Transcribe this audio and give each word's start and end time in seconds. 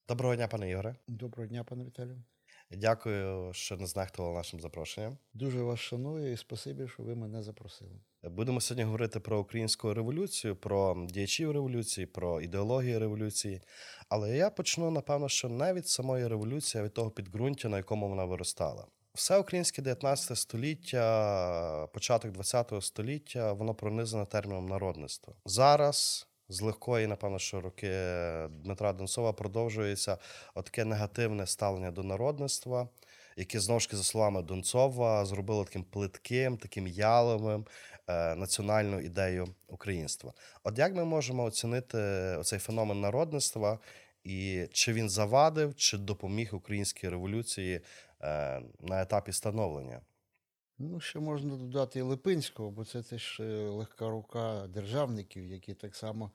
Доброго 0.07 0.35
дня, 0.35 0.48
пане 0.48 0.70
Ігоре. 0.70 0.95
Доброго 1.07 1.48
дня, 1.48 1.63
пане 1.63 1.85
Віталію. 1.85 2.23
Дякую, 2.77 3.53
що 3.53 3.77
не 3.77 3.88
знехтували 3.88 4.35
нашим 4.35 4.59
запрошенням. 4.59 5.18
Дуже 5.34 5.62
вас 5.62 5.79
шаную 5.79 6.34
і 6.34 6.38
спасибі, 6.38 6.88
що 6.88 7.04
ви 7.04 7.15
мене 7.15 7.43
запросили. 7.43 7.91
Будемо 8.23 8.62
сьогодні 8.62 8.84
говорити 8.84 9.20
про 9.20 9.40
українську 9.40 9.93
революцію, 9.93 10.55
про 10.55 11.07
діячів 11.09 11.52
революції, 11.52 12.07
про 12.07 12.41
ідеологію 12.41 12.99
революції. 12.99 13.62
Але 14.11 14.38
я 14.38 14.49
почну, 14.49 14.91
напевно, 14.91 15.29
що 15.29 15.49
навіть 15.49 15.88
самої 15.88 16.27
революції, 16.27 16.81
а 16.81 16.85
від 16.85 16.93
того 16.93 17.09
підґрунтя, 17.11 17.70
на 17.70 17.77
якому 17.77 18.09
вона 18.09 18.25
виростала. 18.25 18.85
Все 19.13 19.37
українське 19.37 19.81
19 19.81 20.37
століття, 20.37 21.87
початок 21.93 22.31
20 22.31 22.73
століття, 22.81 23.53
воно 23.53 23.73
пронизане 23.73 24.25
терміном 24.25 24.65
народництва. 24.65 25.34
Зараз 25.45 26.27
з 26.49 26.62
легкої, 26.62 27.07
напевно, 27.07 27.40
що 27.40 27.62
роки 27.62 27.91
Дмитра 28.49 28.93
Донцова 28.93 29.34
продовжується 29.34 30.18
таке 30.55 30.85
негативне 30.85 31.48
ставлення 31.48 31.91
до 31.91 32.03
народництва, 32.03 32.87
яке 33.37 33.59
знову 33.59 33.79
ж 33.79 33.87
таки, 33.87 33.98
за 33.98 34.03
словами 34.03 34.41
Донцова, 34.41 35.25
зробило 35.25 35.65
таким 35.65 35.84
плитким, 35.84 36.57
таким 36.57 36.87
яловим 36.87 37.65
е, 38.07 38.35
національну 38.35 38.99
ідею 38.99 39.48
українства. 39.68 40.34
От 40.63 40.79
як 40.79 40.96
ми 40.96 41.05
можемо 41.05 41.43
оцінити 41.43 41.98
цей 42.43 42.59
феномен 42.59 43.01
народництва, 43.01 43.79
і 44.24 44.68
чи 44.72 44.94
він 44.94 45.10
завадив, 45.10 45.76
чи 45.76 45.98
допоміг 45.98 46.55
українській 46.55 47.10
революції 47.10 47.82
е, 48.22 48.62
на 48.80 49.02
етапі 49.02 49.32
становлення? 49.32 50.02
Ну, 50.77 51.00
ще 51.00 51.20
можна 51.20 51.55
додати 51.55 52.00
і 52.00 52.02
Липинського, 52.02 52.72
бо 52.72 52.86
це 52.86 53.04
теж 53.04 53.40
е, 53.40 53.44
легка 53.70 54.10
рука 54.10 54.68
державників, 54.68 55.46
які 55.46 55.74
так 55.74 55.96
само 55.96 56.32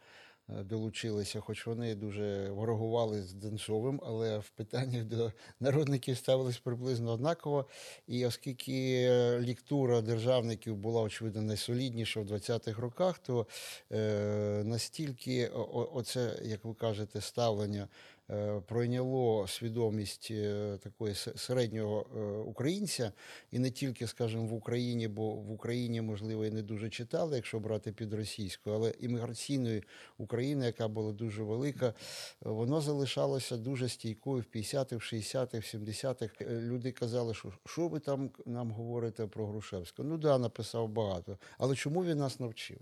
долучилися, 0.48 1.40
хоч 1.40 1.66
вони 1.66 1.94
дуже 1.94 2.50
ворогували 2.50 3.22
з 3.22 3.32
Денцовим, 3.32 4.00
але 4.06 4.38
в 4.38 4.48
питаннях 4.48 5.04
до 5.04 5.32
народників 5.60 6.16
ставились 6.16 6.58
приблизно 6.58 7.10
однаково. 7.12 7.66
І 8.06 8.26
оскільки 8.26 9.10
ліктура 9.40 10.00
державників 10.00 10.76
була, 10.76 11.02
очевидно, 11.02 11.42
найсолідніша 11.42 12.20
в 12.20 12.24
20-х 12.24 12.82
роках, 12.82 13.18
то 13.18 13.46
е, 13.92 14.62
настільки 14.64 15.48
оце, 15.94 16.38
як 16.42 16.64
ви 16.64 16.74
кажете, 16.74 17.20
ставлення. 17.20 17.88
Е, 18.30 18.60
пройняло 18.66 19.46
свідомість 19.48 20.28
е, 20.30 20.78
такої 20.82 21.14
середнього 21.14 22.06
е, 22.16 22.20
українця, 22.20 23.12
і 23.50 23.58
не 23.58 23.70
тільки, 23.70 24.06
скажімо, 24.06 24.46
в 24.46 24.52
Україні, 24.52 25.08
бо 25.08 25.30
в 25.30 25.52
Україні, 25.52 26.00
можливо, 26.00 26.44
і 26.44 26.50
не 26.50 26.62
дуже 26.62 26.90
читали, 26.90 27.36
якщо 27.36 27.60
брати 27.60 27.92
під 27.92 28.14
російською, 28.14 28.76
але 28.76 28.90
імміграційної 28.90 29.82
України, 30.18 30.66
яка 30.66 30.88
була 30.88 31.12
дуже 31.12 31.42
велика, 31.42 31.94
воно 32.40 32.80
залишалося 32.80 33.56
дуже 33.56 33.88
стійкою 33.88 34.44
в 34.52 34.56
50-х, 34.56 34.96
в 34.96 35.14
60-х, 35.14 35.58
в 35.58 35.76
70-х. 35.76 36.44
Люди 36.50 36.92
казали, 36.92 37.34
що 37.34 37.52
що 37.64 37.88
ви 37.88 38.00
там 38.00 38.30
нам 38.46 38.70
говорите 38.70 39.26
про 39.26 39.46
Грушевського? 39.46 40.08
Ну 40.08 40.18
да, 40.18 40.38
написав 40.38 40.88
багато. 40.88 41.38
Але 41.58 41.76
чому 41.76 42.04
він 42.04 42.18
нас 42.18 42.40
навчив? 42.40 42.78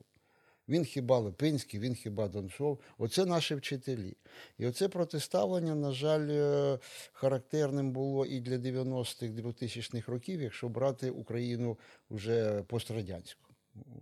Він 0.68 0.84
хіба 0.84 1.18
Липинський, 1.18 1.80
він 1.80 1.94
хіба 1.94 2.28
Донцов. 2.28 2.80
Оце 2.98 3.24
наші 3.24 3.54
вчителі. 3.54 4.16
І 4.58 4.66
оце 4.66 4.88
протиставлення, 4.88 5.74
на 5.74 5.92
жаль, 5.92 6.28
е, 6.30 6.78
характерним 7.12 7.92
було 7.92 8.26
і 8.26 8.40
для 8.40 8.58
90-х, 8.58 9.26
2000-х 9.26 10.12
років, 10.12 10.42
якщо 10.42 10.68
брати 10.68 11.10
Україну 11.10 11.78
вже 12.10 12.62
пострадянську. 12.62 13.40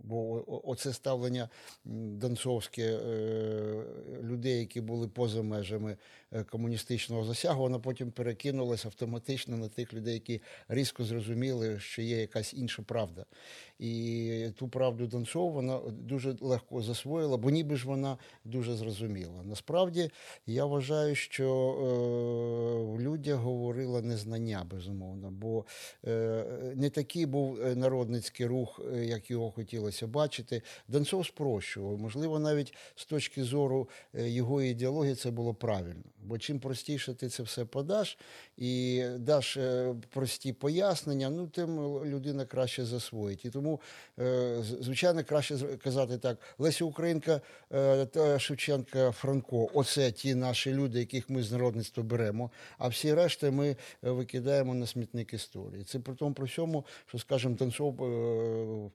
Бо 0.03 0.43
оце 0.69 0.93
ставлення 0.93 1.49
донцовське 1.85 2.83
е, 2.83 3.83
людей, 4.21 4.59
які 4.59 4.81
були 4.81 5.07
поза 5.07 5.41
межами 5.41 5.97
комуністичного 6.49 7.23
засягу, 7.23 7.61
воно 7.61 7.79
потім 7.79 8.11
перекинулося 8.11 8.87
автоматично 8.87 9.57
на 9.57 9.67
тих 9.67 9.93
людей, 9.93 10.13
які 10.13 10.41
різко 10.67 11.03
зрозуміли, 11.03 11.79
що 11.79 12.01
є 12.01 12.17
якась 12.17 12.53
інша 12.53 12.83
правда. 12.83 13.25
І 13.79 14.47
ту 14.55 14.67
правду 14.67 15.07
Донцова 15.07 15.51
вона 15.51 15.79
дуже 15.89 16.35
легко 16.41 16.81
засвоїла, 16.81 17.37
бо 17.37 17.49
ніби 17.49 17.75
ж 17.75 17.87
вона 17.87 18.17
дуже 18.45 18.75
зрозуміла. 18.75 19.43
Насправді 19.43 20.11
я 20.47 20.65
вважаю, 20.65 21.15
що 21.15 21.45
е, 21.45 22.93
в 22.95 23.01
людях 23.01 23.39
говорила 23.39 24.01
незнання, 24.01 24.67
безумовно, 24.71 25.31
бо 25.31 25.65
не 26.75 26.89
такий 26.93 27.25
був 27.25 27.75
народницький 27.75 28.45
рух, 28.45 28.81
як 29.03 29.31
його 29.31 29.51
хотілося 29.51 30.07
бачити. 30.07 30.61
Донцов 30.87 31.25
спрощував. 31.25 31.99
Можливо, 31.99 32.39
навіть 32.39 32.73
з 32.95 33.05
точки 33.05 33.43
зору 33.43 33.89
е, 34.15 34.29
його 34.29 34.61
ідеології 34.61 35.15
це 35.15 35.31
було 35.31 35.53
правильно. 35.53 36.03
Бо 36.25 36.37
чим 36.37 36.59
простіше 36.59 37.13
ти 37.13 37.29
це 37.29 37.43
все 37.43 37.65
подаш 37.65 38.17
і 38.57 39.03
даш 39.17 39.57
е, 39.57 39.95
прості 40.09 40.53
пояснення, 40.53 41.29
ну 41.29 41.47
тим 41.47 41.79
людина 42.05 42.45
краще 42.45 42.85
засвоїть. 42.85 43.45
І 43.45 43.49
тому, 43.49 43.81
е, 44.19 44.57
звичайно, 44.81 45.23
краще 45.23 45.57
казати 45.83 46.17
так: 46.17 46.37
Леся 46.57 46.85
Українка 46.85 47.41
та 48.11 48.39
Шевченка 48.39 49.11
Франко 49.11 49.69
оце 49.73 50.11
ті 50.11 50.35
наші 50.35 50.73
люди, 50.73 50.99
яких 50.99 51.29
ми 51.29 51.43
з 51.43 51.51
народництва 51.51 52.03
беремо, 52.03 52.51
а 52.77 52.87
всі 52.87 53.13
решти 53.13 53.51
ми 53.51 53.75
викидаємо 54.01 54.73
на 54.73 54.87
смітник 54.87 55.33
історії. 55.33 55.83
Це 55.83 55.99
при 55.99 56.15
тому, 56.15 56.33
при 56.33 56.45
всьому, 56.45 56.85
що, 57.05 57.19
скажімо, 57.19 57.55
Танцов 57.55 57.93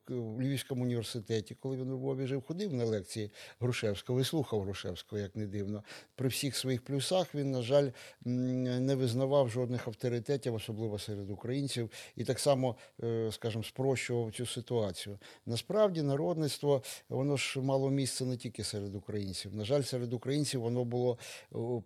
в 0.09 0.41
Львівському 0.41 0.83
університеті, 0.83 1.57
коли 1.61 1.77
він 1.77 1.91
у 1.91 1.97
Львові 1.97 2.27
жив, 2.27 2.43
ходив 2.43 2.75
на 2.75 2.85
лекції 2.85 3.31
Грушевського 3.61 4.21
і 4.21 4.25
слухав 4.25 4.63
Грушевського, 4.63 5.23
як 5.23 5.37
не 5.37 5.47
дивно. 5.47 5.83
При 6.15 6.29
всіх 6.29 6.57
своїх 6.57 6.83
плюсах 6.83 7.18
він, 7.35 7.51
на 7.51 7.63
жаль, 7.63 7.91
не 8.25 8.95
визнавав 8.95 9.51
жодних 9.51 9.89
авторитетів, 9.89 10.55
особливо 10.55 10.99
серед 10.99 11.31
українців, 11.31 11.91
і 12.17 12.25
так 12.25 12.39
само, 12.39 12.77
е, 13.03 13.29
скажімо, 13.33 13.65
спрощував 13.65 14.33
цю 14.33 14.47
ситуацію. 14.47 15.19
Насправді, 15.47 16.03
народництво 16.03 16.83
воно 17.09 17.37
ж 17.37 17.61
мало 17.61 17.91
місце 17.91 18.25
не 18.25 18.37
тільки 18.37 18.65
серед 18.65 18.95
українців. 18.95 19.55
На 19.55 19.65
жаль, 19.65 19.83
серед 19.83 20.13
українців 20.13 20.61
воно 20.61 20.85
було 20.85 21.19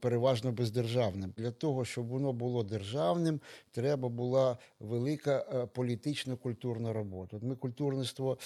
переважно 0.01 0.53
бездержавним. 0.53 1.35
Для 1.37 1.51
того, 1.51 1.85
щоб 1.85 2.07
воно 2.07 2.33
було 2.33 2.63
державним, 2.63 3.41
треба 3.71 4.09
була 4.09 4.59
велика 4.81 5.47
е, 5.55 5.67
політично 5.67 6.37
культурна 6.37 6.93
робота. 6.93 7.37
От 7.37 7.43
Ми 7.43 7.57
культурництво 7.57 8.39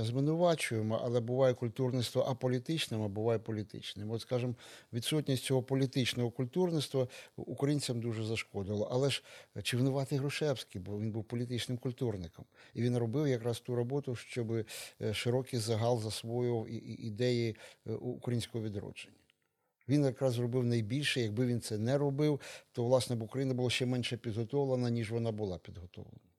звинувачуємо, 0.00 1.00
але 1.04 1.20
буває 1.20 1.54
культурництво 1.54 2.22
аполітичним, 2.22 3.02
а 3.02 3.08
буває 3.08 3.38
політичним. 3.38 4.10
От, 4.10 4.20
скажімо, 4.20 4.54
відсутність 4.92 5.44
цього 5.44 5.62
політичного 5.62 6.01
культурництва 6.30 7.08
українцям 7.36 8.00
дуже 8.00 8.24
зашкодило. 8.24 8.88
Але 8.90 9.10
ж 9.10 9.22
чи 9.62 9.76
винуватий 9.76 10.18
Грушевський, 10.18 10.80
бо 10.80 11.00
він 11.00 11.12
був 11.12 11.24
політичним 11.24 11.78
культурником, 11.78 12.44
і 12.74 12.82
він 12.82 12.98
робив 12.98 13.28
якраз 13.28 13.60
ту 13.60 13.74
роботу, 13.74 14.16
щоб 14.16 14.52
е, 14.52 15.14
широкий 15.14 15.58
загал 15.58 16.00
засвоював 16.00 16.66
ідеї 17.00 17.56
е, 17.86 17.92
українського 17.92 18.64
відродження. 18.64 19.16
Він 19.88 20.04
якраз 20.04 20.32
зробив 20.32 20.64
найбільше. 20.64 21.20
Якби 21.20 21.46
він 21.46 21.60
це 21.60 21.78
не 21.78 21.98
робив, 21.98 22.40
то 22.72 22.84
власне 22.84 23.16
б 23.16 23.22
Україна 23.22 23.54
була 23.54 23.70
ще 23.70 23.86
менше 23.86 24.16
підготовлена, 24.16 24.90
ніж 24.90 25.10
вона 25.10 25.32
була 25.32 25.58
підготовлена. 25.58 26.31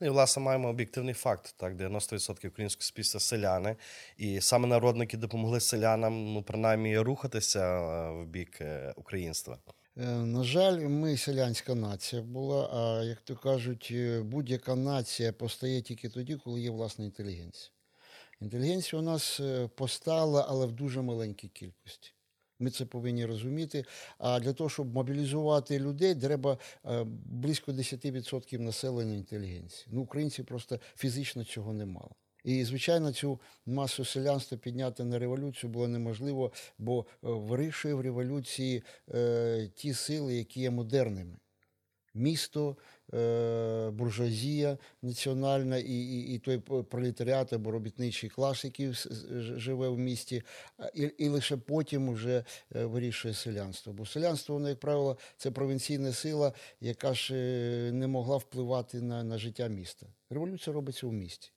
Ну 0.00 0.06
і 0.06 0.10
власне 0.10 0.42
маємо 0.42 0.68
об'єктивний 0.68 1.14
факт. 1.14 1.54
Так, 1.56 1.74
90% 1.74 2.48
українського 2.48 2.82
суспільства 2.82 3.20
селяни, 3.20 3.76
і 4.16 4.40
саме 4.40 4.68
народники 4.68 5.16
допомогли 5.16 5.60
селянам, 5.60 6.32
ну 6.32 6.42
принаймні, 6.42 6.98
рухатися 6.98 7.60
е, 7.60 8.10
в 8.10 8.26
бік 8.26 8.60
е, 8.60 8.92
українства. 8.96 9.58
Е, 9.96 10.06
на 10.06 10.44
жаль, 10.44 10.78
ми 10.78 11.16
селянська 11.16 11.74
нація 11.74 12.22
була. 12.22 12.68
А 12.72 13.04
як 13.04 13.20
то 13.20 13.36
кажуть, 13.36 13.94
будь-яка 14.20 14.74
нація 14.74 15.32
постає 15.32 15.82
тільки 15.82 16.08
тоді, 16.08 16.36
коли 16.36 16.60
є 16.60 16.70
власна 16.70 17.04
інтелігенція. 17.04 17.70
Інтелігенція 18.40 19.02
у 19.02 19.04
нас 19.04 19.40
постала, 19.74 20.46
але 20.48 20.66
в 20.66 20.72
дуже 20.72 21.02
маленькій 21.02 21.48
кількості. 21.48 22.13
Ми 22.64 22.70
це 22.70 22.84
повинні 22.84 23.26
розуміти. 23.26 23.84
А 24.18 24.40
для 24.40 24.52
того, 24.52 24.70
щоб 24.70 24.94
мобілізувати 24.94 25.78
людей, 25.78 26.14
треба 26.14 26.58
е, 26.86 27.04
близько 27.26 27.72
10% 27.72 28.58
населення 28.58 29.14
інтелігенції. 29.14 29.88
Ну, 29.90 30.00
українці 30.02 30.42
просто 30.42 30.80
фізично 30.96 31.44
цього 31.44 31.72
не 31.72 31.86
мали. 31.86 32.10
І, 32.44 32.64
звичайно, 32.64 33.12
цю 33.12 33.40
масу 33.66 34.04
селянства 34.04 34.58
підняти 34.58 35.04
на 35.04 35.18
революцію 35.18 35.70
було 35.70 35.88
неможливо, 35.88 36.52
бо 36.78 37.00
е, 37.00 37.04
вирішує 37.22 37.94
в 37.94 38.00
революції 38.00 38.82
е, 39.14 39.70
ті 39.74 39.94
сили, 39.94 40.34
які 40.34 40.60
є 40.60 40.70
модерними. 40.70 41.36
Місто, 42.14 42.76
е, 43.14 43.90
буржуазія 43.90 44.78
національна 45.02 45.78
і, 45.78 45.92
і, 45.92 46.34
і 46.34 46.38
той 46.38 46.58
пролетаріат 46.58 47.52
або 47.52 47.70
робітничий 47.70 48.30
клас, 48.30 48.64
який 48.64 48.92
живе 49.56 49.88
в 49.88 49.98
місті, 49.98 50.42
і, 50.94 51.02
і 51.02 51.28
лише 51.28 51.56
потім 51.56 52.12
вже 52.12 52.44
е, 52.74 52.84
вирішує 52.84 53.34
селянство. 53.34 53.92
Бо 53.92 54.06
селянство, 54.06 54.54
воно, 54.54 54.68
як 54.68 54.80
правило, 54.80 55.18
це 55.36 55.50
провінційна 55.50 56.12
сила, 56.12 56.52
яка 56.80 57.14
ж 57.14 57.34
е, 57.34 57.92
не 57.92 58.06
могла 58.06 58.36
впливати 58.36 59.00
на, 59.00 59.24
на 59.24 59.38
життя 59.38 59.68
міста. 59.68 60.06
Революція 60.30 60.74
робиться 60.74 61.06
у 61.06 61.12
місті. 61.12 61.50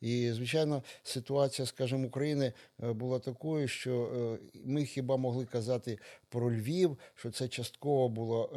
І, 0.00 0.32
звичайно, 0.32 0.82
ситуація, 1.02 1.66
скажімо, 1.66 2.06
України 2.06 2.52
е, 2.82 2.92
була 2.92 3.18
такою, 3.18 3.68
що 3.68 4.04
е, 4.04 4.38
ми 4.64 4.84
хіба 4.84 5.16
могли 5.16 5.44
казати 5.44 5.98
про 6.28 6.52
Львів, 6.52 6.98
що 7.14 7.30
це 7.30 7.48
частково 7.48 8.08
було 8.08 8.50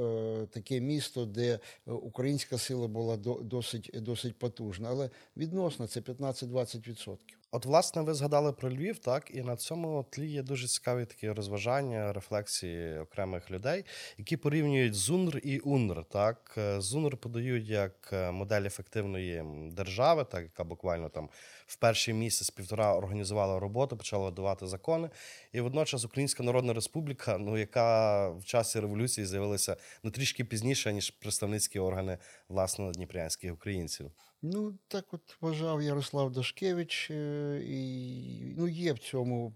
е, 0.43 0.45
таке 0.47 0.79
місто, 0.79 1.25
де 1.25 1.59
українська 1.85 2.57
сила 2.57 2.87
була 2.87 3.17
досить, 3.41 3.91
досить 3.93 4.39
потужна. 4.39 4.89
Але 4.89 5.09
відносно 5.37 5.87
це 5.87 5.99
15-20%. 5.99 7.17
От, 7.55 7.65
власне, 7.65 8.01
ви 8.01 8.13
згадали 8.13 8.53
про 8.53 8.69
Львів, 8.69 8.99
так, 8.99 9.31
і 9.33 9.41
на 9.41 9.55
цьому 9.55 10.05
тлі 10.09 10.27
є 10.27 10.43
дуже 10.43 10.67
цікаві 10.67 11.05
такі 11.05 11.31
розважання, 11.31 12.13
рефлексії 12.13 12.99
окремих 12.99 13.51
людей, 13.51 13.85
які 14.17 14.37
порівнюють 14.37 14.95
ЗУНР 14.95 15.39
і 15.43 15.59
УНР. 15.59 16.05
Так, 16.05 16.53
Е, 16.57 16.81
ЗУНР 16.81 17.17
подають 17.17 17.67
як 17.67 18.09
е, 18.13 18.31
модель 18.31 18.61
ефективної 18.61 19.43
держави, 19.71 20.25
так 20.31 20.43
яка 20.43 20.63
буквально 20.63 21.09
там 21.09 21.29
в 21.65 21.75
перший 21.75 22.13
місяць 22.13 22.49
півтора 22.49 22.95
організувала 22.95 23.59
роботу, 23.59 23.97
почала 23.97 24.31
давати 24.31 24.67
закони. 24.67 25.09
І 25.51 25.61
водночас 25.61 26.05
Українська 26.05 26.43
Народна 26.43 26.73
Республіка, 26.73 27.37
ну 27.37 27.57
яка 27.57 28.29
в 28.29 28.45
часі 28.45 28.79
революції 28.79 29.27
з'явилася 29.27 29.77
ну 30.03 30.11
трішки 30.11 30.43
пізніше 30.43 30.93
ніж 30.93 31.09
представницькі 31.09 31.79
органи 31.79 32.17
власне 32.49 32.91
дніпрянських 32.91 33.53
українців. 33.53 34.11
Ну, 34.45 34.73
так 34.87 35.05
от 35.13 35.37
вважав 35.41 35.81
Ярослав 35.81 36.31
Дашкевич, 36.31 37.11
е, 37.11 37.61
і 37.65 38.53
ну, 38.57 38.67
є 38.67 38.93
в 38.93 38.99
цьому 38.99 39.53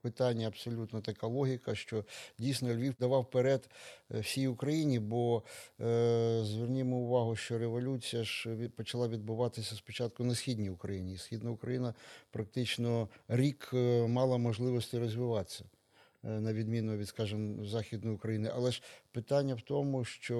питанні 0.00 0.44
абсолютно 0.44 1.00
така 1.00 1.26
логіка, 1.26 1.74
що 1.74 2.04
дійсно 2.38 2.74
Львів 2.74 2.94
давав 3.00 3.22
вперед 3.22 3.70
е, 4.14 4.20
всій 4.20 4.48
Україні, 4.48 4.98
бо 4.98 5.42
е, 5.80 6.40
звернімо 6.44 6.96
увагу, 6.96 7.36
що 7.36 7.58
революція 7.58 8.24
ж 8.24 8.68
почала 8.76 9.08
відбуватися 9.08 9.74
спочатку 9.74 10.24
на 10.24 10.34
східній 10.34 10.70
Україні. 10.70 11.18
Східна 11.18 11.50
Україна 11.50 11.94
практично 12.30 13.08
рік 13.28 13.70
е, 13.74 14.06
мала 14.06 14.38
можливості 14.38 14.98
розвиватися. 14.98 15.64
На 16.22 16.52
відміну 16.52 16.96
від, 16.96 17.08
скажімо, 17.08 17.64
Західної 17.64 18.16
України. 18.16 18.50
Але 18.54 18.70
ж 18.72 18.82
питання 19.10 19.54
в 19.54 19.60
тому, 19.60 20.04
що 20.04 20.38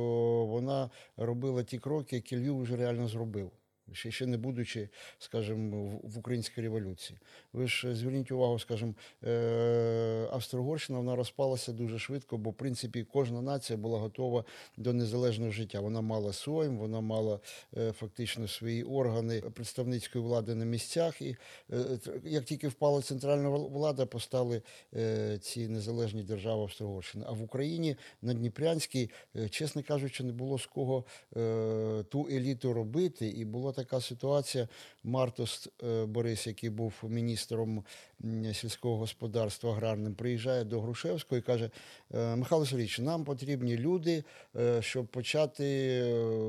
вона 0.48 0.90
робила 1.16 1.62
ті 1.62 1.78
кроки, 1.78 2.16
які 2.16 2.36
Львів 2.36 2.60
вже 2.60 2.76
реально 2.76 3.08
зробив 3.08 3.52
ще, 3.92 4.10
ще 4.10 4.26
не 4.26 4.36
будучи, 4.36 4.88
скажімо, 5.18 6.00
в, 6.02 6.18
українській 6.18 6.60
революції. 6.60 7.18
Ви 7.52 7.66
ж 7.66 7.88
е, 7.88 7.94
зверніть 7.94 8.32
увагу, 8.32 8.58
скажімо, 8.58 8.94
е, 9.24 10.28
Австро-Угорщина 10.32 10.98
вона 10.98 11.16
розпалася 11.16 11.72
дуже 11.72 11.98
швидко, 11.98 12.38
бо 12.38 12.50
в 12.50 12.54
принципі 12.54 13.06
кожна 13.12 13.42
нація 13.42 13.76
була 13.76 13.98
готова 13.98 14.44
до 14.76 14.92
незалежного 14.92 15.50
життя. 15.50 15.80
Вона 15.80 16.00
мала 16.00 16.32
Сойм, 16.32 16.78
вона 16.78 17.00
мала 17.00 17.40
е, 17.76 17.92
фактично 17.92 18.48
свої 18.48 18.82
органи 18.82 19.40
представницької 19.40 20.24
влади 20.24 20.54
на 20.54 20.64
місцях. 20.64 21.22
І 21.22 21.36
як 22.24 22.44
тільки 22.44 22.68
впала 22.68 23.02
центральна 23.02 23.48
влада, 23.48 24.06
постали 24.06 24.62
ці 25.40 25.68
незалежні 25.68 26.22
держави 26.22 26.62
Австро-Угорщини. 26.62 27.24
А 27.28 27.32
в 27.32 27.42
Україні 27.42 27.96
на 28.22 28.34
Дніпрянській, 28.34 29.10
чесно 29.50 29.82
кажучи, 29.82 30.24
не 30.24 30.32
було 30.32 30.58
з 30.58 30.66
кого 30.66 31.04
ту 32.08 32.28
еліту 32.30 32.72
робити. 32.72 33.28
І 33.28 33.44
була 33.44 33.72
така 33.84 34.00
ситуація. 34.00 34.68
Мартос 35.04 35.68
е, 35.82 36.04
Борис, 36.04 36.46
який 36.46 36.70
був 36.70 36.92
міністром 37.08 37.84
сільського 38.52 38.96
господарства 38.96 39.72
аграрним, 39.72 40.14
приїжджає 40.14 40.64
до 40.64 40.80
Грушевського 40.80 41.38
і 41.38 41.42
каже: 41.42 41.70
«Е, 42.14 42.36
Михайло 42.36 42.66
Сергійович, 42.66 42.98
нам 42.98 43.24
потрібні 43.24 43.76
люди, 43.76 44.24
е, 44.56 44.82
щоб 44.82 45.06
почати 45.06 46.02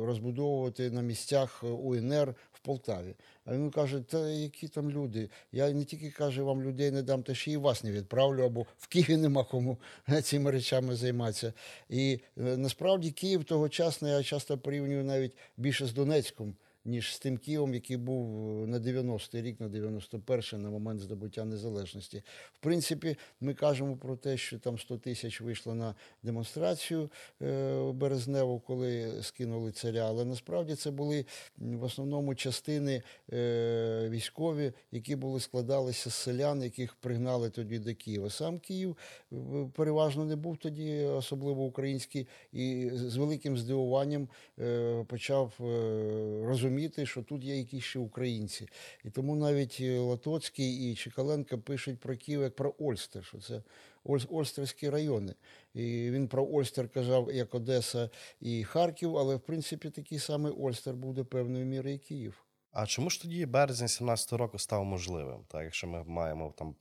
розбудовувати 0.05 0.91
на 0.91 1.01
місцях 1.01 1.63
УНР 1.63 2.35
в 2.53 2.59
Полтаві. 2.59 3.15
А 3.45 3.53
він 3.53 3.71
каже: 3.71 3.99
Та 3.99 4.29
які 4.29 4.67
там 4.67 4.91
люди? 4.91 5.29
Я 5.51 5.71
не 5.71 5.83
тільки 5.83 6.09
каже, 6.09 6.41
вам 6.41 6.63
людей 6.63 6.91
не 6.91 7.01
дам, 7.01 7.23
та 7.23 7.35
ще 7.35 7.51
й 7.51 7.57
вас 7.57 7.83
не 7.83 7.91
відправлю, 7.91 8.43
або 8.43 8.65
в 8.77 8.87
Києві 8.87 9.17
нема 9.17 9.43
кому 9.43 9.77
цими 10.23 10.51
речами 10.51 10.95
займатися. 10.95 11.53
І 11.89 12.19
насправді 12.35 13.11
Київ 13.11 13.43
тогочасно 13.43 14.09
я 14.09 14.23
часто 14.23 14.57
порівнюю 14.57 15.03
навіть 15.03 15.33
більше 15.57 15.85
з 15.85 15.93
Донецьком. 15.93 16.55
Ніж 16.85 17.15
з 17.15 17.19
тим 17.19 17.37
Києвом, 17.37 17.73
який 17.73 17.97
був 17.97 18.49
е, 18.63 18.67
на 18.67 18.79
90-й 18.79 19.41
рік, 19.41 19.59
на 19.59 19.67
91-й, 19.67 20.57
на 20.57 20.69
момент 20.69 21.01
здобуття 21.01 21.45
незалежності. 21.45 22.23
В 22.53 22.59
принципі, 22.59 23.17
ми 23.41 23.53
кажемо 23.53 23.97
про 23.97 24.15
те, 24.15 24.37
що 24.37 24.59
там 24.59 24.79
100 24.79 24.97
тисяч 24.97 25.41
вийшло 25.41 25.75
на 25.75 25.95
демонстрацію 26.23 27.09
е, 27.41 27.91
березневу, 27.91 28.59
коли 28.59 29.13
скинули 29.21 29.71
царя. 29.71 30.05
Але 30.07 30.25
насправді 30.25 30.75
це 30.75 30.91
були 30.91 31.25
в 31.57 31.83
основному 31.83 32.35
частини 32.35 33.01
е, 33.33 34.07
військові, 34.09 34.73
які 34.91 35.15
були 35.15 35.39
складалися 35.39 36.09
з 36.09 36.13
селян, 36.13 36.63
яких 36.63 36.95
пригнали 36.95 37.49
тоді 37.49 37.79
до 37.79 37.95
Києва. 37.95 38.29
Сам 38.29 38.59
Київ 38.59 38.97
переважно 39.73 40.25
не 40.25 40.35
був 40.35 40.57
тоді 40.57 41.03
особливо 41.03 41.63
український, 41.63 42.27
і 42.51 42.89
з 42.93 43.15
великим 43.15 43.57
здивуванням 43.57 44.27
почав 45.07 45.53
е, 45.59 45.63
розуміти, 46.73 47.05
що 47.05 47.21
тут 47.23 47.43
є 47.43 47.57
якісь 47.57 47.83
ще 47.83 47.99
українці. 47.99 48.67
І 49.03 49.09
тому 49.09 49.35
навіть 49.35 49.77
е, 49.81 49.99
Латоцький 49.99 50.91
і 50.91 50.95
Чекаленко 50.95 51.57
пишуть 51.59 51.99
про 51.99 52.17
Київ 52.17 52.41
як 52.41 52.55
про 52.55 52.73
Ольстер, 52.79 53.25
що 53.25 53.37
це 53.37 53.63
Ольс- 54.05 54.27
Ольстерські 54.29 54.89
райони. 54.89 55.33
І 55.73 55.81
він 56.11 56.27
про 56.27 56.47
Ольстер 56.51 56.89
казав 56.89 57.31
як 57.33 57.55
Одеса 57.55 58.09
і 58.41 58.63
Харків, 58.63 59.17
але 59.17 59.35
в 59.35 59.39
принципі 59.39 59.89
такий 59.89 60.19
самий 60.19 60.51
Ольстер 60.51 60.93
був 60.93 61.13
до 61.13 61.25
певної 61.25 61.65
міри 61.65 61.93
і 61.93 61.97
Київ. 61.97 62.43
А 62.71 62.85
чому 62.85 63.09
ж 63.09 63.21
тоді 63.21 63.45
березень 63.45 63.87
17 63.87 64.33
року 64.33 64.59
став 64.59 64.85
можливим? 64.85 65.39
Так, 65.47 65.63
якщо 65.63 65.87
ми 65.87 66.03
маємо 66.03 66.53
там 66.57 66.75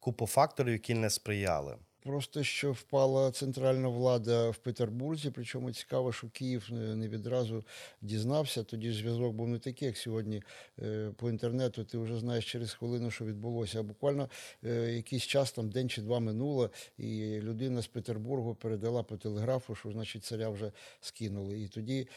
купу 0.00 0.26
факторів, 0.26 0.72
які 0.72 0.94
не 0.94 1.10
сприяли. 1.10 1.76
Просто 2.08 2.42
що 2.42 2.72
впала 2.72 3.30
центральна 3.30 3.88
влада 3.88 4.50
в 4.50 4.56
Петербурзі, 4.56 5.30
причому 5.34 5.72
цікаво, 5.72 6.12
що 6.12 6.28
Київ 6.28 6.68
е, 6.70 6.74
не 6.74 7.08
відразу 7.08 7.64
дізнався. 8.02 8.62
Тоді 8.62 8.90
ж 8.90 8.98
зв'язок 8.98 9.32
був 9.34 9.48
не 9.48 9.58
такий, 9.58 9.86
як 9.86 9.96
сьогодні 9.96 10.42
е, 10.82 11.10
по 11.16 11.30
інтернету. 11.30 11.84
Ти 11.84 11.98
вже 11.98 12.18
знаєш 12.18 12.52
через 12.52 12.72
хвилину, 12.72 13.10
що 13.10 13.24
відбулося. 13.24 13.80
А 13.80 13.82
буквально 13.82 14.28
е, 14.64 14.92
якийсь 14.92 15.22
час, 15.22 15.52
там 15.52 15.70
день 15.70 15.88
чи 15.88 16.02
два 16.02 16.20
минуло, 16.20 16.70
і 16.98 17.40
людина 17.40 17.82
з 17.82 17.86
Петербургу 17.86 18.54
передала 18.54 19.02
по 19.02 19.16
телеграфу, 19.16 19.74
що 19.74 19.92
значить 19.92 20.24
царя 20.24 20.48
вже 20.48 20.72
скинули. 21.00 21.60
І 21.60 21.68
тоді 21.68 22.08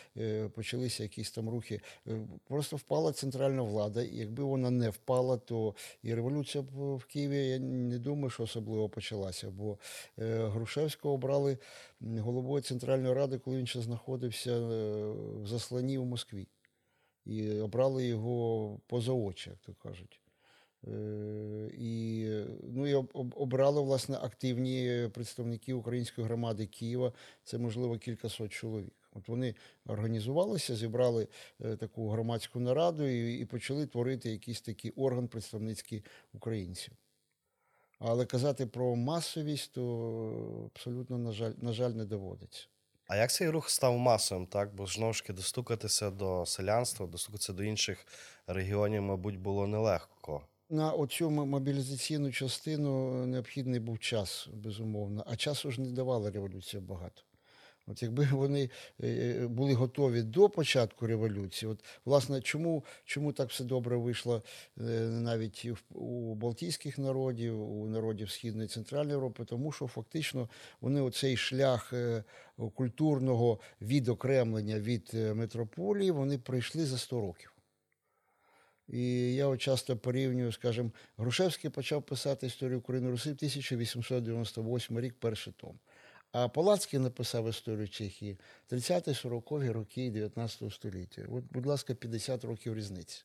почалися 0.55 1.03
якісь 1.03 1.31
там 1.31 1.49
рухи. 1.49 1.81
Просто 2.47 2.75
впала 2.75 3.11
центральна 3.11 3.61
влада. 3.61 4.03
І 4.03 4.15
якби 4.15 4.43
вона 4.43 4.69
не 4.69 4.89
впала, 4.89 5.37
то 5.37 5.75
і 6.03 6.15
революція 6.15 6.63
в 6.73 7.05
Києві 7.05 7.47
я 7.47 7.59
не 7.59 7.99
думаю, 7.99 8.29
що 8.29 8.43
особливо 8.43 8.89
почалася. 8.89 9.49
Бо 9.49 9.77
Грушевського 10.17 11.13
обрали 11.13 11.57
головою 12.01 12.63
Центральної 12.63 13.13
Ради, 13.13 13.37
коли 13.39 13.57
він 13.57 13.67
ще 13.67 13.81
знаходився 13.81 14.51
е, 14.51 15.11
в 15.41 15.47
засланні 15.47 15.97
в 15.97 16.05
Москві. 16.05 16.47
І 17.25 17.59
обрали 17.59 18.05
його 18.07 18.79
поза 18.87 19.11
очі, 19.11 19.49
як 19.49 19.59
то 19.59 19.73
кажуть. 19.73 20.21
Е, 20.87 21.71
І, 21.77 22.25
ну, 22.63 22.87
і 22.87 22.93
об- 22.93 23.11
об- 23.13 23.33
обрали 23.37 23.81
власне 23.81 24.17
активні 24.17 25.09
представники 25.13 25.73
української 25.73 26.27
громади 26.27 26.65
Києва. 26.67 27.13
Це 27.43 27.57
можливо 27.57 27.97
кількасот 27.97 28.51
чоловік. 28.51 28.93
От 29.13 29.27
вони 29.27 29.55
організувалися, 29.85 30.75
зібрали 30.75 31.27
е, 31.61 31.75
таку 31.75 32.09
громадську 32.09 32.59
нараду 32.59 33.07
і, 33.07 33.39
і 33.39 33.45
почали 33.45 33.87
творити 33.87 34.29
якийсь 34.31 34.61
такий 34.61 34.91
орган 34.91 35.27
представницький 35.27 36.03
українців. 36.33 36.93
Але 38.03 38.25
казати 38.25 38.65
про 38.65 38.95
масовість, 38.95 39.73
то 39.73 40.69
абсолютно, 40.75 41.17
на 41.17 41.31
жаль, 41.31 41.51
на 41.57 41.73
жаль, 41.73 41.91
не 41.91 42.05
доводиться. 42.05 42.67
А 43.07 43.15
як 43.15 43.31
цей 43.31 43.49
рух 43.49 43.69
став 43.69 43.97
масовим, 43.97 44.47
так? 44.47 44.75
Бо 44.75 44.85
знову 44.85 45.13
ж 45.13 45.21
таки 45.21 45.33
достукатися 45.33 46.09
до 46.09 46.45
селянства, 46.45 47.07
достукатися 47.07 47.53
до 47.53 47.63
інших 47.63 48.05
регіонів, 48.47 49.01
мабуть, 49.01 49.39
було 49.39 49.67
нелегко. 49.67 50.41
На 50.69 50.91
оцю 50.91 51.29
мобілізаційну 51.29 52.31
частину 52.31 53.25
необхідний 53.25 53.79
був 53.79 53.99
час, 53.99 54.47
безумовно, 54.53 55.23
а 55.27 55.35
часу 55.35 55.71
ж 55.71 55.81
не 55.81 55.91
давала 55.91 56.31
революція 56.31 56.81
багато. 56.81 57.21
От 57.87 58.03
якби 58.03 58.27
вони 58.31 58.69
е, 59.03 59.47
були 59.47 59.73
готові 59.73 60.21
до 60.21 60.49
початку 60.49 61.07
революції, 61.07 61.71
от 61.71 61.85
власне, 62.05 62.41
чому, 62.41 62.85
чому 63.05 63.33
так 63.33 63.49
все 63.49 63.63
добре 63.63 63.97
вийшло 63.97 64.43
е, 64.79 64.81
навіть 65.09 65.67
у 65.89 66.35
балтійських 66.35 66.97
народів, 66.97 67.71
у 67.71 67.87
народів 67.87 68.31
Східної 68.31 68.65
і 68.65 68.69
Центральної 68.69 69.13
Європи, 69.13 69.45
тому 69.45 69.71
що 69.71 69.87
фактично 69.87 70.49
вони 70.81 71.01
оцей 71.01 71.37
шлях 71.37 71.93
е, 71.93 72.23
культурного 72.75 73.59
відокремлення 73.81 74.79
від 74.79 75.11
е, 75.13 75.33
метрополії 75.33 76.11
вони 76.11 76.37
пройшли 76.37 76.85
за 76.85 76.97
100 76.97 77.21
років. 77.21 77.53
І 78.87 79.33
я 79.33 79.47
от 79.47 79.61
часто 79.61 79.97
порівнюю, 79.97 80.51
скажімо, 80.51 80.91
Грушевський 81.17 81.69
почав 81.69 82.03
писати 82.03 82.47
історію 82.47 82.79
України 82.79 83.09
Руси 83.09 83.29
в 83.29 83.33
1898 83.33 84.99
рік, 84.99 85.15
перший 85.19 85.53
том. 85.53 85.79
А 86.31 86.47
Палацький 86.47 86.99
написав 86.99 87.49
історію 87.49 87.89
Чехії 87.89 88.37
30-40-ві 88.71 89.71
роки 89.71 90.09
19 90.09 90.73
століття. 90.73 91.21
От, 91.31 91.43
будь 91.51 91.65
ласка, 91.65 91.93
50 91.93 92.45
років 92.45 92.75
різниці. 92.75 93.23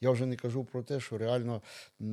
Я 0.00 0.10
вже 0.10 0.26
не 0.26 0.36
кажу 0.36 0.64
про 0.64 0.82
те, 0.82 1.00
що 1.00 1.18
реально 1.18 1.62
е, 2.00 2.04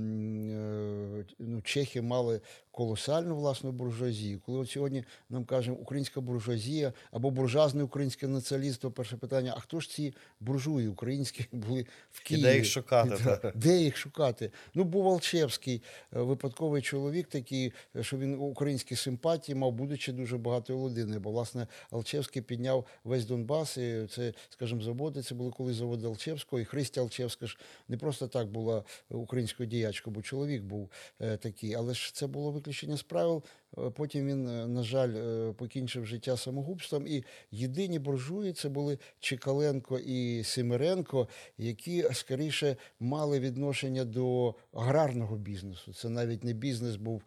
ну, 1.39 1.61
чехи 1.63 2.01
мали 2.01 2.41
колосальну 2.77 3.35
власну 3.35 3.71
буржуазію. 3.71 4.39
Коли 4.45 4.57
от 4.59 4.69
сьогодні 4.69 5.03
нам 5.29 5.45
кажемо 5.45 5.77
українська 5.77 6.21
буржуазія 6.21 6.93
або 7.11 7.31
буржуазне 7.31 7.83
українське 7.83 8.27
націоналістство, 8.27 8.91
перше 8.91 9.17
питання: 9.17 9.53
а 9.57 9.59
хто 9.59 9.79
ж 9.79 9.89
ці 9.89 10.13
буржуї 10.39 10.87
українські 10.87 11.45
були 11.51 11.85
в 12.11 12.33
І 12.33 12.41
де 12.41 12.55
їх 12.55 12.65
шукати? 12.65 13.17
Да. 13.23 13.51
Де 13.55 13.77
їх 13.77 13.97
шукати? 13.97 14.51
Ну, 14.73 14.83
був 14.83 15.07
Алчевський, 15.07 15.81
е, 16.15 16.21
випадковий 16.21 16.81
чоловік 16.81 17.27
такий, 17.27 17.73
е, 17.95 18.03
що 18.03 18.17
він 18.17 18.35
українські 18.35 18.95
симпатії 18.95 19.55
мав, 19.55 19.71
будучи 19.71 20.11
дуже 20.11 20.37
багатою 20.37 20.89
людиною. 20.89 21.19
Бо, 21.19 21.31
власне, 21.31 21.67
Алчевський 21.91 22.41
підняв 22.41 22.85
весь 23.03 23.25
Донбас, 23.25 23.77
і 23.77 24.07
це, 24.09 24.33
скажімо, 24.49 24.81
заводи, 24.81 25.21
це 25.21 25.35
були 25.35 25.51
коли 25.51 25.73
заводи 25.73 26.07
Алчевського, 26.07 26.59
і 26.59 26.65
Христя 26.65 27.01
Алчевська 27.01 27.47
ж 27.47 27.57
не 27.87 27.97
просто 27.97 28.27
так 28.27 28.47
була 28.47 28.83
українською 29.09 29.69
діячкою, 29.69 30.15
бо 30.15 30.21
чоловік 30.21 30.63
був 30.63 30.89
е, 31.19 31.37
такий, 31.37 31.73
але 31.73 31.93
ж 31.93 32.13
це 32.13 32.27
було 32.27 32.51
виключення 32.67 32.97
з 32.97 33.03
правил. 33.03 33.43
Е, 33.77 33.89
Потім 33.89 34.27
він, 34.27 34.47
е, 34.47 34.67
на 34.67 34.83
жаль, 34.83 35.13
е, 35.15 35.53
покінчив 35.53 36.05
життя 36.05 36.37
самогубством. 36.37 37.07
І 37.07 37.23
єдині 37.51 37.99
буржуї 37.99 38.53
це 38.53 38.69
були 38.69 38.97
Чекаленко 39.19 39.99
і 39.99 40.43
Симиренко, 40.43 41.27
які 41.57 42.05
скоріше 42.13 42.75
мали 42.99 43.39
відношення 43.39 44.05
до 44.05 44.55
аграрного 44.73 45.37
бізнесу. 45.37 45.93
Це 45.93 46.09
навіть 46.09 46.43
не 46.43 46.53
бізнес 46.53 46.95
був 46.95 47.21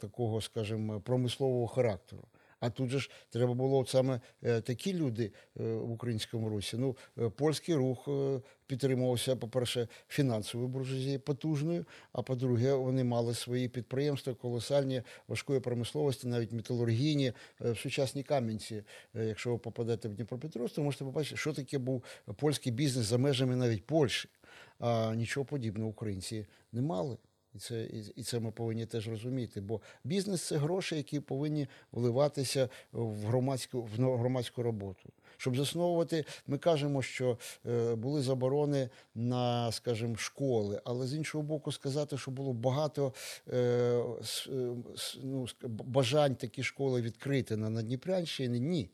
такого, 0.00 0.40
скажімо, 0.40 1.00
промислового 1.00 1.66
характеру. 1.66 2.22
А 2.60 2.70
тут 2.70 2.90
же 2.90 2.98
ж 2.98 3.10
треба 3.30 3.54
було 3.54 3.78
от 3.78 3.88
саме 3.88 4.20
е, 4.42 4.60
такі 4.60 4.94
люди 4.94 5.32
е, 5.60 5.62
в 5.62 5.90
українському 5.90 6.48
русі. 6.48 6.76
Ну, 6.76 6.96
е, 7.18 7.28
польський 7.28 7.74
рух 7.74 8.08
підтримувався, 8.66 9.36
по-перше, 9.36 9.88
фінансовою 10.08 10.68
буржуазією 10.68 11.20
потужною, 11.20 11.86
а 12.12 12.22
по-друге, 12.22 12.74
вони 12.74 13.04
мали 13.04 13.34
свої 13.34 13.68
підприємства 13.68 14.34
колосальні 14.34 15.02
важкої 15.28 15.60
промисловості, 15.60 16.28
навіть 16.28 16.52
металургійні 16.52 17.32
в 17.60 17.76
сучасній 17.76 18.22
Кам'янці. 18.22 18.82
Якщо 19.14 19.52
ви 19.52 19.58
попадете 19.58 20.08
в 20.08 20.14
Дніпропетровськ, 20.14 20.74
то 20.74 20.82
можете 20.82 21.04
побачити, 21.04 21.36
що 21.36 21.52
таке 21.52 21.78
був 21.78 22.02
польський 22.36 22.72
бізнес 22.72 23.06
за 23.06 23.18
межами 23.18 23.56
навіть 23.56 23.86
Польщі. 23.86 24.28
А 24.78 25.14
нічого 25.14 25.44
подібного 25.44 25.90
українці 25.90 26.46
не 26.72 26.82
мали. 26.82 27.16
І 27.56 27.58
це, 27.58 27.84
і, 27.84 28.12
і 28.16 28.22
це 28.22 28.40
ми 28.40 28.50
повинні 28.50 28.86
теж 28.86 29.08
розуміти. 29.08 29.60
Бо 29.60 29.80
бізнес 30.04 30.42
це 30.42 30.56
гроші, 30.56 30.96
які 30.96 31.20
повинні 31.20 31.66
вливатися 31.92 32.68
в 32.92 33.26
громадську, 33.26 33.82
в 33.82 34.18
громадську 34.18 34.62
роботу. 34.62 35.10
Щоб 35.36 35.56
засновувати, 35.56 36.24
ми 36.46 36.58
кажемо, 36.58 37.02
що 37.02 37.38
е, 37.66 37.94
були 37.94 38.22
заборони 38.22 38.88
на, 39.14 39.72
скажімо, 39.72 40.16
школи, 40.16 40.80
але 40.84 41.06
з 41.06 41.14
іншого 41.14 41.44
боку, 41.44 41.72
сказати, 41.72 42.18
що 42.18 42.30
було 42.30 42.52
багато 42.52 43.14
е, 43.48 43.56
е, 43.56 44.02
ну, 45.22 45.46
бажань 45.62 46.34
такі 46.34 46.62
школи 46.62 47.02
відкрити 47.02 47.56
на 47.56 47.70
Надніпрянщині, 47.70 48.60
ні. 48.60 48.90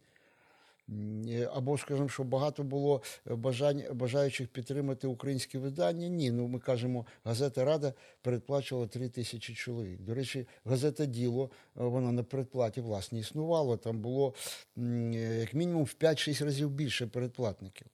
Або, 1.52 1.78
скажімо, 1.78 2.08
що 2.08 2.24
багато 2.24 2.62
було 2.62 3.02
е, 3.30 3.34
бажань, 3.34 3.82
бажаючих 3.92 4.48
підтримати 4.48 5.06
українські 5.06 5.58
видання. 5.58 6.08
Ні, 6.08 6.30
ну 6.30 6.46
ми 6.46 6.58
кажемо, 6.58 7.06
газета 7.24 7.64
Рада 7.64 7.92
передплачувала 8.22 8.86
3 8.86 9.08
тисячі 9.08 9.54
чоловік. 9.54 10.00
До 10.00 10.14
речі, 10.14 10.46
газета 10.64 11.06
Діло 11.06 11.50
е, 11.80 11.84
вона 11.84 12.12
на 12.12 12.22
передплаті 12.22 12.80
власне 12.80 13.18
існувала. 13.18 13.76
Там 13.76 13.98
було 13.98 14.34
е, 14.78 14.82
як 15.40 15.54
мінімум 15.54 15.84
в 15.84 15.94
5-6 16.00 16.44
разів 16.44 16.70
більше 16.70 17.06
передплатників. 17.06 17.86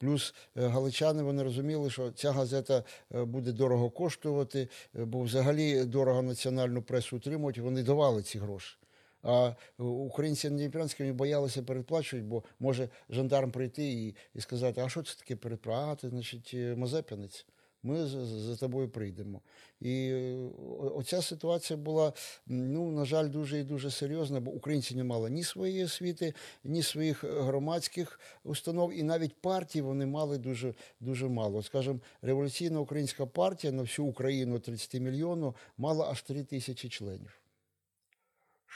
Плюс 0.00 0.34
галичани 0.54 1.22
вони 1.22 1.42
розуміли, 1.42 1.90
що 1.90 2.10
ця 2.10 2.32
газета 2.32 2.84
буде 3.10 3.52
дорого 3.52 3.90
коштувати, 3.90 4.68
бо 4.94 5.20
взагалі 5.20 5.84
дорого 5.84 6.22
національну 6.22 6.82
пресу 6.82 7.16
утримувати. 7.16 7.62
Вони 7.62 7.82
давали 7.82 8.22
ці 8.22 8.38
гроші. 8.38 8.76
А 9.22 9.52
е, 9.80 9.82
українці 9.82 10.50
на 10.50 10.56
Дніпрянській 10.56 11.12
боялися 11.12 11.62
передплачувати, 11.62 12.28
бо 12.28 12.42
може 12.60 12.88
жандарм 13.10 13.50
прийти 13.50 13.84
і, 13.84 14.14
і 14.34 14.40
сказати, 14.40 14.80
а 14.80 14.88
що 14.88 15.02
це 15.02 15.14
таке 15.18 15.36
передплата? 15.36 15.92
А, 15.92 15.94
ти, 15.94 16.08
значить, 16.08 16.50
е, 16.54 16.76
Мазепинець. 16.76 17.46
Ми 17.82 18.06
за, 18.06 18.26
за 18.26 18.56
тобою 18.56 18.88
прийдемо. 18.88 19.40
І 19.80 20.10
е, 20.12 20.48
оця 20.94 21.22
ситуація 21.22 21.76
була, 21.76 22.12
ну, 22.46 22.90
на 22.90 23.04
жаль, 23.04 23.28
дуже 23.28 23.58
і 23.58 23.64
дуже 23.64 23.90
серйозна, 23.90 24.40
бо 24.40 24.50
українці 24.50 24.96
не 24.96 25.04
мали 25.04 25.30
ні 25.30 25.44
своєї 25.44 25.84
освіти, 25.84 26.34
ні 26.64 26.82
своїх 26.82 27.24
громадських 27.24 28.20
установ, 28.44 28.94
і 28.94 29.02
навіть 29.02 29.40
партій 29.40 29.82
вони 29.82 30.06
мали 30.06 30.38
дуже, 30.38 30.74
дуже 31.00 31.28
мало. 31.28 31.62
Скажімо, 31.62 32.00
революційна 32.22 32.80
українська 32.80 33.26
партія 33.26 33.72
на 33.72 33.82
всю 33.82 34.08
Україну 34.08 34.58
30 34.58 34.94
мільйонів 34.94 35.54
мала 35.78 36.10
аж 36.10 36.22
3 36.22 36.44
тисячі 36.44 36.88
членів 36.88 37.40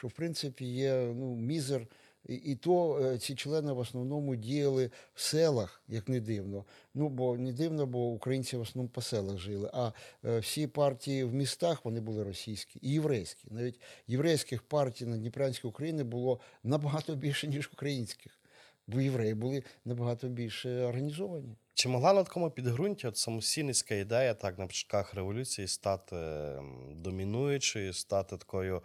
що 0.03 0.09
в 0.09 0.13
принципі 0.13 0.65
є 0.65 0.95
ну, 0.95 1.37
мізер. 1.37 1.87
І, 2.29 2.35
і 2.35 2.55
то 2.55 2.99
е, 3.03 3.19
ці 3.19 3.35
члени 3.35 3.73
в 3.73 3.79
основному 3.79 4.37
діяли 4.37 4.91
в 5.15 5.21
селах, 5.21 5.83
як 5.89 6.09
не 6.09 6.21
дивно. 6.21 6.65
Ну 6.95 7.09
бо 7.09 7.37
не 7.37 7.53
дивно, 7.53 7.87
бо 7.87 8.09
українці 8.09 8.57
в 8.57 8.61
основному 8.61 8.89
по 8.89 9.03
селах 9.03 9.39
жили. 9.39 9.71
А 9.73 9.93
е, 10.25 10.39
всі 10.39 10.67
партії 10.67 11.25
в 11.25 11.35
містах 11.35 11.85
вони 11.85 12.01
були 12.01 12.25
російські 12.25 12.79
і 12.83 12.93
єврейські. 12.93 13.49
Навіть 13.51 13.81
єврейських 14.07 14.63
партій 14.63 15.07
на 15.07 15.17
Дніпрянській 15.17 15.69
Україні 15.69 16.05
було 16.05 16.41
набагато 16.65 17.15
більше, 17.15 17.49
ніж 17.49 17.71
українських. 17.73 18.39
Бо 18.87 19.01
євреї 19.01 19.35
були 19.35 19.63
набагато 19.85 20.29
більше 20.29 20.83
організовані. 20.83 21.57
Чи 21.75 21.89
могла 21.89 22.13
на 22.13 22.25
такому 22.25 22.51
підґрунті 22.51 23.07
от 23.07 23.17
самосійницька 23.17 23.95
ідея, 23.95 24.35
так, 24.35 24.59
на 24.59 24.67
початках 24.67 25.15
революції 25.15 25.69
стати 25.69 26.17
ем, 26.17 26.93
домінуючою, 26.97 27.93
стати 27.93 28.37
такою 28.37 28.83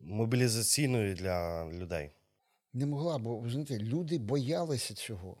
мобілізаційною 0.00 1.14
для 1.14 1.68
людей? 1.72 2.10
Не 2.72 2.86
могла, 2.86 3.18
бо 3.18 3.36
ви 3.38 3.50
знаєте, 3.50 3.78
люди 3.78 4.18
боялися 4.18 4.94
цього. 4.94 5.36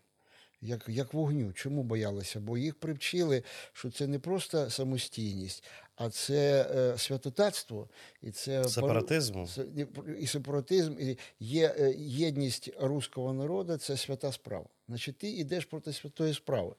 Як, 0.60 0.84
як 0.88 1.14
вогню. 1.14 1.52
Чому 1.52 1.82
боялися? 1.82 2.40
Бо 2.40 2.58
їх 2.58 2.74
привчили, 2.74 3.42
що 3.72 3.90
це 3.90 4.06
не 4.06 4.18
просто 4.18 4.70
самостійність, 4.70 5.64
а 5.96 6.10
це 6.10 6.66
е, 6.76 6.98
святотатство, 6.98 7.88
і 8.22 8.30
це 8.30 8.62
і- 9.76 9.86
і 10.22 10.26
сепаратизм, 10.26 10.96
і 11.00 11.18
є 11.40 11.74
е, 11.78 11.94
єдність 11.98 12.70
руського 12.80 13.32
народу 13.32 13.76
це 13.76 13.96
свята 13.96 14.32
справа. 14.32 14.66
Значить, 14.88 15.18
ти 15.18 15.30
йдеш 15.30 15.64
проти 15.64 15.92
святої 15.92 16.34
справи. 16.34 16.74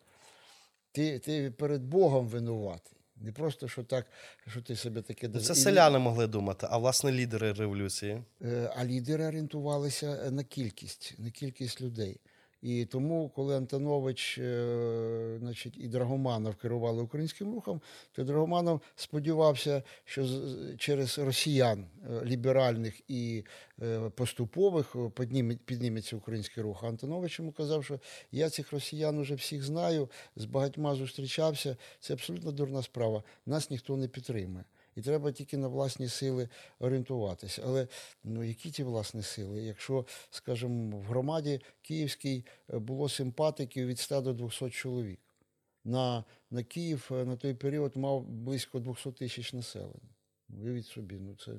Ти, 0.92 1.20
ти 1.20 1.52
перед 1.52 1.84
Богом 1.84 2.28
винуватий. 2.28 2.97
Не 3.22 3.32
просто 3.32 3.68
що 3.68 3.84
так, 3.84 4.06
що 4.48 4.62
ти 4.62 4.76
себе 4.76 5.02
таке 5.02 5.30
Ну, 5.34 5.40
Це 5.42 5.56
селяни 5.56 6.00
могли 6.00 6.28
думати, 6.28 6.68
а 6.70 6.78
власне 6.78 7.12
лідери 7.12 7.54
революції. 7.54 8.24
Е, 8.42 8.74
А 8.78 8.86
лідери 8.86 9.26
орієнтувалися 9.28 10.20
е, 10.26 10.32
на 10.32 10.44
кількість, 10.44 11.16
на 11.18 11.30
кількість 11.30 11.82
людей. 11.82 12.20
І 12.62 12.86
тому, 12.86 13.30
коли 13.30 13.58
Антонович 13.58 14.38
е, 14.38 15.38
значить, 15.40 15.78
і 15.78 15.88
Драгоманов 15.88 16.56
керували 16.56 17.02
українським 17.02 17.54
рухом, 17.54 17.82
то 18.12 18.24
Драгоманов 18.24 18.82
сподівався, 18.96 19.84
що 20.06 20.28
через 20.78 21.20
росіян 21.20 21.86
е, 21.86 22.26
ліберальних 22.26 23.02
і 23.08 23.44
е, 23.82 24.10
поступових 24.10 24.96
підніметься 25.66 26.16
український 26.16 26.64
рух. 26.64 26.84
А 26.84 26.88
Антонович 26.88 27.40
йому 27.40 27.52
казав, 27.52 27.84
що 27.84 28.00
я 28.32 28.50
цих 28.50 28.72
росіян 28.72 29.18
уже 29.18 29.36
всіх 29.36 29.64
знаю, 29.64 30.10
з 30.36 30.46
багатьма 30.46 30.96
зустрічався. 30.96 31.78
Це 32.00 32.14
абсолютно 32.14 32.52
дурна 32.52 32.84
справа. 32.84 33.24
Нас 33.46 33.70
ніхто 33.70 33.98
не 33.98 34.08
підтримує. 34.08 34.64
І 34.98 35.02
треба 35.02 35.32
тільки 35.32 35.58
на 35.58 35.68
власні 35.68 36.08
сили 36.08 36.50
орієнтуватися. 36.80 37.62
Але 37.66 37.88
ну, 38.24 38.44
які 38.44 38.72
ті 38.72 38.84
власні 38.84 39.24
сили? 39.24 39.64
Якщо, 39.64 40.06
скажімо, 40.30 40.98
в 40.98 41.04
громаді 41.04 41.62
Київській 41.82 42.46
е, 42.74 42.80
було 42.80 43.10
симпатиків 43.10 43.88
від 43.88 44.00
100 44.00 44.22
до 44.22 44.34
200 44.34 44.70
чоловік. 44.70 45.20
На 45.86 46.24
на 46.52 46.64
Київ 46.64 47.10
е, 47.12 47.26
на 47.26 47.36
той 47.36 47.54
період 47.54 47.98
мав 47.98 48.24
близько 48.28 48.80
200 48.80 49.12
тисяч 49.12 49.54
населення. 49.54 50.16
Уявіть 50.50 50.86
собі, 50.86 51.16
ну 51.16 51.36
це, 51.36 51.52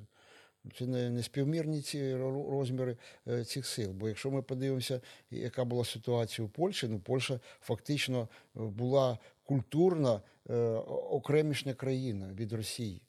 це 0.79 0.87
не, 0.87 1.23
співмірні 1.23 1.83
ці 1.83 2.17
розміри 2.17 2.97
е, 3.29 3.45
цих 3.45 3.67
сил. 3.67 3.93
Бо 3.93 4.09
якщо 4.09 4.31
ми 4.31 4.43
подивимося, 4.43 5.01
яка 5.31 5.65
була 5.65 5.85
ситуація 5.85 6.47
у 6.47 6.49
Польщі, 6.49 6.89
ну 6.89 7.01
Польща 7.01 7.41
фактично 7.61 8.29
була 8.55 9.19
культурна 9.45 10.23
окремішня 11.11 11.75
країна 11.75 12.33
від 12.33 12.53
Росії. 12.53 13.03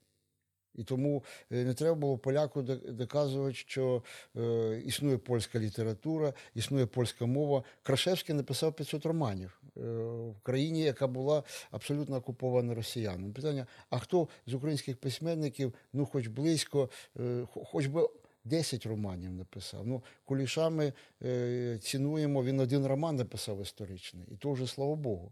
І 0.79 0.83
тому 0.83 1.23
е, 1.51 1.63
не 1.63 1.73
треба 1.73 1.95
було 1.95 2.17
поляку 2.17 2.61
доказувати, 2.61 3.53
що 3.53 4.03
е, 4.37 4.81
існує 4.85 5.17
польська 5.17 5.59
література, 5.59 6.33
існує 6.55 6.85
польська 6.85 7.25
мова. 7.25 7.63
Крашевський 7.83 8.35
написав 8.35 8.73
500 8.73 9.05
романів 9.05 9.61
е, 9.77 9.81
в 10.29 10.41
країні, 10.43 10.81
яка 10.81 11.07
була 11.07 11.43
абсолютно 11.71 12.15
окупована 12.15 12.73
росіянами. 12.73 13.33
Питання: 13.33 13.67
а 13.89 13.99
хто 13.99 14.27
з 14.47 14.53
українських 14.53 14.97
письменників, 14.97 15.73
ну 15.93 16.05
хоч 16.05 16.27
близько, 16.27 16.89
е, 17.19 17.47
хоч 17.65 17.85
би 17.85 18.09
10 18.45 18.85
романів 18.85 19.31
написав. 19.31 19.87
Ну, 19.87 20.03
Куліша 20.25 20.69
ми 20.69 20.93
е, 21.23 21.79
цінуємо, 21.81 22.43
він 22.43 22.59
один 22.59 22.85
роман 22.85 23.15
написав 23.15 23.61
історичний, 23.61 24.27
і 24.31 24.35
то 24.35 24.51
вже 24.51 24.67
слава 24.67 24.95
Богу. 24.95 25.31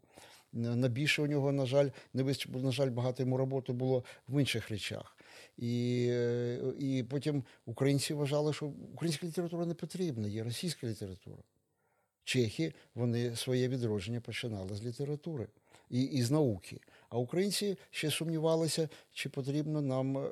На 0.54 0.88
більше 0.88 1.22
у 1.22 1.27
нього, 1.27 1.51
на 1.51 1.66
жаль, 1.66 1.89
не 2.13 2.24
вистачило, 2.24 2.60
на 2.60 2.72
жаль, 2.72 2.89
багато 2.89 3.24
йому 3.24 3.38
роботи 3.38 3.74
було 3.74 4.04
в 4.27 4.39
інших 4.39 4.70
речах. 4.70 5.17
І, 5.58 6.08
е, 6.10 6.60
і 6.80 7.04
потім 7.04 7.44
українці 7.66 8.14
вважали, 8.14 8.54
що 8.54 8.66
українська 8.94 9.28
література 9.28 9.66
не 9.66 9.74
потрібна, 9.74 10.28
є 10.28 10.44
російська 10.44 10.88
література. 10.88 11.44
Чехи 12.24 12.74
вони 12.96 13.36
своє 13.36 13.68
відродження 13.68 14.22
починали 14.22 14.76
з 14.76 14.84
літератури 14.84 15.48
і, 15.90 16.04
і 16.04 16.24
з 16.24 16.32
науки. 16.32 16.80
А 17.10 17.18
українці 17.18 17.78
ще 17.92 18.12
сумнівалися, 18.12 18.90
чи 19.14 19.30
потрібно 19.30 19.82
нам 19.82 20.18
е, 20.18 20.28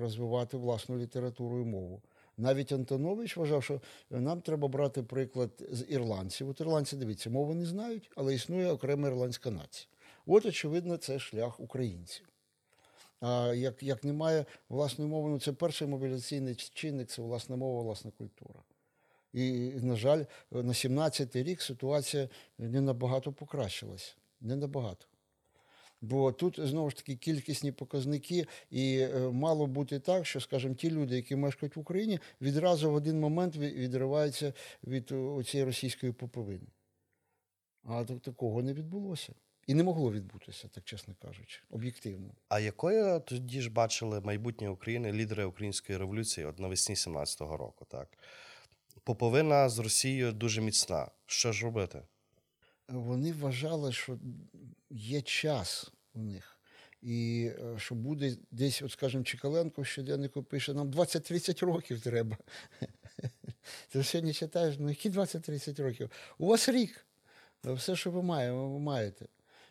розвивати 0.00 0.56
власну 0.56 0.98
літературу 0.98 1.60
і 1.60 1.64
мову. 1.64 2.02
Навіть 2.36 2.72
Антонович 2.72 3.36
вважав, 3.36 3.64
що 3.64 3.80
нам 4.10 4.40
треба 4.40 4.68
брати 4.68 5.02
приклад 5.02 5.50
з 5.70 5.84
ірландців. 5.88 6.48
От 6.48 6.60
ірландці, 6.60 6.96
дивіться, 6.96 7.30
мови 7.30 7.54
не 7.54 7.66
знають, 7.66 8.10
але 8.16 8.34
існує 8.34 8.72
окрема 8.72 9.08
ірландська 9.08 9.50
нація. 9.50 9.88
От, 10.26 10.46
очевидно, 10.46 10.96
це 10.96 11.18
шлях 11.18 11.60
українців. 11.60 12.29
А 13.20 13.54
як, 13.54 13.82
як 13.82 14.04
немає 14.04 14.44
власної 14.68 15.10
мови, 15.10 15.30
ну 15.30 15.40
це 15.40 15.52
перший 15.52 15.88
мобілізаційний 15.88 16.54
чинник, 16.54 17.08
це 17.08 17.22
власна 17.22 17.56
мова, 17.56 17.82
власна 17.82 18.10
культура. 18.10 18.60
І, 19.32 19.70
на 19.82 19.96
жаль, 19.96 20.24
на 20.50 20.72
17-й 20.72 21.42
рік 21.42 21.62
ситуація 21.62 22.28
не 22.58 22.80
набагато 22.80 23.32
покращилася. 23.32 24.14
Не 24.40 24.56
набагато. 24.56 25.06
Бо 26.02 26.32
тут 26.32 26.60
знову 26.62 26.90
ж 26.90 26.96
таки 26.96 27.16
кількісні 27.16 27.72
показники, 27.72 28.46
і 28.70 28.98
е, 28.98 29.30
мало 29.30 29.66
бути 29.66 29.98
так, 29.98 30.26
що, 30.26 30.40
скажімо, 30.40 30.74
ті 30.74 30.90
люди, 30.90 31.16
які 31.16 31.36
мешкають 31.36 31.76
в 31.76 31.80
Україні, 31.80 32.18
відразу 32.40 32.90
в 32.90 32.94
один 32.94 33.20
момент 33.20 33.56
відриваються 33.56 34.52
від 34.84 35.12
цієї 35.46 35.64
російської 35.64 36.12
поповини. 36.12 36.66
А 37.84 38.04
такого 38.04 38.62
не 38.62 38.72
відбулося. 38.72 39.32
І 39.70 39.74
не 39.74 39.82
могло 39.82 40.12
відбутися, 40.12 40.68
так 40.68 40.84
чесно 40.84 41.14
кажучи, 41.22 41.60
об'єктивно. 41.70 42.30
А 42.48 42.60
якою 42.60 43.20
тоді 43.20 43.60
ж 43.60 43.70
бачили 43.70 44.20
майбутнє 44.20 44.68
України 44.68 45.12
лідери 45.12 45.44
української 45.44 45.98
революції 45.98 46.46
от 46.46 46.58
навесні 46.58 46.94
17-го 46.94 47.56
року? 47.56 47.86
Так 47.88 48.08
поповина 49.04 49.68
з 49.68 49.78
Росією 49.78 50.32
дуже 50.32 50.60
міцна. 50.60 51.10
Що 51.26 51.52
ж 51.52 51.64
робити? 51.64 52.02
вони 52.88 53.32
вважали, 53.32 53.92
що 53.92 54.18
є 54.90 55.22
час 55.22 55.92
у 56.14 56.20
них. 56.20 56.58
І 57.02 57.50
е, 57.58 57.78
що 57.78 57.94
буде 57.94 58.36
десь, 58.50 58.82
от 58.82 58.92
скажімо, 58.92 59.24
Чекаленко 59.24 59.82
в 59.82 59.86
щоденнику 59.86 60.42
пише, 60.42 60.74
нам 60.74 60.90
20-30 60.90 61.66
років 61.66 62.00
треба. 62.00 62.36
Ти 63.88 64.04
сьогодні 64.04 64.32
читаєш, 64.32 64.76
ну 64.78 64.88
які 64.88 65.10
20-30 65.10 65.82
років? 65.82 66.10
У 66.38 66.46
вас 66.46 66.68
рік. 66.68 67.06
Все, 67.64 67.96
що 67.96 68.10
ви 68.10 68.22
маєте, 68.22 68.52
ви 68.52 68.78
маєте. 68.78 69.26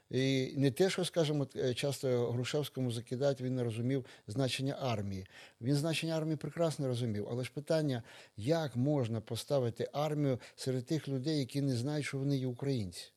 І 0.09 0.53
не 0.57 0.71
те, 0.71 0.89
що, 0.89 1.05
скажімо, 1.05 1.47
е, 1.55 1.73
часто 1.73 2.31
Грушевському 2.31 2.91
закидають, 2.91 3.41
він 3.41 3.55
не 3.55 3.63
розумів 3.63 4.05
значення 4.27 4.77
армії. 4.81 5.25
Він 5.61 5.75
значення 5.75 6.17
армії 6.17 6.35
прекрасно 6.35 6.87
розумів. 6.87 7.27
Але 7.31 7.43
ж 7.43 7.51
питання, 7.53 8.03
як 8.37 8.75
можна 8.75 9.21
поставити 9.21 9.89
армію 9.93 10.39
серед 10.55 10.85
тих 10.85 11.07
людей, 11.07 11.39
які 11.39 11.61
не 11.61 11.75
знають, 11.75 12.05
що 12.05 12.17
вони 12.17 12.37
є 12.37 12.47
українці. 12.47 13.11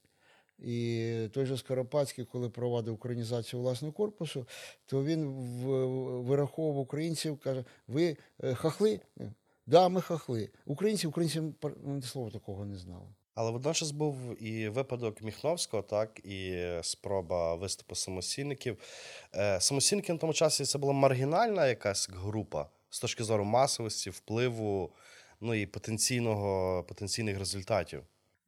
І 0.58 1.28
той 1.32 1.46
же 1.46 1.56
Скоропадський, 1.56 2.24
коли 2.24 2.50
проводив 2.50 2.94
українізацію 2.94 3.62
власного 3.62 3.92
корпусу, 3.92 4.46
то 4.86 5.04
він 5.04 5.26
вираховував 6.24 6.78
українців, 6.78 7.38
каже: 7.38 7.64
ви 7.88 8.16
е, 8.42 8.54
хахли? 8.54 9.00
Да, 9.66 9.88
ми 9.88 10.00
хахли. 10.00 10.50
Українці, 10.66 11.12
ну, 11.84 12.02
слова 12.02 12.30
такого 12.30 12.64
не 12.64 12.76
знали. 12.76 13.06
Але 13.34 13.50
водночас 13.50 13.90
був 13.90 14.42
і 14.42 14.68
випадок 14.68 15.22
Міхновського, 15.22 15.82
так, 15.82 16.20
і 16.24 16.68
спроба 16.82 17.54
виступу 17.54 17.94
самосільників. 17.94 18.78
Е, 19.34 19.60
Самосільники 19.60 20.12
на 20.12 20.18
тому 20.18 20.32
часі 20.32 20.64
це 20.64 20.78
була 20.78 20.92
маргінальна 20.92 21.66
якась 21.66 22.08
група 22.10 22.68
з 22.90 23.00
точки 23.00 23.24
зору 23.24 23.44
масовості, 23.44 24.10
впливу, 24.10 24.92
ну 25.40 25.54
і 25.54 25.66
потенційного, 25.66 26.84
потенційних 26.84 27.38
результатів. 27.38 28.02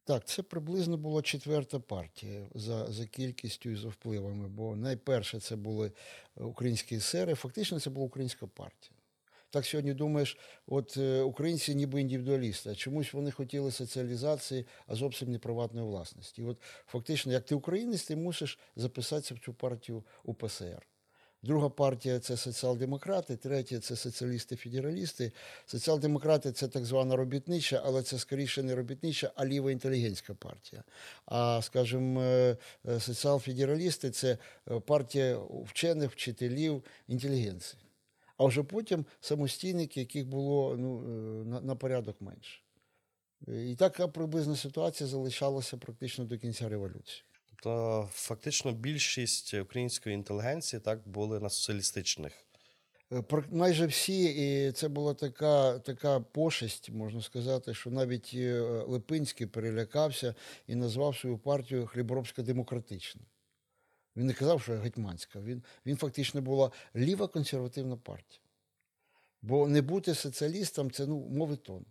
Так, 0.04 0.24
це 0.24 0.42
приблизно 0.42 0.96
була 0.96 1.22
четверта 1.22 1.78
партія 1.78 2.46
за, 2.54 2.92
за 2.92 3.06
кількістю 3.06 3.70
і 3.70 3.76
за 3.76 3.88
впливами. 3.88 4.48
Бо 4.48 4.76
найперше 4.76 5.40
це 5.40 5.56
були 5.56 5.92
українські 6.36 7.00
сери, 7.00 7.34
фактично 7.34 7.80
це 7.80 7.90
була 7.90 8.06
українська 8.06 8.46
партія. 8.46 8.93
Так 9.54 9.66
сьогодні 9.66 9.94
думаєш, 9.94 10.38
от 10.66 10.96
е, 10.96 11.20
українці 11.20 11.74
ніби 11.74 12.00
індивідуалісти, 12.00 12.70
а 12.70 12.74
чомусь 12.74 13.12
вони 13.12 13.30
хотіли 13.30 13.70
соціалізації, 13.70 14.66
а 14.86 14.94
зовсім 14.94 15.30
не 15.30 15.38
приватної 15.38 15.86
власності. 15.86 16.42
І 16.42 16.44
от 16.44 16.56
фактично, 16.86 17.32
як 17.32 17.44
ти 17.44 17.54
українець, 17.54 18.04
ти 18.04 18.16
мусиш 18.16 18.58
записатися 18.76 19.34
в 19.34 19.38
цю 19.38 19.54
партію 19.54 20.02
УПСР. 20.24 20.86
Друга 21.42 21.68
партія 21.68 22.18
це 22.18 22.36
соціал-демократи, 22.36 23.36
третя 23.36 23.80
це 23.80 23.94
соціалісти-федералісти. 23.94 25.32
Соціал-демократи 25.66 26.52
це 26.52 26.68
так 26.68 26.84
звана 26.84 27.16
робітнича, 27.16 27.82
але 27.84 28.02
це 28.02 28.18
скоріше 28.18 28.62
не 28.62 28.74
робітнича, 28.74 29.30
а 29.34 29.46
ліво-інтелігентська 29.46 30.34
партія. 30.34 30.84
А, 31.26 31.62
скажімо, 31.62 32.20
е, 32.22 32.56
е, 32.88 33.00
соціал-федералісти 33.00 34.10
це 34.10 34.38
партія 34.86 35.38
вчених, 35.64 36.12
вчителів, 36.12 36.84
інтелігенції. 37.08 37.84
А 38.36 38.44
вже 38.44 38.62
потім 38.62 39.06
самостійники, 39.20 40.00
яких 40.00 40.26
було 40.28 40.76
ну, 40.78 41.02
е, 41.02 41.44
на, 41.44 41.60
на 41.60 41.76
порядок 41.76 42.20
менше. 42.20 42.60
І 43.46 43.76
така 43.78 44.08
приблизна 44.08 44.56
ситуація 44.56 45.08
залишалася 45.08 45.76
практично 45.76 46.24
до 46.24 46.38
кінця 46.38 46.68
революції. 46.68 47.24
Тобто, 47.48 48.08
фактично, 48.12 48.72
більшість 48.72 49.54
української 49.54 50.14
інтелігенції 50.14 50.80
так 50.80 51.08
були 51.08 51.40
на 51.40 51.50
соціалістичних. 51.50 52.32
Е, 53.12 53.22
Майже 53.50 53.86
всі, 53.86 54.24
і 54.24 54.72
це 54.72 54.88
була 54.88 55.14
така, 55.14 55.78
така 55.78 56.20
пошесть, 56.20 56.90
можна 56.90 57.22
сказати, 57.22 57.74
що 57.74 57.90
навіть 57.90 58.30
е, 58.34 58.60
Липинський 58.86 59.46
перелякався 59.46 60.34
і 60.66 60.74
назвав 60.74 61.16
свою 61.16 61.38
партію 61.38 61.86
Хліборобська-демократична. 61.86 63.20
Він 64.16 64.27
не 64.27 64.33
казав, 64.33 64.62
що 64.62 64.72
гетьманська. 64.72 65.40
Він, 65.40 65.62
він 65.87 65.96
фактично 65.96 66.42
була 66.42 66.70
ліва 66.96 67.29
консервативна 67.29 67.96
партія. 67.96 68.40
Бо 69.42 69.68
не 69.68 69.83
бути 69.83 70.14
соціалістом 70.14 70.90
це 70.90 71.07
ну, 71.07 71.29
мовитон. 71.31 71.85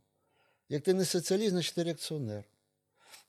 Як 0.69 0.83
ти 0.83 0.93
не 0.93 1.05
соціаліст, 1.05 1.49
значить 1.49 1.75
ти 1.75 1.83
реакціонер. 1.83 2.43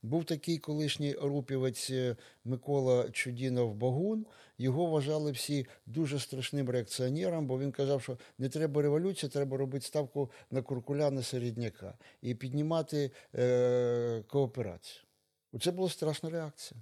Був 0.02 0.24
такий 0.24 0.58
колишній 0.58 1.12
рупівець 1.12 1.90
е, 1.90 2.16
Микола 2.44 3.10
Чудінов 3.10 3.74
Багун. 3.74 4.26
Його 4.58 4.86
вважали 4.86 5.32
всі 5.32 5.66
дуже 5.86 6.18
страшним 6.18 6.70
реакціонером, 6.70 7.46
бо 7.46 7.58
він 7.58 7.72
казав, 7.72 8.02
що 8.02 8.18
не 8.38 8.48
треба 8.48 8.82
революції, 8.82 9.30
треба 9.30 9.56
робити 9.56 9.86
ставку 9.86 10.30
на 10.50 10.62
Куркуляна 10.62 11.22
середняка 11.22 11.94
і 12.22 12.34
піднімати 12.34 13.10
е, 13.34 14.22
кооперацію. 14.28 15.04
Оце 15.52 15.70
була 15.70 15.88
страшна 15.88 16.30
реакція. 16.30 16.80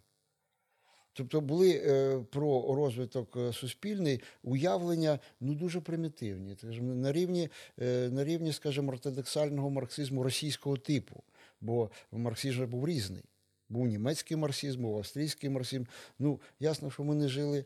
Тобто 1.12 1.40
були 1.40 1.70
е, 1.70 2.18
про 2.30 2.74
розвиток 2.74 3.36
е, 3.36 3.52
суспільний 3.52 4.20
уявлення 4.42 5.18
ну, 5.40 5.54
дуже 5.54 5.80
примітивні. 5.80 6.56
На 6.80 7.12
рівні, 7.12 7.48
е, 7.80 8.08
на 8.12 8.24
рівні, 8.24 8.52
скажімо, 8.52 8.92
ортодоксального 8.92 9.70
марксизму 9.70 10.22
російського 10.22 10.76
типу, 10.76 11.22
бо 11.60 11.90
марксизм 12.12 12.66
був 12.66 12.88
різний. 12.88 13.22
Був 13.68 13.86
німецький 13.86 14.36
марксизм, 14.36 14.82
був 14.82 14.96
австрійський 14.96 15.50
марксизм. 15.50 15.84
Ну, 16.18 16.40
ясно, 16.60 16.90
що 16.90 17.04
ми 17.04 17.14
не 17.14 17.28
жили. 17.28 17.64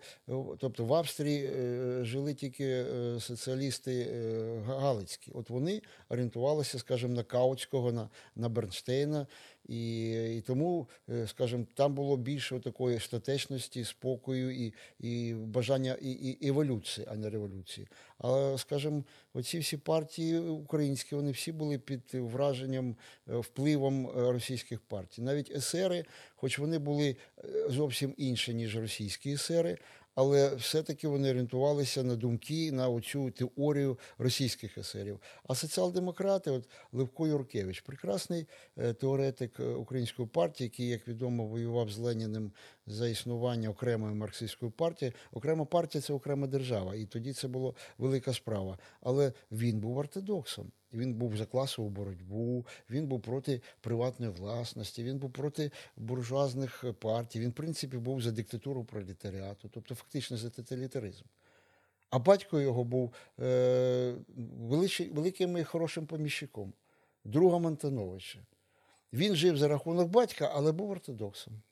Тобто 0.58 0.84
в 0.84 0.94
Австрії 0.94 1.50
жили 2.04 2.34
тільки 2.34 2.84
соціалісти 3.20 4.06
галицькі. 4.66 5.32
От 5.34 5.50
вони 5.50 5.82
орієнтувалися, 6.08 6.78
скажімо, 6.78 7.14
на 7.14 7.22
Каутського, 7.22 7.92
на, 7.92 8.08
на 8.36 8.48
Бернштейна. 8.48 9.26
І, 9.68 10.10
і 10.36 10.40
тому, 10.40 10.88
е, 11.08 11.26
скажімо, 11.26 11.66
там 11.74 11.94
було 11.94 12.16
більше 12.16 12.60
такої 12.60 13.00
статечності, 13.00 13.84
спокою 13.84 14.66
і, 14.66 14.74
і 15.00 15.34
бажання 15.34 15.96
і, 16.00 16.10
і 16.10 16.48
еволюції, 16.48 17.06
а 17.10 17.14
не 17.16 17.30
революції. 17.30 17.86
А 18.18 18.54
скажімо, 18.58 19.04
оці 19.34 19.58
всі 19.58 19.76
партії 19.76 20.38
українські, 20.38 21.14
вони 21.14 21.30
всі 21.30 21.52
були 21.52 21.78
під 21.78 22.02
враженням, 22.12 22.96
е, 23.28 23.36
впливом 23.36 24.06
е, 24.06 24.32
російських 24.32 24.80
партій. 24.80 25.22
Навіть 25.22 25.50
есери, 25.50 26.04
хоч 26.36 26.58
вони 26.58 26.78
були 26.78 27.16
зовсім 27.68 28.14
інші, 28.16 28.54
ніж 28.54 28.76
російські 28.76 29.32
есери, 29.32 29.78
але 30.16 30.54
все-таки 30.54 31.08
вони 31.08 31.30
орієнтувалися 31.30 32.02
на 32.02 32.16
думки, 32.16 32.72
на 32.72 32.88
оцю 32.88 33.30
теорію 33.30 33.98
російських 34.18 34.78
есерів. 34.78 35.20
А 35.48 35.54
соціал-демократи, 35.54 36.50
от 36.50 36.68
Левко 36.92 37.26
Юркевич, 37.26 37.80
прекрасний 37.80 38.46
е, 38.76 38.92
теоретик 38.92 39.60
е, 39.60 39.64
української 39.64 40.28
партії, 40.28 40.66
який, 40.66 40.88
як 40.88 41.08
відомо, 41.08 41.46
воював 41.46 41.90
з 41.90 41.98
Леніним 41.98 42.52
за 42.86 43.08
існування 43.08 43.68
окремої 43.70 44.14
марксистської 44.14 44.70
партії. 44.70 45.12
Окрема 45.32 45.64
партія 45.64 46.02
це 46.02 46.12
окрема 46.12 46.46
держава, 46.46 46.94
і 46.94 47.04
тоді 47.04 47.32
це 47.32 47.48
була 47.48 47.72
велика 47.98 48.32
справа. 48.32 48.78
Але 49.00 49.32
він 49.52 49.80
був 49.80 49.96
ортодоксом. 49.96 50.72
Він 50.92 51.14
був 51.14 51.36
за 51.36 51.46
класову 51.46 51.88
боротьбу, 51.88 52.66
він 52.90 53.06
був 53.06 53.22
проти 53.22 53.60
приватної 53.80 54.32
власності, 54.32 55.04
він 55.04 55.18
був 55.18 55.32
проти 55.32 55.70
буржуазних 55.96 56.84
партій. 56.98 57.40
Він, 57.40 57.50
в 57.50 57.54
принципі, 57.54 57.96
був 57.96 58.22
за 58.22 58.30
диктатуру 58.30 58.84
пролетаріату, 58.84 59.68
тобто 59.72 59.94
фактично 59.94 60.36
за 60.36 60.50
тоталітаризм. 60.50 61.24
А 62.10 62.18
батько 62.18 62.60
його 62.60 62.84
був 62.84 63.14
е, 63.40 64.14
великим 65.12 65.58
і 65.58 65.64
хорошим 65.64 66.06
поміщиком, 66.06 66.72
другом 67.24 67.66
Антоновича. 67.66 68.38
Він 69.12 69.36
жив 69.36 69.58
за 69.58 69.68
рахунок 69.68 70.08
батька, 70.08 70.50
але 70.54 70.72
був 70.72 70.90
ортодоксом. 70.90 71.62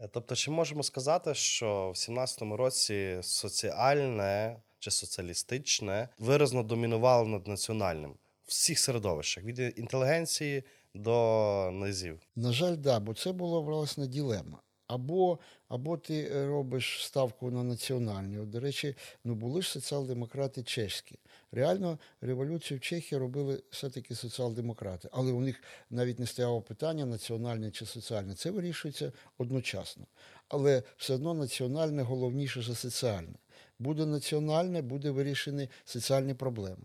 Е, 0.00 0.08
Тобто, 0.08 0.34
чи 0.34 0.50
можемо 0.50 0.82
сказати, 0.82 1.34
що 1.34 1.90
в 1.94 1.96
17-му 1.96 2.56
році 2.56 3.18
соціальне 3.22 4.56
чи 4.78 4.90
соціалістичне 4.90 6.08
виразно 6.18 6.62
домінувало 6.62 7.28
над 7.28 7.48
національним 7.48 8.10
в 8.10 8.16
всіх 8.48 8.78
середовищах 8.78 9.44
від 9.44 9.58
інтелігенції 9.78 10.64
до 10.94 11.70
низів? 11.72 12.20
На 12.36 12.52
жаль, 12.52 12.76
да, 12.76 13.00
бо 13.00 13.14
це 13.14 13.32
була 13.32 13.60
власне 13.60 14.06
ділема. 14.06 14.62
Або, 14.86 15.38
або 15.68 15.96
ти 15.96 16.46
робиш 16.46 17.06
ставку 17.06 17.50
на 17.50 17.64
національні. 17.64 18.46
До 18.46 18.60
речі, 18.60 18.94
ну 19.24 19.34
були 19.34 19.62
ж 19.62 19.70
соціал-демократи 19.70 20.62
чеські. 20.62 21.18
Реально 21.52 21.98
революцію 22.20 22.78
в 22.78 22.80
Чехії 22.80 23.18
робили 23.18 23.62
все-таки 23.70 24.14
соціал-демократи, 24.14 25.08
але 25.12 25.32
у 25.32 25.40
них 25.40 25.62
навіть 25.90 26.18
не 26.18 26.26
стояло 26.26 26.62
питання 26.62 27.06
національне 27.06 27.70
чи 27.70 27.86
соціальне. 27.86 28.34
Це 28.34 28.50
вирішується 28.50 29.12
одночасно. 29.38 30.06
Але 30.48 30.82
все 30.96 31.14
одно 31.14 31.34
національне 31.34 32.02
головніше 32.02 32.62
за 32.62 32.74
соціальне. 32.74 33.34
Буде 33.78 34.06
національне, 34.06 34.82
буде 34.82 35.10
вирішені 35.10 35.68
соціальні 35.84 36.34
проблеми. 36.34 36.84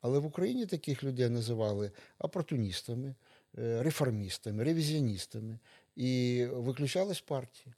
Але 0.00 0.18
в 0.18 0.26
Україні 0.26 0.66
таких 0.66 1.04
людей 1.04 1.28
називали 1.28 1.90
опортуністами, 2.18 3.14
е, 3.58 3.82
реформістами, 3.82 4.64
ревізіоністами 4.64 5.58
і 5.96 6.44
виключали 6.50 7.14
з 7.14 7.20
партії. 7.20 7.74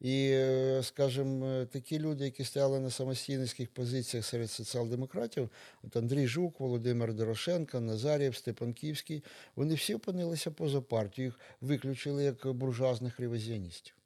І, 0.00 0.30
е, 0.32 0.80
скажімо, 0.82 1.46
е, 1.46 1.66
такі 1.66 1.98
люди, 1.98 2.24
які 2.24 2.44
стояли 2.44 2.80
на 2.80 2.90
самостійницьких 2.90 3.74
позиціях 3.74 4.26
серед 4.26 4.50
соціал-демократів, 4.50 5.50
от 5.82 5.96
Андрій 5.96 6.26
Жук, 6.26 6.60
Володимир 6.60 7.14
Дорошенко, 7.14 7.80
Назарєв, 7.80 8.36
Степанківський, 8.36 9.24
вони 9.56 9.74
всі 9.74 9.94
опинилися 9.94 10.50
поза 10.50 10.80
партією, 10.80 11.32
їх 11.32 11.40
виключили 11.60 12.24
як 12.24 12.46
буржуазних 12.46 13.20
ревізіоністів. 13.20 13.96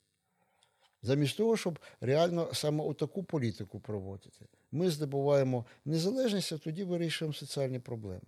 Замість 1.02 1.36
того, 1.36 1.56
щоб 1.56 1.78
реально 2.00 2.50
саме 2.54 2.94
таку 2.94 3.24
політику 3.24 3.80
проводити, 3.80 4.46
ми 4.72 4.90
здобуваємо 4.90 5.66
незалежність, 5.84 6.52
а 6.52 6.58
тоді 6.58 6.84
вирішуємо 6.84 7.34
соціальні 7.34 7.78
проблеми. 7.78 8.20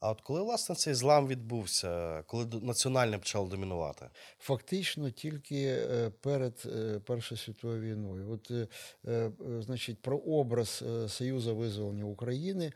А 0.00 0.10
от 0.10 0.20
коли 0.20 0.42
власне 0.42 0.74
цей 0.74 0.94
злам 0.94 1.26
відбувся, 1.26 2.22
коли 2.26 2.46
національне 2.62 3.18
почало 3.18 3.48
домінувати? 3.48 4.10
Фактично 4.38 5.10
тільки 5.10 5.64
е, 5.66 6.10
перед 6.20 6.62
е, 6.66 7.00
Першою 7.06 7.38
світовою 7.38 7.80
війною. 7.80 8.30
От, 8.30 8.50
е, 8.50 9.30
значить, 9.60 10.02
про 10.02 10.18
образ 10.18 10.84
Союзу 11.08 11.56
визволення 11.56 12.04
України 12.04 12.72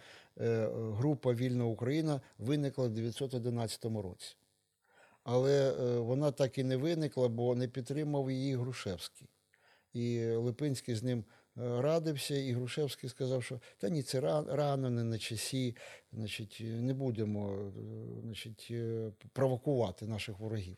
група 0.72 1.34
Вільна 1.34 1.64
Україна 1.64 2.20
виникла 2.38 2.84
в 2.84 2.86
1911 2.86 3.84
році. 3.84 4.36
Але 5.24 5.72
вона 5.98 6.30
так 6.30 6.58
і 6.58 6.64
не 6.64 6.76
виникла, 6.76 7.28
бо 7.28 7.54
не 7.54 7.68
підтримав 7.68 8.30
її 8.30 8.56
Грушевський. 8.56 9.28
І 9.92 10.26
Липинський 10.26 10.94
з 10.94 11.02
ним 11.02 11.24
радився, 11.56 12.36
і 12.36 12.52
Грушевський 12.52 13.10
сказав, 13.10 13.44
що 13.44 13.60
та 13.78 13.88
ні, 13.88 14.02
це 14.02 14.20
рано, 14.48 14.90
не 14.90 15.04
на 15.04 15.18
часі, 15.18 15.76
значить, 16.12 16.62
не 16.64 16.94
будемо 16.94 17.52
е, 17.52 17.72
значить, 18.24 18.68
е, 18.70 19.12
провокувати 19.32 20.06
наших 20.06 20.38
ворогів. 20.38 20.76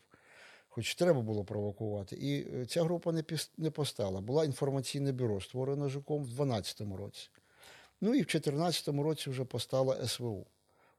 Хоч 0.67 0.95
треба 0.95 1.21
було 1.21 1.45
провокувати. 1.45 2.15
І 2.15 2.47
е, 2.55 2.65
ця 2.65 2.83
група 2.83 3.11
не, 3.11 3.23
не 3.57 3.71
постала. 3.71 4.21
Була 4.21 4.45
інформаційне 4.45 5.11
бюро, 5.11 5.41
створене 5.41 5.89
Жуком 5.89 6.23
в 6.23 6.27
2012 6.27 6.81
році. 6.81 7.29
Ну 8.01 8.09
і 8.09 8.21
в 8.21 8.25
2014 8.25 8.87
році 8.87 9.29
вже 9.29 9.45
постала 9.45 10.07
СВУ. 10.07 10.47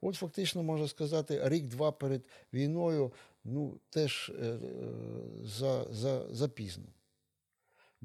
От 0.00 0.14
фактично 0.14 0.62
можна 0.62 0.88
сказати, 0.88 1.40
рік-два 1.44 1.92
перед 1.92 2.22
війною 2.52 3.12
ну, 3.44 3.80
теж 3.90 4.32
е, 4.42 4.58
за, 5.44 5.86
за, 5.90 6.34
запізно. 6.34 6.84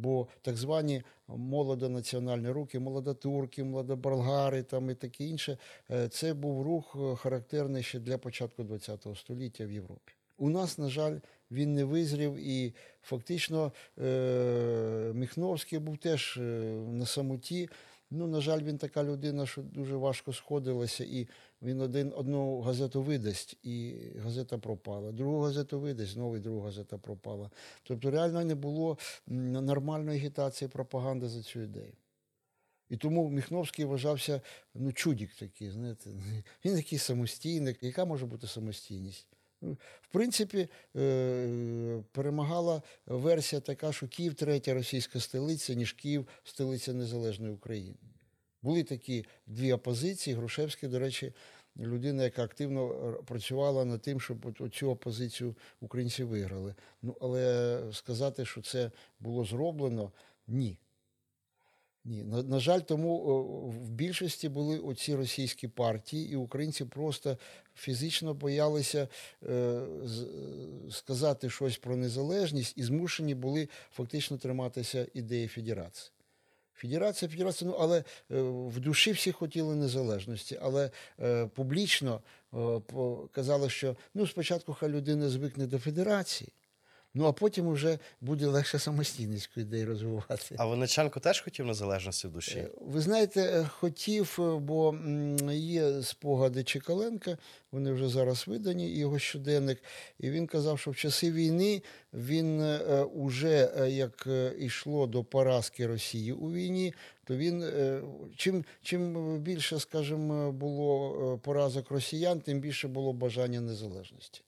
Бо 0.01 0.27
так 0.41 0.57
звані 0.57 1.03
молодонаціональні 1.27 2.49
руки, 2.49 2.79
молодотурки, 2.79 3.63
молодоболгари 3.63 4.63
там 4.63 4.89
і 4.89 4.95
таке 4.95 5.23
інше, 5.23 5.57
е, 5.91 6.07
це 6.09 6.33
був 6.33 6.61
рух 6.63 6.95
е, 6.95 7.15
характерний 7.15 7.83
ще 7.83 7.99
для 7.99 8.17
початку 8.17 8.63
ХХ 8.63 9.17
століття 9.17 9.65
в 9.65 9.71
Європі. 9.71 10.13
У 10.37 10.49
нас, 10.49 10.77
на 10.77 10.89
жаль, 10.89 11.19
він 11.51 11.73
не 11.73 11.83
визрів, 11.83 12.35
і 12.35 12.73
фактично 13.01 13.71
е- 13.99 15.11
Міхновський 15.13 15.79
був 15.79 15.97
теж 15.97 16.39
на 16.91 17.05
самоті. 17.05 17.69
Ну, 18.13 18.27
на 18.27 18.41
жаль, 18.41 18.63
він 18.63 18.77
така 18.77 19.03
людина, 19.03 19.45
що 19.45 19.61
дуже 19.61 19.95
важко 19.95 20.33
сходилася, 20.33 21.03
і 21.03 21.27
він 21.61 21.81
один 21.81 22.13
одну 22.15 22.61
газету 22.61 23.01
видасть, 23.01 23.57
і 23.63 23.95
газета 24.23 24.57
пропала. 24.57 25.11
Другу 25.11 25.41
газету 25.41 25.79
видасть, 25.79 26.11
знову 26.11 26.39
друга 26.39 26.65
газета 26.65 26.97
пропала. 26.97 27.49
Тобто 27.83 28.11
реально 28.11 28.45
не 28.45 28.55
було 28.55 28.97
нормальної 29.27 30.19
агітації 30.19 30.69
пропаганди 30.69 31.29
за 31.29 31.43
цю 31.43 31.61
ідею. 31.61 31.93
І 32.89 32.97
тому 32.97 33.29
Міхновський 33.29 33.85
вважався 33.85 34.41
ну, 34.73 34.91
чудік 34.91 35.35
такий, 35.35 35.69
знаєте, 35.69 36.09
він 36.65 36.75
такий 36.75 36.99
самостійник. 36.99 37.83
Яка 37.83 38.05
може 38.05 38.25
бути 38.25 38.47
самостійність? 38.47 39.27
В 40.01 40.07
принципі, 40.11 40.69
е, 40.95 42.03
перемагала 42.11 42.81
версія 43.05 43.61
така, 43.61 43.93
що 43.93 44.07
Київ 44.07 44.33
третя 44.33 44.73
російська 44.73 45.19
столиця, 45.19 45.73
ніж 45.73 45.93
Київ 45.93 46.27
столиця 46.43 46.93
Незалежної 46.93 47.53
України. 47.53 47.95
Були 48.61 48.83
такі 48.83 49.25
дві 49.47 49.73
опозиції. 49.73 50.35
Грушевський, 50.35 50.89
до 50.89 50.99
речі, 50.99 51.33
людина, 51.77 52.23
яка 52.23 52.43
активно 52.43 53.13
працювала 53.25 53.85
над 53.85 54.01
тим, 54.01 54.21
щоб 54.21 54.69
цю 54.71 54.89
опозицію 54.89 55.55
українці 55.81 56.23
виграли. 56.23 56.75
Ну, 57.01 57.17
але 57.21 57.79
сказати, 57.93 58.45
що 58.45 58.61
це 58.61 58.91
було 59.19 59.45
зроблено, 59.45 60.11
ні. 60.47 60.77
Ні, 62.05 62.23
на, 62.23 62.43
на 62.43 62.59
жаль, 62.59 62.79
тому 62.79 63.17
в 63.67 63.89
більшості 63.89 64.49
були 64.49 64.79
оці 64.79 65.15
російські 65.15 65.67
партії, 65.67 66.31
і 66.31 66.35
українці 66.35 66.85
просто 66.85 67.37
фізично 67.75 68.33
боялися 68.33 69.07
е, 69.49 69.81
з, 70.03 70.27
сказати 70.89 71.49
щось 71.49 71.77
про 71.77 71.95
незалежність 71.95 72.77
і 72.77 72.83
змушені 72.83 73.35
були 73.35 73.69
фактично 73.91 74.37
триматися 74.37 75.07
ідеї 75.13 75.47
федерації. 75.47 76.11
Федерація, 76.81 77.31
федерація, 77.31 77.71
ну 77.71 77.77
але 77.79 77.97
е, 77.97 78.03
в 78.41 78.79
душі 78.79 79.11
всі 79.11 79.31
хотіли 79.31 79.75
незалежності, 79.75 80.59
але 80.61 80.91
е, 81.19 81.45
публічно 81.45 82.21
е, 82.53 82.81
казали, 83.31 83.69
що 83.69 83.95
ну 84.13 84.27
спочатку 84.27 84.73
хай 84.73 84.89
людина 84.89 85.29
звикне 85.29 85.67
до 85.67 85.79
федерації, 85.79 86.49
ну 87.13 87.25
а 87.25 87.31
потім 87.31 87.71
вже 87.71 87.99
буде 88.21 88.47
легше 88.47 88.79
самостійницьку 88.79 89.59
ідею 89.59 89.85
розвивати. 89.85 90.55
А 90.57 90.65
Винниченко 90.65 91.19
теж 91.19 91.41
хотів 91.41 91.65
незалежності 91.65 92.27
в 92.27 92.31
душі? 92.31 92.59
Е, 92.59 92.69
Ви 92.81 93.01
знаєте, 93.01 93.41
е, 93.41 93.65
хотів, 93.65 94.37
е, 94.39 94.57
бо 94.59 94.95
є 95.53 96.01
спогади 96.01 96.63
Чекаленка, 96.63 97.37
вони 97.71 97.91
вже 97.91 98.07
зараз 98.09 98.47
видані, 98.47 98.89
його 98.89 99.19
щоденник. 99.19 99.83
І 100.19 100.29
він 100.29 100.47
казав, 100.47 100.79
що 100.79 100.91
в 100.91 100.95
часи 100.95 101.31
війни 101.31 101.81
він 102.13 102.61
уже 103.13 103.71
як 103.89 104.27
йшло 104.59 105.07
до 105.07 105.23
поразки 105.23 105.87
Росії 105.87 106.33
у 106.33 106.51
війні, 106.51 106.93
то 107.23 107.35
він 107.35 107.65
чим, 108.35 108.65
чим 108.81 109.37
більше, 109.39 109.79
скажімо, 109.79 110.51
було 110.51 111.39
поразок 111.43 111.91
росіян, 111.91 112.39
тим 112.39 112.59
більше 112.59 112.87
було 112.87 113.13
бажання 113.13 113.61
незалежності. 113.61 114.41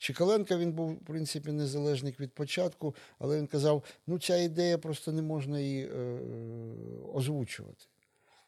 Чекаленко 0.00 0.58
він 0.58 0.72
був, 0.72 0.92
в 0.92 1.04
принципі, 1.04 1.52
незалежник 1.52 2.20
від 2.20 2.34
початку, 2.34 2.94
але 3.18 3.38
він 3.38 3.46
казав: 3.46 3.84
ну, 4.06 4.18
ця 4.18 4.36
ідея 4.36 4.78
просто 4.78 5.12
не 5.12 5.22
можна 5.22 5.60
її 5.60 5.86
е, 5.86 6.18
озвучувати. 7.14 7.84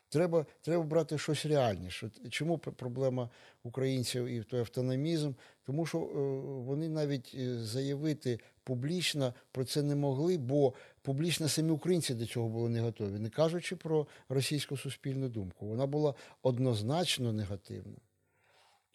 Треба, 0.09 0.47
треба 0.63 0.83
брати 0.83 1.19
щось 1.19 1.47
реальніше. 1.47 2.11
Чому 2.31 2.59
проблема 2.59 3.31
українців 3.63 4.27
і 4.27 4.43
той 4.43 4.61
автономізм? 4.61 5.33
Тому 5.67 5.87
що 5.87 5.99
е, 5.99 6.03
вони 6.65 6.89
навіть 6.89 7.35
е, 7.39 7.59
заявити 7.59 8.39
публічно 8.65 9.35
про 9.51 9.65
це 9.65 9.83
не 9.83 9.97
могли, 9.97 10.39
бо 10.39 10.75
публічно 11.03 11.49
самі 11.49 11.71
українці 11.71 12.15
до 12.15 12.27
цього 12.27 12.49
були 12.49 12.69
не 12.69 12.81
готові, 12.81 13.19
не 13.19 13.31
кажучи 13.31 13.77
про 13.77 14.07
російську 14.29 14.77
суспільну 14.77 15.29
думку. 15.29 15.67
Вона 15.67 15.87
була 15.87 16.15
однозначно 16.43 17.33
негативна. 17.33 17.97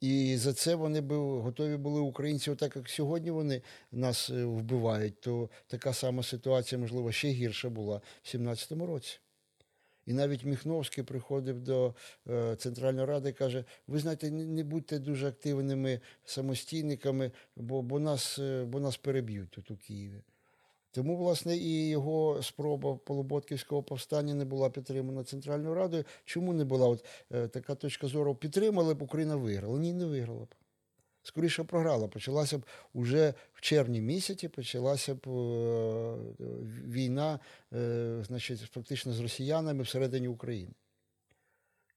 І 0.01 0.37
за 0.37 0.53
це 0.53 0.75
вони 0.75 1.01
б 1.01 1.13
готові 1.41 1.77
були 1.77 1.99
українці, 1.99 2.55
так 2.55 2.75
як 2.75 2.89
сьогодні 2.89 3.31
вони 3.31 3.61
нас 3.91 4.29
е, 4.29 4.45
вбивають, 4.45 5.21
то 5.21 5.49
така 5.67 5.93
сама 5.93 6.23
ситуація, 6.23 6.79
можливо, 6.79 7.11
ще 7.11 7.27
гірша 7.27 7.69
була 7.69 8.01
в 8.23 8.35
17-му 8.35 8.85
році. 8.85 9.19
І 10.05 10.13
навіть 10.13 10.45
Міхновський 10.45 11.03
приходив 11.03 11.61
до 11.61 11.95
е, 12.29 12.55
Центральної 12.55 13.07
Ради 13.07 13.29
і 13.29 13.33
каже: 13.33 13.65
ви 13.87 13.99
знаєте, 13.99 14.31
не, 14.31 14.45
не 14.45 14.63
будьте 14.63 14.99
дуже 14.99 15.27
активними 15.27 15.99
самостійниками, 16.25 17.31
бо, 17.55 17.81
бо, 17.81 17.99
нас, 17.99 18.39
е, 18.39 18.65
бо 18.65 18.79
нас 18.79 18.97
переб'ють 18.97 19.49
тут 19.49 19.71
у 19.71 19.77
Києві. 19.77 20.21
Тому, 20.97 21.17
власне, 21.17 21.57
і 21.57 21.89
його 21.89 22.43
спроба 22.43 22.95
Полуботківського 22.95 23.83
повстання 23.83 24.33
не 24.33 24.45
була 24.45 24.69
підтримана 24.69 25.23
Центральною 25.23 25.75
Радою. 25.75 26.03
Чому 26.25 26.53
не 26.53 26.65
була? 26.65 26.87
От 26.87 27.05
е, 27.31 27.47
така 27.47 27.75
точка 27.75 28.07
зору 28.07 28.35
підтримали 28.35 28.93
б, 28.93 29.01
Україна 29.01 29.35
виграла. 29.35 29.79
Ні, 29.79 29.93
не 29.93 30.05
виграла 30.05 30.45
б. 30.45 30.55
Скоріше 31.23 31.63
програла. 31.63 32.07
Почалася 32.07 32.57
б 32.57 32.65
уже 32.93 33.33
в 33.53 33.61
червні 33.61 34.01
місяці, 34.01 34.47
почалася 34.47 35.15
б 35.15 35.27
е, 35.27 36.17
війна, 36.87 37.39
е, 37.73 38.23
значить, 38.27 38.59
фактично 38.59 39.13
з 39.13 39.19
росіянами 39.19 39.83
всередині 39.83 40.27
України. 40.27 40.73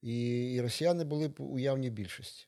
І, 0.02 0.52
і 0.52 0.60
росіяни 0.60 1.04
були 1.04 1.28
б 1.28 1.40
у 1.40 1.58
явній 1.58 1.90
більшості. 1.90 2.46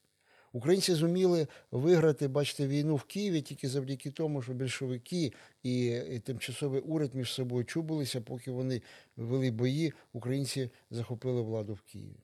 Українці 0.52 0.94
зуміли 0.94 1.46
виграти, 1.70 2.28
бачите, 2.28 2.66
війну 2.66 2.96
в 2.96 3.02
Києві 3.02 3.42
тільки 3.42 3.68
завдяки 3.68 4.10
тому, 4.10 4.42
що 4.42 4.52
більшовики 4.52 5.32
і, 5.62 5.86
і 5.86 6.18
тимчасовий 6.18 6.80
уряд 6.80 7.14
між 7.14 7.32
собою 7.32 7.64
чубилися, 7.64 8.20
поки 8.20 8.50
вони 8.50 8.82
вели 9.16 9.50
бої, 9.50 9.92
українці 10.12 10.70
захопили 10.90 11.42
владу 11.42 11.74
в 11.74 11.80
Києві. 11.80 12.20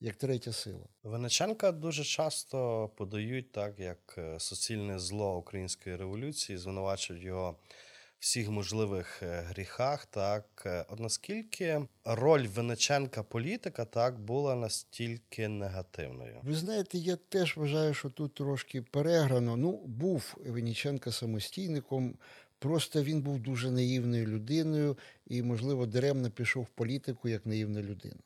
Як 0.00 0.16
третя 0.16 0.52
сила. 0.52 0.86
Винниченка 1.02 1.72
дуже 1.72 2.04
часто 2.04 2.88
подають 2.96 3.52
так, 3.52 3.78
як 3.78 4.14
е, 4.18 4.40
суцільне 4.40 4.98
зло 4.98 5.36
української 5.36 5.96
революції, 5.96 6.58
звинувачують 6.58 7.22
його 7.22 7.56
всіх 8.18 8.50
можливих 8.50 9.22
е, 9.22 9.40
гріхах. 9.48 10.06
Так, 10.06 10.46
Е, 10.66 10.84
наскільки 10.98 11.82
роль 12.04 12.46
Винниченка 12.46 13.22
політика 13.22 13.84
так 13.84 14.20
була 14.20 14.54
настільки 14.54 15.48
негативною? 15.48 16.40
Ви 16.42 16.54
знаєте, 16.54 16.98
я 16.98 17.16
теж 17.16 17.56
вважаю, 17.56 17.94
що 17.94 18.10
тут 18.10 18.34
трошки 18.34 18.82
переграно. 18.82 19.56
Ну, 19.56 19.72
був 19.86 20.34
Веніченко 20.46 21.12
самостійником, 21.12 22.14
просто 22.58 23.02
він 23.02 23.22
був 23.22 23.40
дуже 23.40 23.70
наївною 23.70 24.26
людиною 24.26 24.98
і, 25.26 25.42
можливо, 25.42 25.86
даремно 25.86 26.30
пішов 26.30 26.62
в 26.62 26.68
політику 26.68 27.28
як 27.28 27.46
наївна 27.46 27.82
людина. 27.82 28.20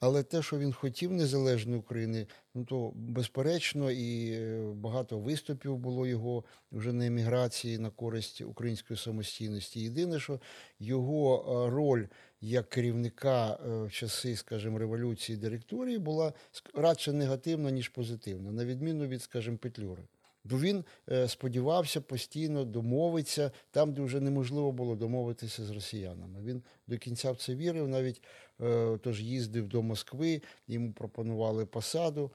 Але 0.00 0.22
те, 0.22 0.42
що 0.42 0.58
він 0.58 0.72
хотів 0.72 1.12
незалежної 1.12 1.78
України, 1.78 2.26
ну 2.54 2.64
то 2.64 2.92
безперечно, 2.94 3.90
і 3.90 4.32
е, 4.32 4.72
багато 4.74 5.18
виступів 5.18 5.76
було 5.76 6.06
його 6.06 6.44
вже 6.72 6.92
на 6.92 7.06
еміграції 7.06 7.78
на 7.78 7.90
користь 7.90 8.40
української 8.40 8.98
самостійності. 8.98 9.80
Єдине, 9.80 10.20
що 10.20 10.40
його 10.78 11.36
е, 11.36 11.70
роль 11.70 12.06
як 12.40 12.68
керівника 12.68 13.52
е, 13.52 13.82
в 13.84 13.90
часи, 13.90 14.36
скажімо, 14.36 14.78
революції 14.78 15.38
директорії 15.38 15.98
була 15.98 16.32
радше 16.74 17.12
негативна, 17.12 17.70
ніж 17.70 17.88
позитивна, 17.88 18.52
на 18.52 18.64
відміну 18.64 19.06
від, 19.06 19.22
скажімо, 19.22 19.56
Петлюри. 19.56 20.02
Бо 20.44 20.58
він 20.58 20.84
е, 21.10 21.28
сподівався 21.28 22.00
постійно 22.00 22.64
домовитися 22.64 23.50
там, 23.70 23.92
де 23.92 24.02
вже 24.02 24.20
неможливо 24.20 24.72
було 24.72 24.96
домовитися 24.96 25.64
з 25.64 25.70
росіянами. 25.70 26.42
Він 26.42 26.62
до 26.86 26.98
кінця 26.98 27.32
в 27.32 27.36
це 27.36 27.54
вірив, 27.54 27.88
навіть 27.88 28.22
е, 28.60 28.98
тож 29.02 29.22
їздив 29.22 29.68
до 29.68 29.82
Москви, 29.82 30.42
йому 30.68 30.92
пропонували 30.92 31.66
посаду, 31.66 32.30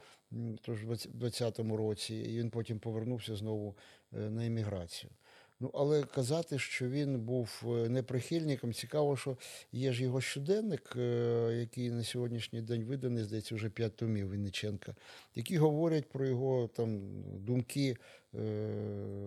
тож 0.61 0.83
в 0.83 0.91
20-му 0.91 1.77
році, 1.77 2.15
і 2.15 2.37
він 2.37 2.49
потім 2.49 2.79
повернувся 2.79 3.35
знову 3.35 3.75
е, 4.13 4.17
на 4.17 4.45
еміграцію. 4.45 5.11
Ну, 5.59 5.71
але 5.73 6.03
казати, 6.03 6.59
що 6.59 6.89
він 6.89 7.19
був 7.19 7.63
е, 7.65 7.89
неприхильником, 7.89 8.73
цікаво, 8.73 9.17
що 9.17 9.37
є 9.71 9.93
ж 9.93 10.03
його 10.03 10.21
щоденник, 10.21 10.93
е, 10.95 11.57
який 11.59 11.91
на 11.91 12.03
сьогоднішній 12.03 12.61
день 12.61 12.83
виданий, 12.83 13.23
здається, 13.23 13.55
вже 13.55 13.69
п'ять 13.69 13.95
томів 13.95 14.27
Винниченка, 14.27 14.95
які 15.35 15.57
говорять 15.57 16.09
про 16.09 16.25
його 16.25 16.67
там 16.67 17.01
думки 17.39 17.97
е, 18.35 18.37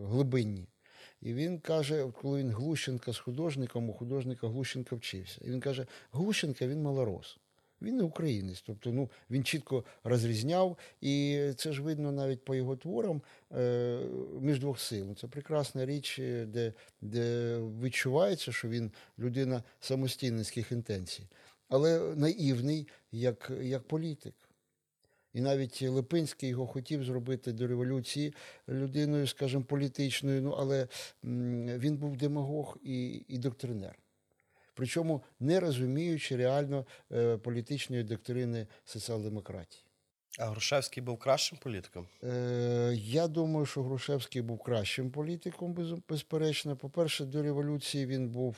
глибинні. 0.04 0.66
І 1.20 1.34
він 1.34 1.58
каже, 1.58 2.12
коли 2.22 2.40
він 2.40 2.50
Глущенка 2.50 3.12
з 3.12 3.18
художником, 3.18 3.90
у 3.90 3.92
художника 3.92 4.48
Глущенка 4.48 4.96
вчився. 4.96 5.40
І 5.44 5.50
він 5.50 5.60
каже: 5.60 5.86
Глущенка 6.12 6.66
він 6.66 6.82
малорос. 6.82 7.38
Він 7.82 7.96
не 7.96 8.02
українець, 8.02 8.62
тобто 8.66 8.92
ну, 8.92 9.10
він 9.30 9.44
чітко 9.44 9.84
розрізняв, 10.04 10.78
і 11.00 11.40
це 11.56 11.72
ж 11.72 11.82
видно 11.82 12.12
навіть 12.12 12.44
по 12.44 12.54
його 12.54 12.76
творам 12.76 13.22
е, 13.52 13.98
між 14.40 14.60
двох 14.60 14.80
сил. 14.80 15.14
Це 15.14 15.26
прекрасна 15.26 15.86
річ, 15.86 16.18
е, 16.18 16.46
де, 16.46 16.72
де 17.00 17.56
відчувається, 17.58 18.52
що 18.52 18.68
він 18.68 18.92
людина 19.18 19.62
самостійницьких 19.80 20.72
інтенцій, 20.72 21.22
але 21.68 22.14
наївний 22.14 22.88
як, 23.12 23.52
як 23.62 23.82
політик. 23.82 24.34
І 25.34 25.40
навіть 25.40 25.82
Липинський 25.82 26.48
його 26.48 26.66
хотів 26.66 27.04
зробити 27.04 27.52
до 27.52 27.66
революції 27.66 28.34
людиною, 28.68 29.26
скажімо, 29.26 29.64
політичною, 29.64 30.42
ну 30.42 30.50
але 30.50 30.88
він 31.78 31.96
був 31.96 32.16
демагог 32.16 32.76
і, 32.82 33.24
і 33.28 33.38
доктринер. 33.38 33.98
Причому 34.78 35.22
не 35.40 35.60
розуміючи 35.60 36.36
реально 36.36 36.86
е, 37.12 37.36
політичної 37.36 38.02
доктрини 38.02 38.66
соціал-демократії. 38.84 39.84
А 40.38 40.46
Грушевський 40.46 41.02
був 41.02 41.18
кращим 41.18 41.58
політиком? 41.62 42.06
Е, 42.24 42.92
я 42.96 43.28
думаю, 43.28 43.66
що 43.66 43.82
Грушевський 43.82 44.42
був 44.42 44.58
кращим 44.62 45.10
політиком, 45.10 45.72
без- 45.74 45.98
безперечно. 46.08 46.76
По-перше, 46.76 47.24
до 47.24 47.42
революції 47.42 48.06
він 48.06 48.28
був 48.28 48.56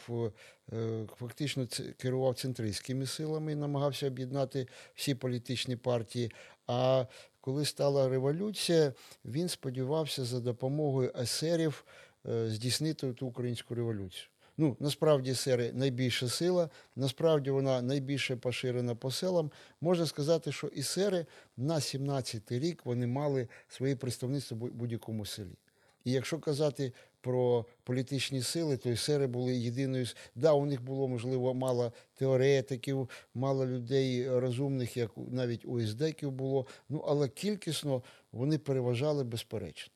е, 0.73 1.07
фактично 1.17 1.67
ц- 1.67 1.83
керував 1.99 2.35
центристськими 2.35 3.07
силами 3.07 3.53
і 3.53 3.57
намагався 3.57 4.07
об'єднати 4.07 4.67
всі 4.95 5.15
політичні 5.15 5.77
партії. 5.77 6.31
А 6.67 7.07
коли 7.41 7.65
стала 7.65 8.09
революція, 8.09 8.93
він 9.25 9.49
сподівався 9.49 10.25
за 10.25 10.41
допомогою 10.41 11.13
есерів 11.21 11.85
е, 12.27 12.49
здійснити 12.49 13.13
ту 13.13 13.27
українську 13.27 13.75
революцію. 13.75 14.27
Ну, 14.61 14.77
насправді 14.81 15.35
сери 15.35 15.73
найбільша 15.73 16.29
сила, 16.29 16.71
насправді 16.97 17.51
вона 17.51 17.83
найбільше 17.83 18.37
поширена 18.37 18.95
по 18.95 19.11
селам. 19.11 19.51
Можна 19.81 20.07
сказати, 20.07 20.53
що 20.53 20.67
і 20.67 20.83
сери 20.83 21.27
на 21.57 21.75
17-й 21.75 22.59
рік 22.59 22.87
вони 22.87 23.07
мали 23.07 23.49
своє 23.69 23.97
представництво 23.97 24.57
в 24.57 24.61
будь- 24.61 24.73
будь-якому 24.73 25.27
селі. 25.27 25.59
І 26.05 26.13
якщо 26.13 26.39
казати 26.39 26.93
про 27.21 27.67
політичні 27.85 28.43
сили, 28.43 28.77
то 28.77 28.97
сери 28.97 29.27
були 29.27 29.57
єдиною. 29.57 30.07
Да, 30.35 30.53
у 30.53 30.67
них 30.67 30.83
було, 30.83 31.09
можливо, 31.09 31.55
мало 31.55 31.93
теоретиків, 32.15 33.09
мало 33.35 33.67
людей 33.67 34.39
розумних, 34.39 34.97
як 34.97 35.11
навіть 35.17 35.65
у 35.65 35.81
іздеків 35.81 36.31
було, 36.31 36.67
ну 36.89 37.05
але 37.07 37.29
кількісно 37.29 38.03
вони 38.33 38.59
переважали 38.59 39.25
безперечно. 39.25 39.95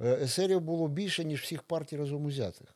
Есерів 0.00 0.60
було 0.60 0.88
більше, 0.88 1.24
ніж 1.24 1.42
всіх 1.42 1.62
партій 1.62 1.96
разом 1.96 2.24
узятих. 2.24 2.75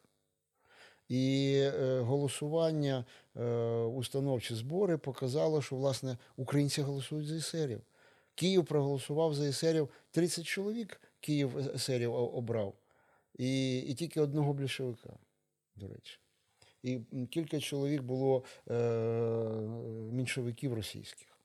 І 1.10 1.54
е, 1.56 2.00
голосування, 2.00 3.04
е, 3.36 3.44
установчі 3.82 4.54
збори 4.54 4.98
показало, 4.98 5.62
що 5.62 5.76
власне 5.76 6.18
українці 6.36 6.82
голосують 6.82 7.26
за 7.26 7.36
есерів. 7.36 7.80
Київ 8.34 8.64
проголосував 8.64 9.34
за 9.34 9.48
есерів 9.48 9.88
30 10.10 10.44
чоловік. 10.44 11.00
Київ 11.20 11.58
есерів 11.58 12.14
обрав, 12.14 12.74
і, 13.38 13.78
і 13.78 13.94
тільки 13.94 14.20
одного 14.20 14.54
більшовика, 14.54 15.10
до 15.76 15.88
речі. 15.88 16.18
І 16.82 16.98
кілька 17.30 17.60
чоловік 17.60 18.02
було 18.02 18.44
е, 18.70 18.74
меншовиків 20.12 20.74
російських. 20.74 21.38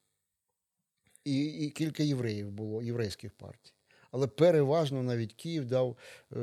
І, 1.23 1.45
і 1.45 1.69
кілька 1.69 2.04
євреїв 2.04 2.51
було, 2.51 2.84
єврейських 2.84 3.34
партій. 3.34 3.73
Але 4.12 4.28
переважно 4.28 5.04
навіть 5.04 5.34
Київ 5.34 5.65
дав 5.65 5.97
е, 6.32 6.39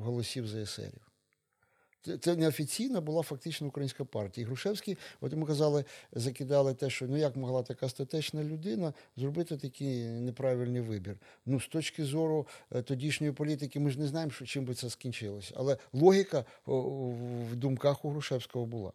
голосів 0.00 0.48
за 0.48 0.58
есерів. 0.58 1.05
Це- 2.20 2.36
неофіційна 2.36 3.00
була 3.00 3.22
фактично 3.22 3.66
українська 3.66 4.04
партія. 4.04 4.44
І 4.44 4.46
Грушевський, 4.46 4.98
от 5.20 5.32
йому 5.32 5.46
казали, 5.46 5.84
закидали 6.12 6.74
те, 6.74 6.90
що 6.90 7.06
ну 7.06 7.16
як 7.16 7.36
могла 7.36 7.62
така 7.62 7.88
статечна 7.88 8.44
людина 8.44 8.92
зробити 9.16 9.56
такий 9.56 10.04
неправильний 10.04 10.80
вибір. 10.80 11.18
Ну, 11.46 11.60
з 11.60 11.68
точки 11.68 12.04
зору 12.04 12.46
е, 12.72 12.82
тодішньої 12.82 13.32
політики, 13.32 13.80
ми 13.80 13.90
ж 13.90 13.98
не 13.98 14.06
знаємо, 14.06 14.32
що 14.32 14.46
чим 14.46 14.64
би 14.64 14.74
це 14.74 14.90
скінчилося. 14.90 15.54
Але 15.56 15.76
логіка 15.92 16.44
в 16.66 17.56
думках 17.56 18.04
у 18.04 18.10
Грушевського 18.10 18.66
була. 18.66 18.92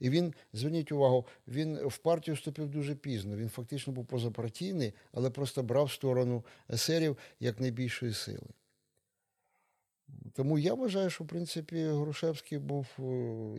І 0.00 0.10
він, 0.10 0.34
зверніть 0.52 0.92
увагу, 0.92 1.26
він 1.48 1.78
в 1.86 1.98
партію 1.98 2.34
вступив 2.34 2.68
дуже 2.68 2.94
пізно. 2.94 3.36
Він 3.36 3.48
фактично 3.48 3.92
був 3.92 4.06
позапартійний, 4.06 4.92
але 5.12 5.30
просто 5.30 5.62
брав 5.62 5.90
сторону 5.90 6.44
есерів 6.70 7.18
як 7.40 7.60
найбільшої 7.60 8.12
сили. 8.14 8.46
Тому 10.36 10.58
я 10.58 10.74
вважаю, 10.74 11.10
що 11.10 11.24
в 11.24 11.26
принципі 11.26 11.84
Грушевський 11.84 12.58
був 12.58 12.86
е, 12.98 13.02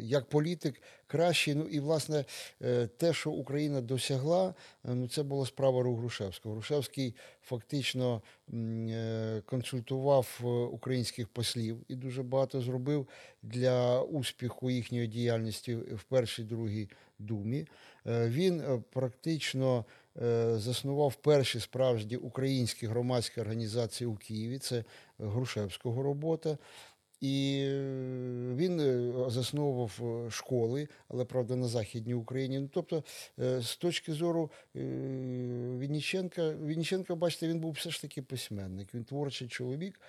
як 0.01 0.25
політик 0.29 0.81
кращий. 1.07 1.55
Ну 1.55 1.63
і 1.63 1.79
власне 1.79 2.25
е, 2.61 2.87
те, 2.87 3.13
що 3.13 3.31
Україна 3.31 3.81
досягла, 3.81 4.47
е, 4.49 4.53
ну 4.95 5.07
це 5.07 5.23
була 5.23 5.45
справа 5.45 5.83
рук 5.83 5.99
Грушевського. 5.99 6.55
Грушевський 6.55 7.15
фактично 7.41 8.21
консультував 9.45 10.39
українських 10.73 11.27
послів 11.27 11.77
і 11.87 11.95
дуже 11.95 12.23
багато 12.23 12.61
зробив 12.61 13.07
для 13.43 14.01
успіху 14.01 14.69
їхньої 14.69 15.07
діяльності 15.07 15.75
в 15.75 16.03
першій 16.03 16.43
другій 16.43 16.89
думі. 17.19 17.67
Він 18.05 18.83
практично 18.91 19.85
заснував 20.55 21.15
перші 21.15 21.59
справжні 21.59 22.17
українські 22.17 22.87
громадські 22.87 23.41
організації 23.41 24.07
у 24.07 24.15
Києві. 24.15 24.57
Це 24.57 24.83
Грушевського 25.19 26.03
робота. 26.03 26.57
І 27.21 27.63
е, 27.67 27.79
він 28.55 28.79
е, 28.79 29.29
засновував 29.29 29.99
е, 30.01 30.31
школи, 30.31 30.87
але 31.07 31.25
правда 31.25 31.55
на 31.55 31.67
Західній 31.67 32.13
Україні. 32.13 32.59
Ну, 32.59 32.69
тобто, 32.73 33.03
з 33.37 33.75
точки 33.75 34.13
зору 34.13 34.51
Вінниченка, 35.79 36.53
Вінниченко, 36.53 37.15
бачите, 37.15 37.47
він 37.47 37.59
був 37.59 37.71
все 37.71 37.89
ж 37.89 38.01
таки 38.01 38.21
письменник, 38.21 38.93
він 38.93 39.03
творчий 39.03 39.47
чоловік. 39.47 40.01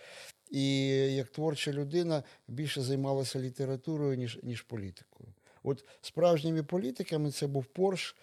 І 0.50 0.86
як 1.14 1.28
творча 1.28 1.72
людина 1.72 2.22
більше 2.48 2.82
займалася 2.82 3.40
літературою, 3.40 4.16
ніж, 4.16 4.38
ніж 4.42 4.62
політикою. 4.62 5.28
От 5.62 5.84
справжніми 6.00 6.62
політиками 6.62 7.30
це 7.30 7.46
був 7.46 7.64
Порш 7.64 8.16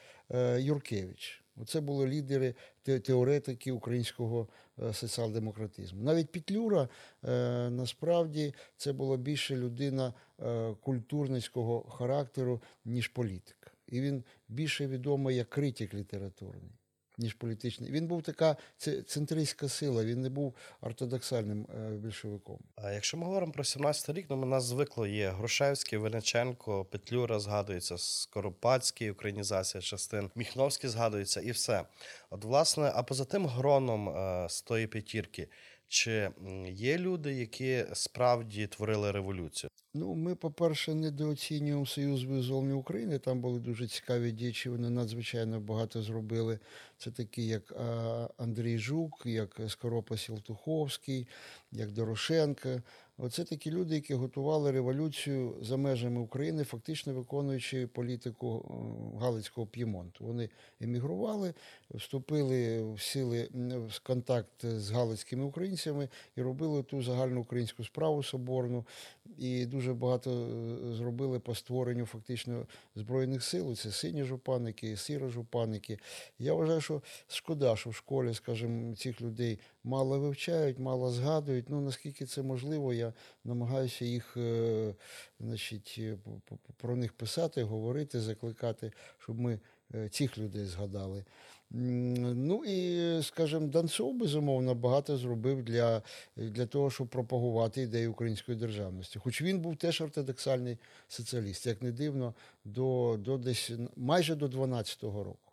Юркевич. 0.57 1.43
Оце 1.61 1.81
були 1.81 2.07
лідери, 2.07 2.55
теоретики 2.83 3.71
українського 3.71 4.47
соціал-демократизму. 4.93 6.03
Навіть 6.03 6.31
Петлюра 6.31 6.89
е, 7.23 7.69
насправді 7.69 8.53
це 8.77 8.93
була 8.93 9.17
більше 9.17 9.55
людина 9.55 10.13
е, 10.39 10.73
культурницького 10.81 11.81
характеру, 11.81 12.61
ніж 12.85 13.07
політик. 13.07 13.71
І 13.87 14.01
він 14.01 14.23
більше 14.49 14.87
відомий 14.87 15.35
як 15.35 15.49
критик 15.49 15.93
літературний, 15.93 16.71
ніж 17.17 17.33
політичний. 17.33 17.91
Він 17.91 18.07
був 18.07 18.21
така 18.23 18.57
це- 18.77 19.01
центристська 19.01 19.69
сила, 19.69 20.05
він 20.05 20.21
не 20.21 20.29
був 20.29 20.55
ортодоксальним 20.81 21.67
е, 21.75 21.89
більшовиком. 21.89 22.59
А 22.75 22.91
якщо 22.91 23.17
ми 23.17 23.25
говоримо 23.25 23.51
про 23.51 23.63
17 23.63 24.09
рік, 24.17 24.25
ну 24.29 24.35
у 24.41 24.45
нас 24.45 24.63
звикло 24.63 25.07
є 25.07 25.29
Грушевський, 25.29 25.99
Винниченко, 25.99 26.85
Петлюра 26.85 27.39
згадується, 27.39 27.97
Скоропадський, 27.97 29.11
українізація 29.11 29.81
частин, 29.81 30.29
Міхновський 30.35 30.89
згадується 30.89 31.41
і 31.41 31.51
все. 31.51 31.83
От, 32.29 32.43
власне, 32.43 32.91
а 32.95 33.03
поза 33.03 33.25
тим 33.25 33.45
гроном 33.45 34.09
е, 34.09 34.47
з 34.49 34.61
тої 34.61 34.87
п'ятірки, 34.87 35.47
чи 35.87 36.29
є 36.69 36.97
люди, 36.97 37.33
які 37.33 37.85
справді 37.93 38.67
творили 38.67 39.11
революцію? 39.11 39.69
Ну, 39.97 40.15
ми, 40.15 40.35
по-перше, 40.35 40.95
недооцінюємо 40.95 41.85
Союз 41.85 42.23
визволення 42.23 42.73
України. 42.75 43.19
Там 43.19 43.41
були 43.41 43.59
дуже 43.59 43.87
цікаві 43.87 44.31
діячі, 44.31 44.69
вони 44.69 44.89
надзвичайно 44.89 45.59
багато 45.59 46.01
зробили. 46.01 46.59
Це 46.97 47.11
такі, 47.11 47.47
як 47.47 47.73
Андрій 48.37 48.77
Жук, 48.77 49.25
як 49.25 49.59
Скоропа 49.67 50.17
Сілтуховський, 50.17 51.27
як 51.71 51.91
Дорошенко. 51.91 52.69
Оце 53.17 53.43
такі 53.43 53.71
люди, 53.71 53.95
які 53.95 54.13
готували 54.13 54.71
революцію 54.71 55.55
за 55.61 55.77
межами 55.77 56.19
України, 56.21 56.63
фактично 56.63 57.13
виконуючи 57.13 57.87
політику 57.87 58.65
Галицького 59.21 59.67
П'ємонту. 59.67 60.25
Вони 60.25 60.49
емігрували, 60.81 61.53
вступили 61.89 62.83
в 62.93 63.01
сили 63.01 63.49
в 63.89 63.99
контакт 64.03 64.65
з 64.65 64.91
галицькими 64.91 65.43
українцями 65.43 66.09
і 66.35 66.41
робили 66.41 66.83
ту 66.83 67.01
загальну 67.01 67.41
українську 67.41 67.83
справу 67.83 68.23
соборну. 68.23 68.85
І 69.37 69.65
дуже 69.65 69.93
багато 69.93 70.31
е, 70.31 70.93
зробили 70.93 71.39
по 71.39 71.55
створенню 71.55 72.05
фактично 72.05 72.65
збройних 72.95 73.43
сил. 73.43 73.75
Це 73.75 73.91
сині 73.91 74.23
жупаники, 74.23 74.97
сіро 74.97 75.29
жупаники. 75.29 75.99
Я 76.39 76.53
вважаю, 76.53 76.81
що 76.81 77.01
шкода, 77.27 77.75
що 77.75 77.89
в 77.89 77.95
школі, 77.95 78.33
скажімо, 78.33 78.95
цих 78.95 79.21
людей 79.21 79.59
мало 79.85 80.19
вивчають, 80.19 80.79
мало 80.79 81.11
згадують. 81.11 81.69
Ну 81.69 81.81
наскільки 81.81 82.25
це 82.25 82.41
можливо, 82.41 82.93
я 82.93 83.13
намагаюся 83.43 84.05
їх 84.05 84.37
е, 84.37 84.93
значить, 85.39 85.95
е, 85.99 86.17
про 86.77 86.95
них 86.95 87.13
писати, 87.13 87.63
говорити, 87.63 88.19
закликати, 88.19 88.91
щоб 89.17 89.39
ми 89.39 89.59
е, 89.95 90.09
цих 90.09 90.37
людей 90.37 90.65
згадали. 90.65 91.25
Ну 91.71 92.65
і, 92.65 93.23
скажімо, 93.23 93.67
Донцов, 93.67 94.13
безумовно, 94.13 94.75
багато 94.75 95.17
зробив 95.17 95.63
для, 95.63 96.01
для 96.35 96.65
того, 96.65 96.91
щоб 96.91 97.07
пропагувати 97.07 97.81
ідею 97.81 98.11
української 98.11 98.57
державності. 98.57 99.19
Хоч 99.19 99.41
він 99.41 99.59
був 99.59 99.75
теж 99.75 100.01
ортодоксальний 100.01 100.77
соціаліст, 101.07 101.65
як 101.65 101.81
не 101.81 101.91
дивно, 101.91 102.33
до, 102.65 103.17
до 103.19 103.37
десь 103.37 103.71
майже 103.95 104.35
до 104.35 104.47
12-го 104.47 105.23
року. 105.23 105.44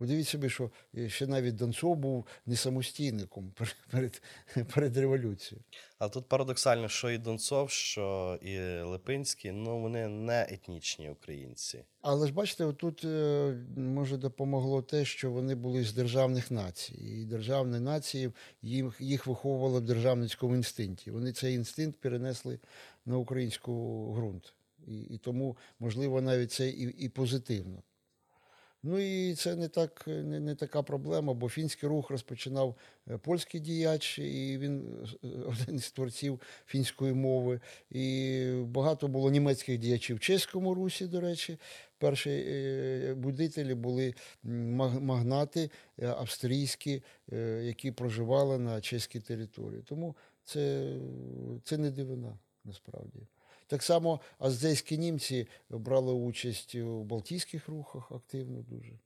Уявіть 0.00 0.28
собі, 0.28 0.50
що 0.50 0.70
е, 0.96 1.08
ще 1.08 1.26
навіть 1.26 1.56
Донцов 1.56 1.96
був 1.96 2.26
не 2.46 2.56
самостійником 2.56 3.52
перед, 3.90 4.22
перед, 4.74 4.96
революцією. 4.96 5.64
А 5.98 6.08
тут 6.08 6.28
парадоксально, 6.28 6.88
що 6.88 7.10
і 7.10 7.18
Донцов, 7.18 7.70
що 7.70 8.38
і 8.42 8.58
Липинський, 8.82 9.52
ну 9.52 9.80
вони 9.80 10.08
не 10.08 10.46
етнічні 10.50 11.10
українці. 11.10 11.84
Але 12.02 12.26
ж 12.26 12.32
бачите, 12.32 12.64
отут 12.64 13.04
е, 13.04 13.54
може 13.76 14.16
допомогло 14.16 14.82
те, 14.82 15.04
що 15.04 15.30
вони 15.30 15.54
були 15.54 15.84
з 15.84 15.92
державних 15.92 16.50
націй. 16.50 16.94
І 16.94 17.24
державні 17.24 17.80
нації 17.80 18.32
їм, 18.62 18.92
їх 19.00 19.26
виховували 19.26 19.80
в 19.80 19.84
державницькому 19.84 20.54
інстинкті. 20.54 21.10
Вони 21.10 21.32
цей 21.32 21.54
інстинкт 21.54 22.00
перенесли 22.00 22.58
на 23.06 23.16
українську 23.16 23.72
ґрунт. 24.14 24.54
І, 24.86 25.00
і 25.00 25.18
тому, 25.18 25.56
можливо, 25.80 26.20
навіть 26.20 26.52
це 26.52 26.68
і, 26.68 26.82
і 26.82 27.08
позитивно. 27.08 27.82
Ну 28.82 28.98
і 28.98 29.34
це 29.34 29.56
не, 29.56 29.68
так, 29.68 30.06
не, 30.06 30.40
не 30.40 30.54
така 30.54 30.82
проблема, 30.82 31.34
бо 31.34 31.48
фінський 31.48 31.88
рух 31.88 32.10
розпочинав 32.10 32.76
е, 33.10 33.18
польський 33.18 33.60
діяч, 33.60 34.18
і 34.18 34.58
він 34.58 35.06
е, 35.24 35.28
один 35.46 35.74
із 35.74 35.92
творців 35.92 36.40
фінської 36.66 37.12
мови. 37.12 37.60
І 37.90 38.44
багато 38.64 39.08
було 39.08 39.30
німецьких 39.30 39.78
діячів 39.78 40.16
в 40.16 40.20
чеському 40.20 40.74
русі, 40.74 41.06
до 41.06 41.20
речі. 41.20 41.58
Перші 41.98 42.30
е, 42.30 43.14
будителі 43.14 43.74
були 43.74 44.14
магнати 44.42 45.70
австрійські, 46.02 47.02
які 47.62 47.90
проживали 47.92 48.58
на 48.58 48.80
чеській 48.80 49.20
території. 49.20 49.82
Тому 49.82 50.16
це, 50.44 50.94
це 51.64 51.78
не 51.78 51.90
дивина 51.90 52.38
насправді. 52.64 53.20
Так 53.70 53.82
само 53.82 54.20
аздейські 54.38 54.98
німці 54.98 55.46
брали 55.68 56.12
участь 56.12 56.74
у 56.74 57.02
Балтійських 57.04 57.68
рухах 57.68 58.12
активно 58.12 58.62
дуже. 58.62 58.98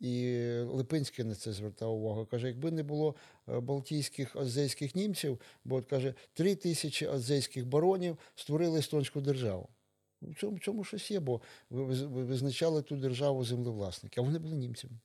І 0.00 0.40
Липинський 0.60 1.24
на 1.24 1.34
це 1.34 1.52
звертав 1.52 1.92
увагу. 1.92 2.26
Каже, 2.26 2.46
якби 2.46 2.70
не 2.70 2.82
було 2.82 3.14
е, 3.48 3.60
балтійських 3.60 4.36
азейських 4.36 4.94
німців, 4.94 5.40
бо 5.64 5.76
от 5.76 5.86
каже, 5.86 6.14
три 6.32 6.54
тисячі 6.54 7.06
азейських 7.06 7.66
баронів 7.66 8.18
створили 8.34 8.78
естонську 8.78 9.20
державу. 9.20 9.68
В 10.22 10.34
цьому, 10.34 10.56
в 10.56 10.60
цьому 10.60 10.84
щось 10.84 11.10
є, 11.10 11.20
бо 11.20 11.40
ви- 11.70 11.84
ви- 11.84 12.06
ви 12.06 12.24
визначали 12.24 12.82
ту 12.82 12.96
державу 12.96 13.44
землевласники, 13.44 14.20
а 14.20 14.24
вони 14.24 14.38
були 14.38 14.56
німцями. 14.56 14.98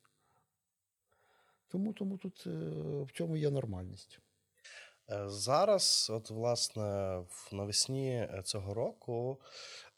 Тому, 1.68 1.92
тому 1.92 2.18
тут 2.18 2.44
е, 2.46 2.50
в 3.02 3.08
цьому 3.14 3.36
є 3.36 3.50
нормальність. 3.50 4.18
Е, 5.10 5.28
Зараз, 5.28 6.10
от 6.14 6.30
власне, 6.30 6.82
в 7.28 7.48
навесні 7.52 8.10
е, 8.10 8.42
цього 8.44 8.74
року 8.74 9.40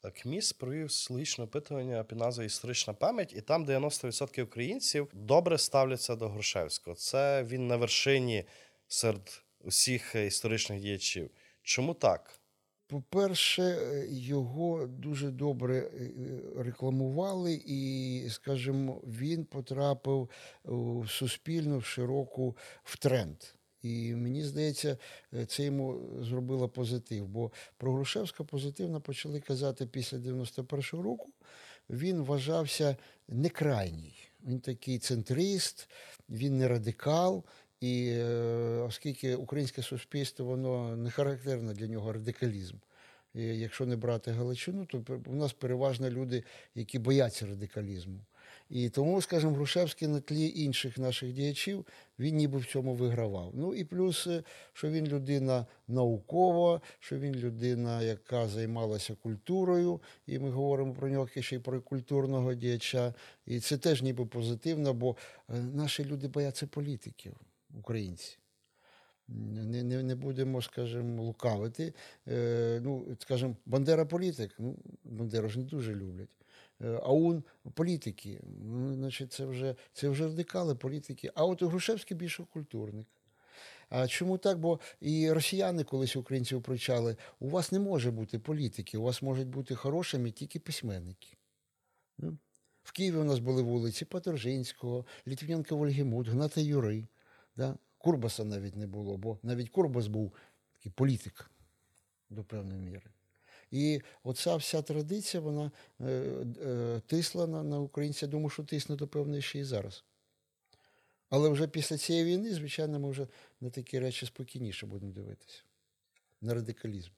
е, 0.03 0.11
КМІС 0.11 0.53
провів 0.53 0.91
соціологічне 0.91 1.43
опитування 1.43 2.03
під 2.03 2.17
назвою 2.17 2.47
Історична 2.47 2.93
пам'ять, 2.93 3.33
і 3.33 3.41
там 3.41 3.65
90% 3.65 4.43
українців 4.43 5.09
добре 5.13 5.57
ставляться 5.57 6.15
до 6.15 6.29
Грушевського. 6.29 6.95
Це 6.95 7.43
він 7.43 7.67
на 7.67 7.77
вершині 7.77 8.45
серед 8.87 9.43
усіх 9.59 10.15
історичних 10.15 10.81
діячів. 10.81 11.29
Чому 11.61 11.93
так? 11.93 12.39
По-перше, 12.87 13.77
його 14.09 14.87
дуже 14.87 15.31
добре 15.31 15.91
рекламували, 16.57 17.61
і, 17.65 18.29
скажімо, 18.29 19.01
він 19.03 19.45
потрапив 19.45 20.29
у 20.63 21.07
суспільну 21.07 21.77
в 21.77 21.85
широку 21.85 22.57
в 22.83 22.97
тренд. 22.97 23.37
І 23.81 24.15
мені 24.15 24.43
здається, 24.43 24.97
е, 25.33 25.45
це 25.45 25.63
йому 25.63 26.09
зробило 26.21 26.69
позитив. 26.69 27.27
Бо 27.27 27.51
про 27.77 27.93
Грушевська 27.93 28.43
позитивно 28.43 29.01
почали 29.01 29.39
казати 29.39 29.85
після 29.85 30.17
91-го 30.17 31.03
року. 31.03 31.29
Він 31.89 32.21
вважався 32.21 32.95
не 33.27 33.49
крайній. 33.49 34.15
Він 34.45 34.59
такий 34.59 34.99
центрист, 34.99 35.89
він 36.29 36.57
не 36.57 36.67
радикал. 36.67 37.43
І 37.81 38.09
е, 38.09 38.25
оскільки 38.87 39.35
українське 39.35 39.83
суспільство 39.83 40.45
воно 40.45 40.95
не 40.95 41.11
характерно 41.11 41.73
для 41.73 41.87
нього 41.87 42.13
радикалізм. 42.13 42.75
І 43.33 43.41
якщо 43.41 43.85
не 43.85 43.95
брати 43.95 44.31
Галичину, 44.31 44.85
то 44.85 45.03
у 45.25 45.35
нас 45.35 45.53
переважно 45.53 46.09
люди, 46.09 46.43
які 46.75 46.99
бояться 46.99 47.45
радикалізму. 47.45 48.19
І 48.69 48.89
тому, 48.89 49.21
скажімо, 49.21 49.53
Грушевський 49.53 50.07
на 50.07 50.19
тлі 50.19 50.51
інших 50.55 50.97
наших 50.97 51.33
діячів 51.33 51.85
він 52.19 52.35
ніби 52.35 52.57
в 52.59 52.65
цьому 52.65 52.93
вигравав. 52.93 53.51
Ну 53.55 53.73
і 53.73 53.83
плюс, 53.83 54.27
е, 54.27 54.43
що 54.73 54.89
він 54.89 55.07
людина 55.07 55.65
наукова, 55.87 56.81
що 56.99 57.19
він 57.19 57.35
людина, 57.35 58.01
яка 58.01 58.47
займалася 58.47 59.15
культурою, 59.15 60.01
і 60.27 60.39
ми 60.39 60.49
говоримо 60.49 60.93
про 60.93 61.09
нього 61.09 61.27
ще 61.39 61.55
й 61.55 61.59
про 61.59 61.81
культурного 61.81 62.53
діяча. 62.53 63.13
І 63.45 63.59
це 63.59 63.77
теж 63.77 64.01
ніби 64.01 64.25
позитивно, 64.25 64.93
бо 64.93 65.15
е, 65.49 65.53
наші 65.59 66.05
люди 66.05 66.27
бояться 66.27 66.67
політиків, 66.67 67.33
українці. 67.79 68.37
Не, 69.27 69.83
не, 69.83 70.03
не 70.03 70.15
будемо, 70.15 70.61
скажімо, 70.61 71.23
лукавити. 71.23 71.93
Е, 72.27 72.79
ну, 72.83 73.05
скажімо, 73.19 73.55
Бандера 73.65 74.05
політик, 74.05 74.55
ну, 74.59 74.75
Бандеру 75.09 75.49
ж 75.49 75.59
не 75.59 75.65
дуже 75.65 75.95
люблять. 75.95 76.29
Е, 76.81 76.99
Аун 77.03 77.43
політики. 77.73 78.39
Ну, 78.63 78.93
значить, 78.93 79.33
це 79.33 79.45
вже, 79.45 79.75
це 79.93 80.09
вже 80.09 80.23
радикали 80.23 80.75
політики. 80.75 81.31
А 81.35 81.45
от 81.45 81.63
Грушевський 81.63 82.17
більше 82.17 82.43
культурник. 82.53 83.07
А 83.89 84.07
чому 84.07 84.37
так? 84.37 84.59
Бо 84.59 84.79
і 84.99 85.31
росіяни 85.31 85.83
колись 85.83 86.15
українців 86.15 86.61
прочали, 86.61 87.15
у 87.39 87.49
вас 87.49 87.71
не 87.71 87.79
може 87.79 88.11
бути 88.11 88.39
політики, 88.39 88.97
у 88.97 89.01
вас 89.01 89.21
можуть 89.21 89.47
бути 89.47 89.75
хорошими 89.75 90.31
тільки 90.31 90.59
письменники. 90.59 91.37
Ну, 92.17 92.37
В 92.83 92.91
Києві 92.91 93.15
у 93.17 93.23
нас 93.23 93.39
були 93.39 93.61
вулиці 93.61 94.05
Паторжинського, 94.05 95.05
Літвіненка 95.27 95.75
Вольгемут, 95.75 96.27
Гната 96.27 96.61
Юри. 96.61 97.07
Да? 97.55 97.77
Курбаса 97.97 98.43
навіть 98.43 98.75
не 98.75 98.87
було, 98.87 99.17
бо 99.17 99.39
навіть 99.43 99.69
Курбас 99.69 100.07
був 100.07 100.33
такий 100.73 100.91
політик 100.91 101.51
до 102.29 102.43
певної 102.43 102.81
міри. 102.81 103.09
І 103.71 104.01
оця 104.23 104.55
вся 104.55 104.81
традиція, 104.81 105.41
вона 105.41 105.71
е, 106.01 106.05
е, 106.65 107.01
тисла 107.07 107.47
на, 107.47 107.63
на 107.63 107.79
українця. 107.79 108.27
Думаю, 108.27 108.49
що 108.49 108.63
тисне 108.63 108.95
до 108.95 109.07
певної 109.07 109.41
ще 109.41 109.59
і 109.59 109.63
зараз. 109.63 110.03
Але 111.29 111.49
вже 111.49 111.67
після 111.67 111.97
цієї 111.97 112.25
війни, 112.25 112.53
звичайно, 112.53 112.99
ми 112.99 113.09
вже 113.09 113.27
на 113.61 113.69
такі 113.69 113.99
речі 113.99 114.25
спокійніше 114.25 114.85
будемо 114.85 115.11
дивитися. 115.11 115.61
На 116.41 116.53
радикалізм. 116.53 117.11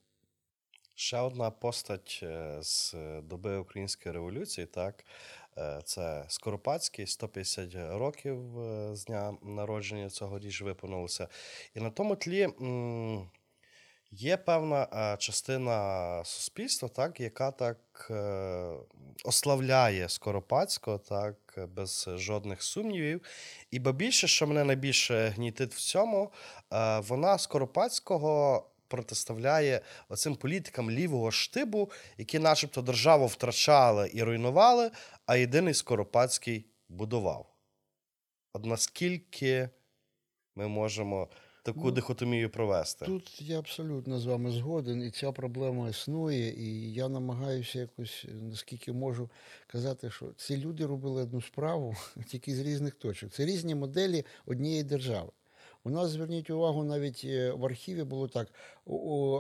Ще 0.95 1.18
одна 1.18 1.52
постать 1.52 2.20
е, 2.24 2.58
з 2.62 2.95
доби 3.24 3.58
Української 3.58 4.14
революції, 4.14 4.68
так, 4.68 5.06
це 5.84 6.26
Скоропадський, 6.28 7.08
150 7.08 7.76
років 7.76 8.38
з 8.95 9.06
дня 9.06 9.38
народження 9.41 10.10
цього 10.10 10.39
річ 10.39 10.62
виповнилося. 10.62 11.28
І 11.76 11.80
на 11.80 11.89
тому 11.89 12.16
тлі 12.16 12.41
м, 12.41 13.30
є 14.12 14.38
певна 14.38 14.88
е, 14.93 15.18
частина 15.18 16.22
суспільства, 16.26 16.89
так, 16.89 17.20
яка 17.20 17.51
так 17.51 18.07
е, 18.10 18.74
ославляє 19.26 20.10
Скоропадського, 20.10 20.97
так, 20.97 21.60
без 21.76 22.10
жодних 22.16 22.64
сумнівів. 22.64 23.22
І 23.72 23.80
ба 23.80 23.91
більше, 23.91 24.28
що 24.28 24.47
мене 24.47 24.64
найбільше 24.64 25.28
гнітить 25.28 25.74
в 25.74 25.80
цьому, 25.80 26.32
е, 26.74 26.99
вона 26.99 27.38
Скоропадського 27.38 28.66
протиставляє 28.88 29.82
оцим 30.10 30.36
політикам 30.36 30.91
лівого 30.91 31.32
штибу, 31.32 31.91
які, 32.18 32.39
начебто, 32.39 32.82
державу 32.82 33.28
втрачали 33.28 34.12
і 34.14 34.24
руйнували, 34.24 34.91
а 35.26 35.36
єдиний 35.36 35.74
Скоропадський 35.74 36.66
будував. 36.89 37.55
От 38.53 38.66
наскільки 38.66 39.70
ми 40.55 40.68
можемо 40.68 41.28
таку 41.64 41.86
Ну, 41.86 41.91
дихотомію 41.91 42.49
провести? 42.49 43.05
Тут 43.05 43.41
я 43.41 43.60
абсолютно 43.60 44.20
з 44.20 44.26
вами 44.26 44.51
згоден, 44.51 45.03
і 45.03 45.12
ця 45.12 45.32
проблема 45.32 45.89
існує, 45.89 46.53
і 46.53 46.93
я 46.93 47.10
намагаюся 47.10 47.80
якось, 47.80 48.26
е, 48.30 48.34
наскільки 48.34 48.93
можу, 48.93 49.30
казати, 49.68 50.12
що 50.12 50.26
ці 50.36 50.57
люди 50.57 50.86
робили 50.86 51.22
одну 51.22 51.41
справу 51.41 51.95
тільки 52.28 52.55
з 52.55 52.60
різних 52.60 52.93
точок. 52.93 53.32
Це 53.32 53.45
різні 53.45 53.76
моделі 53.76 54.26
однієї 54.45 54.84
держави. 54.84 55.30
У 55.84 55.89
нас, 55.89 56.10
зверніть 56.10 56.49
увагу, 56.49 56.84
навіть 56.84 57.22
е, 57.26 57.51
в 57.51 57.66
архіві 57.66 58.03
було 58.03 58.28
так: 58.28 58.47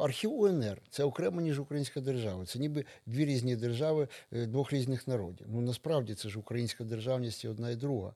архів 0.01 0.33
УНР 0.33 0.81
це 0.89 1.03
окремо, 1.03 1.41
ніж 1.41 1.59
українська 1.59 2.01
держава. 2.01 2.45
Це 2.45 2.59
ніби 2.59 2.85
дві 3.05 3.25
різні 3.25 3.55
держави 3.55 4.07
е, 4.33 4.45
двох 4.45 4.73
різних 4.73 5.07
народів. 5.07 5.47
Ну 5.49 5.61
насправді 5.61 6.15
це 6.15 6.29
ж 6.29 6.39
українська 6.39 6.83
державність 6.83 7.43
і 7.43 7.47
одна 7.47 7.69
і 7.69 7.75
друга. 7.75 8.13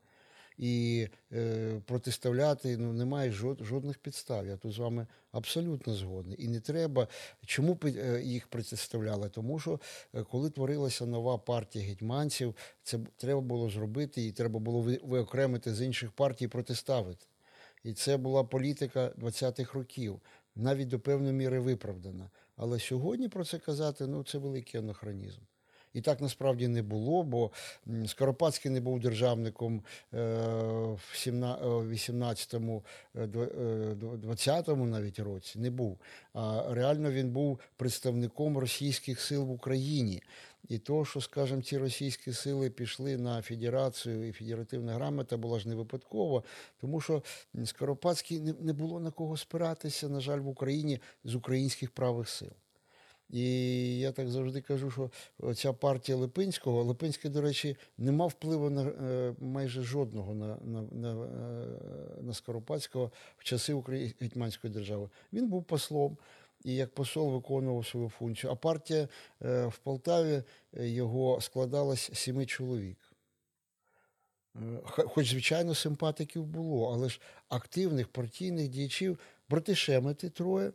І 0.58 1.08
е, 1.32 1.82
протиставляти 1.86 2.78
ну, 2.78 2.94
немає 2.94 3.32
жод, 3.32 3.60
жодних 3.62 3.98
підстав. 3.98 4.48
Я 4.48 4.58
тут 4.58 4.74
з 4.74 4.78
вами 4.78 5.08
абсолютно 5.32 5.94
згодний. 5.94 6.44
І 6.44 6.48
не 6.48 6.60
треба. 6.60 7.08
Чому 7.46 7.80
е, 7.86 8.22
їх 8.24 8.48
протиставляли? 8.48 9.30
Тому 9.30 9.60
що 9.60 9.80
е, 10.14 10.24
коли 10.24 10.50
творилася 10.50 11.06
нова 11.06 11.38
партія 11.38 11.86
гетьманців, 11.86 12.56
це 12.84 13.00
треба 13.18 13.42
було 13.42 13.70
зробити, 13.70 14.26
і 14.26 14.32
треба 14.32 14.60
було 14.60 14.98
виокремити 15.04 15.74
з 15.74 15.82
інших 15.82 16.12
партій 16.12 16.48
протиставити. 16.48 17.26
І 17.84 17.94
це 17.94 18.18
була 18.18 18.44
політика 18.44 19.12
20-х 19.18 19.74
років, 19.74 20.22
навіть 20.56 20.88
до 20.88 21.00
певної 21.00 21.34
міри 21.34 21.60
виправдана. 21.60 22.30
Але 22.56 22.80
сьогодні 22.80 23.30
про 23.30 23.46
це 23.46 23.60
казати 23.60 24.08
ну, 24.08 24.24
це 24.24 24.38
великий 24.38 24.80
анахронізм. 24.80 25.42
І 25.94 26.02
так 26.02 26.22
насправді 26.22 26.68
не 26.68 26.82
було, 26.82 27.24
бо 27.24 27.52
Скоропадський 28.08 28.72
не 28.72 28.82
був 28.82 29.00
державником 29.00 29.84
е, 30.14 30.18
в 30.94 31.00
сімна- 31.16 31.60
е, 31.64 31.68
в 31.68 31.92
18-му, 31.92 32.84
е, 33.16 33.26
дв- 33.26 33.62
е, 33.62 33.94
дв- 33.94 34.18
20-му 34.18 34.86
навіть 34.86 35.20
році, 35.20 35.60
не 35.60 35.70
був. 35.70 35.98
А 36.34 36.64
реально 36.70 37.12
він 37.12 37.30
був 37.32 37.60
представником 37.78 38.58
російських 38.58 39.22
сил 39.22 39.44
в 39.44 39.52
Україні. 39.52 40.22
І 40.70 40.78
то, 40.78 41.06
що, 41.06 41.22
скажімо, 41.22 41.62
ці 41.62 41.78
російські 41.78 42.34
сили 42.34 42.70
пішли 42.70 43.18
на 43.18 43.42
федерацію, 43.42 44.28
і 44.28 44.32
федеративна 44.32 44.94
грамота 44.94 45.38
була 45.38 45.60
ж 45.60 45.70
не 45.70 45.76
випадково, 45.76 46.44
тому 46.82 47.02
що 47.02 47.24
Скоропадський 47.66 48.40
не 48.40 48.74
було 48.74 49.00
на 49.00 49.12
кого 49.12 49.38
спиратися, 49.38 50.10
на 50.10 50.20
жаль, 50.20 50.40
в 50.40 50.48
Україні 50.48 51.00
з 51.24 51.36
українських 51.36 51.92
правих 51.92 52.30
сил. 52.30 52.52
І 53.34 54.00
я 54.00 54.12
так 54.12 54.30
завжди 54.30 54.62
кажу, 54.62 54.92
що 54.92 55.10
ця 55.54 55.74
партія 55.74 56.18
Липинського, 56.18 56.84
Липинський, 56.84 57.32
до 57.32 57.42
речі, 57.42 57.78
не 57.98 58.12
мав 58.12 58.30
впливу 58.30 58.70
на 58.70 58.84
е, 58.84 59.36
майже 59.40 59.82
жодного 59.82 60.34
на, 60.34 60.58
на, 60.62 60.82
на, 60.82 61.26
е, 61.26 62.22
на 62.22 62.34
Скоропадського 62.34 63.12
в 63.38 63.44
часи 63.44 63.74
Украї- 63.74 64.16
Гетьманської 64.20 64.74
держави. 64.74 65.10
Він 65.34 65.48
був 65.50 65.64
послом 65.64 66.18
і 66.64 66.76
як 66.76 66.94
посол 66.96 67.32
виконував 67.34 67.86
свою 67.86 68.10
функцію. 68.10 68.52
А 68.52 68.56
партія 68.56 69.08
е, 69.42 69.66
в 69.66 69.78
Полтаві 69.78 70.44
його 70.74 71.42
складалась 71.42 72.12
сіми 72.14 72.46
чоловік. 72.46 72.98
Хоч, 74.86 75.30
звичайно, 75.30 75.76
симпатиків 75.76 76.46
було, 76.46 76.94
але 76.94 77.10
ж 77.10 77.22
активних 77.50 78.08
партійних 78.08 78.68
діячів, 78.68 79.20
брати 79.50 79.76
Шемети 79.76 80.30
троє 80.30 80.72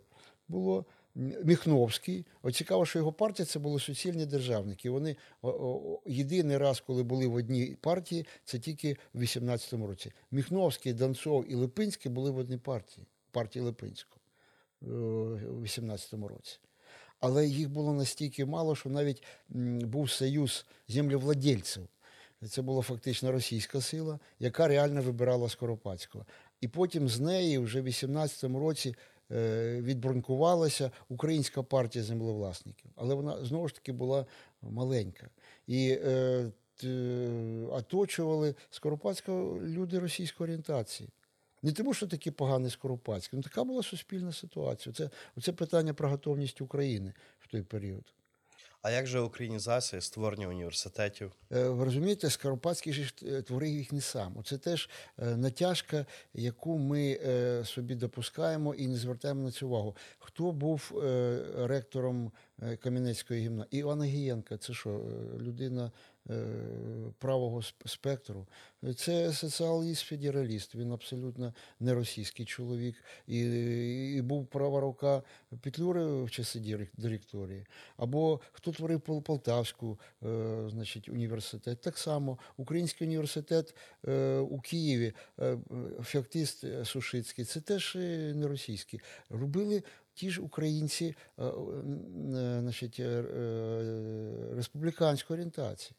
було. 0.49 0.85
Міхновський. 1.19 2.27
От 2.43 2.57
цікаво, 2.57 2.87
що 2.87 2.99
його 2.99 3.13
партія 3.13 3.47
це 3.47 3.59
були 3.59 3.81
суцільні 3.81 4.27
державники. 4.27 4.91
Вони 4.91 5.17
єдиний 6.07 6.59
раз, 6.59 6.81
коли 6.81 7.03
були 7.03 7.27
в 7.27 7.35
одній 7.35 7.77
партії, 7.81 8.27
це 8.45 8.59
тільки 8.59 8.97
в 9.15 9.23
18-му 9.23 9.87
році. 9.87 10.13
Міхновський, 10.31 10.93
Донцов 10.93 11.53
і 11.53 11.55
Липинський 11.55 12.13
були 12.13 12.31
в 12.31 12.37
одній 12.37 12.57
партії, 12.57 13.07
партії 13.31 13.65
Липинського 13.65 14.21
е, 14.83 14.87
у 15.47 15.63
18-му 15.63 16.29
році. 16.29 16.59
Але 17.21 17.47
їх 17.47 17.71
було 17.71 17.93
настільки 17.93 18.45
мало, 18.45 18.77
що 18.77 18.89
навіть 18.89 19.23
був 19.49 20.11
союз 20.11 20.67
землевладельців. 20.89 21.89
Це 22.49 22.63
була 22.63 22.83
фактично 22.83 23.33
російська 23.33 23.81
сила, 23.81 24.19
яка 24.39 24.69
реально 24.69 25.03
вибирала 25.03 25.49
Скоропадського. 25.49 26.27
І 26.61 26.69
потім 26.69 27.09
з 27.09 27.21
неї 27.21 27.59
вже 27.59 27.81
в 27.81 27.87
18-му 27.87 28.61
році 28.61 28.95
е, 29.33 29.81
відбронкувалася 29.81 30.91
українська 31.09 31.63
партія 31.63 32.05
землевласників. 32.05 32.91
Але 32.97 33.15
вона 33.15 33.45
знову 33.45 33.69
ж 33.69 33.75
таки 33.75 33.93
була 33.93 34.27
маленька. 34.63 35.29
І 35.67 35.99
е, 36.05 36.51
оточували 37.71 38.55
Скоропадського 38.71 39.61
люди 39.61 39.99
російської 39.99 40.47
орієнтації. 40.47 41.09
Не 41.63 41.73
тому, 41.73 41.95
що 41.95 42.07
такі 42.07 42.31
погані 42.31 42.71
Скоропадські, 42.71 43.37
ну 43.37 43.43
така 43.43 43.65
була 43.65 43.83
суспільна 43.83 44.33
ситуація. 44.33 44.95
Це, 44.95 45.11
це 45.41 45.53
питання 45.53 45.95
про 45.95 46.09
готовність 46.09 46.61
України 46.61 47.13
в 47.41 47.47
той 47.47 47.63
період. 47.63 48.05
А 48.83 48.91
як 48.91 49.07
же 49.07 49.21
українізація, 49.21 50.03
створення 50.03 50.49
університетів? 50.49 51.33
Е, 51.53 51.69
Ви 51.69 51.85
розумієте, 51.85 52.31
Скоропадський 52.31 52.93
ж 52.93 53.15
е, 53.23 53.43
творив 53.43 53.71
їх 53.71 53.93
не 53.93 54.01
сам. 54.01 54.43
Це 54.45 54.59
теж 54.59 54.91
е, 55.19 55.37
натяжка, 55.37 56.07
яку 56.35 56.79
ми 56.79 57.19
собі 57.65 57.95
допускаємо 57.95 58.75
і 58.75 58.89
не 58.89 58.97
звертаємо 58.97 59.43
на 59.43 59.51
це 59.51 59.67
увагу. 59.67 59.97
Хто 60.19 60.53
був 60.53 61.03
ректором 61.59 62.33
Кам'янецької 62.83 63.41
гімназії? 63.41 63.81
Івана 63.81 64.05
Гієнка, 64.05 64.57
це 64.57 64.73
що, 64.73 65.03
людина 65.41 65.93
правого 67.19 67.63
спектру? 67.87 68.47
Це 68.97 69.33
соціаліст-федераліст. 69.33 70.75
Він 70.75 70.93
абсолютно 70.93 71.55
не 71.81 71.95
російський 71.95 72.47
чоловік. 72.47 73.05
І, 73.27 73.41
і 74.17 74.23
був 74.23 74.47
права 74.47 74.81
рука 74.81 75.23
Петлюри 75.61 76.23
в 76.23 76.31
часи 76.31 76.89
директорії. 76.97 77.67
Або 77.97 78.41
хто 78.53 78.73
творив 78.73 79.01
Пол- 79.01 79.23
Полтавську, 79.23 79.99
е, 80.23 80.65
значить, 80.71 81.09
університет. 81.09 81.81
Так 81.81 81.99
само 81.99 82.39
Український 82.57 83.07
університет 83.07 83.75
е, 84.09 84.39
у 84.39 84.61
Києві, 84.61 85.13
е, 85.39 85.47
е, 85.47 85.59
феоктист 86.03 86.65
е, 86.65 86.85
Сушицький, 86.85 87.45
це 87.45 87.61
теж 87.61 87.97
е, 87.97 88.33
не 88.35 88.47
російський. 88.49 89.01
Робили 89.31 89.83
ті 90.15 90.31
ж 90.31 90.41
українці 90.41 91.15
е, 91.39 91.45
е, 91.45 91.53
значить, 92.61 93.01
е, 93.01 93.05
е, 93.05 94.55
республіканської 94.55 95.35
орієнтації. 95.37 95.93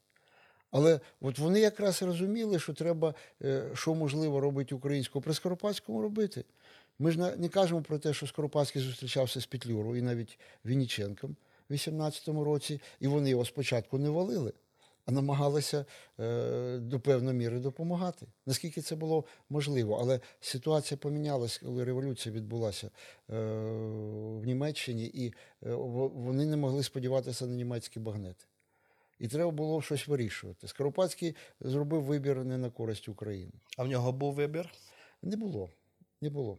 Але 0.72 1.00
от 1.22 1.40
вони 1.40 1.60
якраз 1.60 2.02
розуміли, 2.02 2.60
що 2.60 2.74
треба, 2.74 3.14
е, 3.44 3.70
що 3.74 3.96
можливо 3.96 4.40
робити 4.40 4.76
українському 4.76 5.24
при 5.24 5.34
Скоропадському 5.34 6.02
робити. 6.02 6.44
Ми 7.00 7.12
ж 7.12 7.36
не 7.38 7.50
кажемо 7.50 7.82
про 7.82 8.00
те, 8.00 8.14
що 8.14 8.28
Скоропадський 8.28 8.82
зустрічався 8.82 9.42
з 9.42 9.46
Петлюрою 9.46 10.00
і 10.00 10.02
навіть 10.02 10.40
Вінниченком 10.66 11.36
в 11.70 11.74
18-му 11.74 12.44
році, 12.44 12.82
і 13.00 13.08
вони 13.08 13.30
його 13.30 13.46
спочатку 13.46 13.98
не 13.98 14.10
валили, 14.10 14.54
а 15.06 15.12
намагалися 15.12 15.86
е, 16.20 16.78
до 16.78 17.00
певної 17.00 17.38
міри 17.38 17.60
допомагати. 17.60 18.26
Наскільки 18.46 18.82
це 18.82 18.96
було 18.96 19.26
можливо. 19.50 19.98
Але 20.02 20.20
ситуація 20.42 20.98
помінялася, 20.98 21.60
коли 21.66 21.84
революція 21.84 22.36
відбулася 22.36 22.88
е, 22.88 22.92
в 24.42 24.46
Німеччині, 24.46 25.06
і 25.14 25.34
вони 25.62 26.46
не 26.46 26.58
могли 26.58 26.84
сподіватися 26.84 27.46
на 27.46 27.56
німецькі 27.56 28.00
багнети. 28.00 28.46
І 29.20 29.28
треба 29.28 29.52
було 29.52 29.82
щось 29.82 30.08
вирішувати. 30.08 30.68
Скоропадський 30.68 31.36
зробив 31.60 32.04
вибір 32.04 32.46
не 32.46 32.58
на 32.58 32.70
користь 32.70 33.10
України. 33.10 33.52
А 33.78 33.84
в 33.84 33.88
нього 33.88 34.12
був 34.12 34.34
вибір? 34.34 34.70
Не 35.22 35.38
було. 35.38 35.70
Не 36.22 36.30
було. 36.30 36.58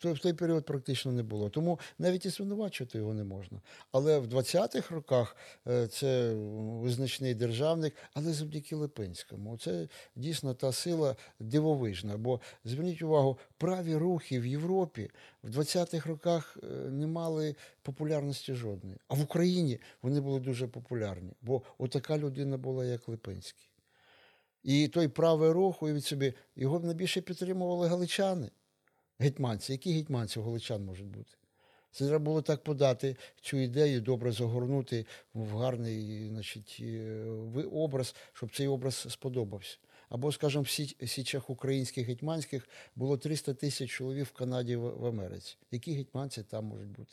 В 0.00 0.18
той, 0.18 0.32
період 0.32 0.64
практично 0.64 1.12
не 1.12 1.22
було. 1.22 1.50
Тому 1.50 1.78
навіть 1.98 2.26
і 2.26 2.28
звинувачувати 2.28 2.98
його 2.98 3.14
не 3.14 3.24
можна. 3.24 3.60
Але 3.92 4.18
в 4.18 4.26
20-х 4.26 4.94
роках 4.94 5.36
е, 5.66 5.86
це 5.86 6.34
визначний 6.34 7.34
державник, 7.34 7.94
але 8.14 8.32
завдяки 8.32 8.76
Липинському. 8.76 9.58
Це 9.58 9.88
дійсно 10.16 10.54
та 10.54 10.72
сила 10.72 11.16
дивовижна. 11.40 12.16
Бо 12.16 12.40
зверніть 12.64 13.02
увагу, 13.02 13.38
праві 13.58 13.96
рухи 13.96 14.40
в 14.40 14.46
Європі 14.46 15.10
в 15.42 15.58
20-х 15.58 16.08
роках 16.08 16.56
е, 16.62 16.66
не 16.90 17.06
мали 17.06 17.54
популярності 17.82 18.54
жодної. 18.54 18.96
А 19.08 19.14
в 19.14 19.20
Україні 19.22 19.80
вони 20.02 20.20
були 20.20 20.40
дуже 20.40 20.66
популярні. 20.66 21.32
Бо 21.42 21.62
отака 21.78 22.18
людина 22.18 22.56
була, 22.56 22.84
як 22.84 23.08
Липинський. 23.08 23.68
І 24.62 24.88
той 24.88 25.08
правий 25.08 25.50
рух, 25.50 25.82
уявіть 25.82 26.04
собі, 26.04 26.34
його 26.56 26.80
найбільше 26.80 27.20
підтримували 27.20 27.88
галичани, 27.88 28.50
гетьманці. 29.18 29.72
Які 29.72 29.92
гетьманці 29.92 30.38
у 30.38 30.42
галичан 30.42 30.84
можуть 30.84 31.06
бути? 31.06 31.30
Це 31.90 32.06
треба 32.06 32.24
було 32.24 32.42
так 32.42 32.62
подати 32.64 33.16
цю 33.40 33.56
ідею, 33.56 34.00
добре 34.00 34.32
загорнути 34.32 35.06
в 35.34 35.56
гарний 35.56 36.28
значить, 36.28 36.78
е, 36.80 37.24
образ, 37.72 38.14
щоб 38.32 38.56
цей 38.56 38.66
образ 38.68 39.06
сподобався. 39.08 39.76
Або, 40.08 40.32
скажімо, 40.32 40.64
в 41.00 41.08
січах 41.08 41.50
українських 41.50 42.06
гетьманських 42.06 42.68
було 42.96 43.16
300 43.16 43.54
тисяч 43.54 43.90
чоловік 43.90 44.26
в 44.26 44.32
Канаді 44.32 44.76
в 44.76 45.06
Америці. 45.06 45.56
Які 45.70 45.92
гетьманці 45.94 46.42
там 46.42 46.64
можуть 46.64 46.88
бути? 46.88 47.12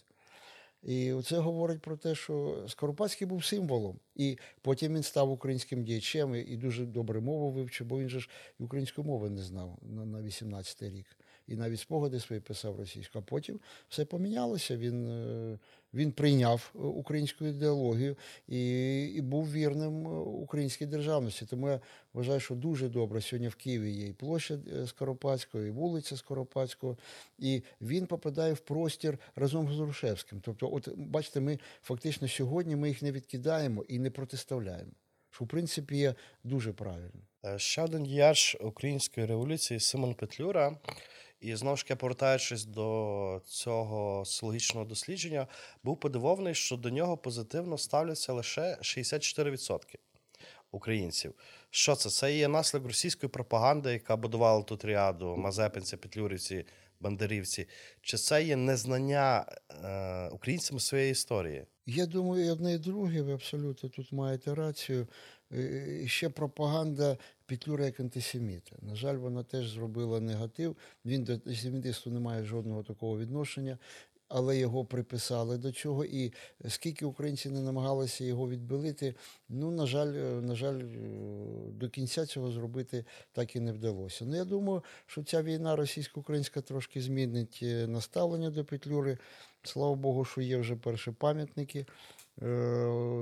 І 0.83 1.15
це 1.25 1.37
говорить 1.37 1.81
про 1.81 1.97
те, 1.97 2.15
що 2.15 2.65
Скоропадський 2.67 3.27
був 3.27 3.45
символом. 3.45 3.99
І 4.15 4.37
потім 4.61 4.95
він 4.95 5.03
став 5.03 5.31
українським 5.31 5.83
діячем 5.83 6.35
і- 6.35 6.57
дуже 6.57 6.85
добре 6.85 7.19
мову 7.19 7.51
вивчив, 7.51 7.87
бо 7.87 7.99
він 7.99 8.09
же 8.09 8.19
ж 8.19 8.29
української 8.59 9.07
мови 9.07 9.29
не 9.29 9.41
знав 9.41 9.77
на, 9.81 10.05
на 10.05 10.21
18-й 10.21 10.89
рік. 10.89 11.05
І 11.47 11.55
навіть 11.55 11.79
спогади 11.79 12.19
свої 12.19 12.41
писав 12.41 12.79
російською. 12.79 13.23
А 13.27 13.29
потім 13.29 13.59
все 13.89 14.05
помінялося. 14.05 14.77
Він, 14.77 15.07
е, 15.07 15.59
він 15.93 16.11
прийняв 16.11 16.71
е, 16.75 16.79
українську 16.79 17.45
ідеологію 17.45 18.17
і, 18.47 19.03
і 19.15 19.21
був 19.21 19.51
вірним 19.51 20.07
е, 20.07 20.09
українській 20.19 20.85
державності. 20.85 21.45
Тому 21.45 21.69
я 21.69 21.79
вважаю, 22.13 22.39
що 22.39 22.55
дуже 22.55 22.89
добре 22.89 23.21
сьогодні 23.21 23.47
в 23.47 23.55
Києві 23.55 23.91
є 23.91 24.07
і 24.07 24.13
площа 24.13 24.57
Скоропадського, 24.85 25.63
і 25.63 25.69
вулиця 25.69 26.17
Скоропадського. 26.17 26.97
І 27.39 27.63
він 27.81 28.05
попадає 28.05 28.53
в 28.53 28.59
простір 28.59 29.17
разом 29.35 29.73
з 29.73 29.79
Грушевським. 29.79 30.41
Тобто, 30.41 30.73
от 30.73 30.89
бачите, 30.97 31.39
ми 31.39 31.59
фактично 31.81 32.27
сьогодні 32.27 32.75
ми 32.75 32.87
їх 32.87 33.01
не 33.01 33.11
відкидаємо 33.11 33.85
і 33.87 33.99
не 33.99 34.11
протиставляємо. 34.11 34.91
Що 35.31 35.45
в 35.45 35.47
принципі 35.47 35.97
є 35.97 36.15
дуже 36.43 36.73
правильно. 36.73 37.21
Ще 37.57 37.81
один 37.81 38.03
діяч 38.03 38.57
української 38.59 39.25
революції 39.25 39.79
Симон 39.79 40.13
Петлюра. 40.13 40.77
І 41.41 41.55
знову 41.55 41.77
ж 41.77 41.83
таки, 41.83 41.95
повертаючись 41.95 42.65
до 42.65 43.41
цього 43.45 44.25
соціологічного 44.25 44.85
дослідження, 44.85 45.47
був 45.83 45.99
подивований, 45.99 46.55
що 46.55 46.77
до 46.77 46.89
нього 46.89 47.17
позитивно 47.17 47.77
ставляться 47.77 48.33
лише 48.33 48.77
64% 48.81 49.95
українців. 50.71 51.33
Що 51.69 51.95
це? 51.95 52.09
Це 52.09 52.37
є 52.37 52.47
наслідок 52.47 52.87
російської 52.87 53.29
пропаганди, 53.29 53.93
яка 53.93 54.15
будувала 54.17 54.63
тут 54.63 54.85
ряду 54.85 55.35
Мазепинці, 55.37 55.97
Петлюрівці, 55.97 56.65
Бандерівці. 56.99 57.67
Чи 58.01 58.17
це 58.17 58.43
є 58.43 58.55
незнання 58.55 59.45
е, 59.83 60.29
українцями 60.29 60.79
своєї 60.79 61.11
історії? 61.11 61.65
Я 61.85 62.05
думаю, 62.05 62.45
і 62.45 62.49
одне 62.49 62.73
і 62.73 62.77
друге, 62.77 63.21
ви 63.21 63.33
абсолютно 63.33 63.89
тут 63.89 64.11
маєте 64.11 64.55
рацію. 64.55 65.07
Е, 65.51 66.03
Ще 66.07 66.29
пропаганда 66.29 67.17
Петлюра 67.51 67.85
як 67.85 67.99
антисеміта. 67.99 68.75
На 68.81 68.95
жаль, 68.95 69.15
вона 69.15 69.43
теж 69.43 69.69
зробила 69.69 70.19
негатив. 70.19 70.77
Він 71.05 71.23
до 71.23 71.33
антисемітисту 71.33 72.11
не 72.11 72.19
має 72.19 72.43
жодного 72.43 72.83
такого 72.83 73.19
відношення, 73.19 73.77
але 74.27 74.57
його 74.57 74.85
приписали 74.85 75.57
до 75.57 75.71
цього. 75.71 76.05
І 76.05 76.33
скільки 76.67 77.05
українці 77.05 77.49
не 77.49 77.61
намагалися 77.61 78.23
його 78.23 78.49
відбилити, 78.49 79.15
ну, 79.49 79.71
на 79.71 79.85
жаль, 79.85 80.13
е, 80.13 80.41
на 80.41 80.55
жаль, 80.55 80.79
е, 80.79 80.97
до 81.71 81.89
кінця 81.89 82.25
цього 82.25 82.51
зробити 82.51 83.05
так 83.31 83.55
і 83.55 83.59
не 83.59 83.71
вдалося. 83.71 84.25
Ну, 84.25 84.35
я 84.35 84.45
думаю, 84.45 84.83
що 85.05 85.23
ця 85.23 85.43
війна 85.43 85.75
російсько-українська 85.75 86.61
трошки 86.61 87.01
змінить 87.01 87.59
е, 87.63 87.87
наставлення 87.87 88.49
до 88.49 88.65
Петлюри. 88.65 89.17
Слава 89.63 89.95
Богу, 89.95 90.25
що 90.25 90.41
є 90.41 90.57
вже 90.57 90.75
перші 90.75 91.11
пам'ятники. 91.11 91.85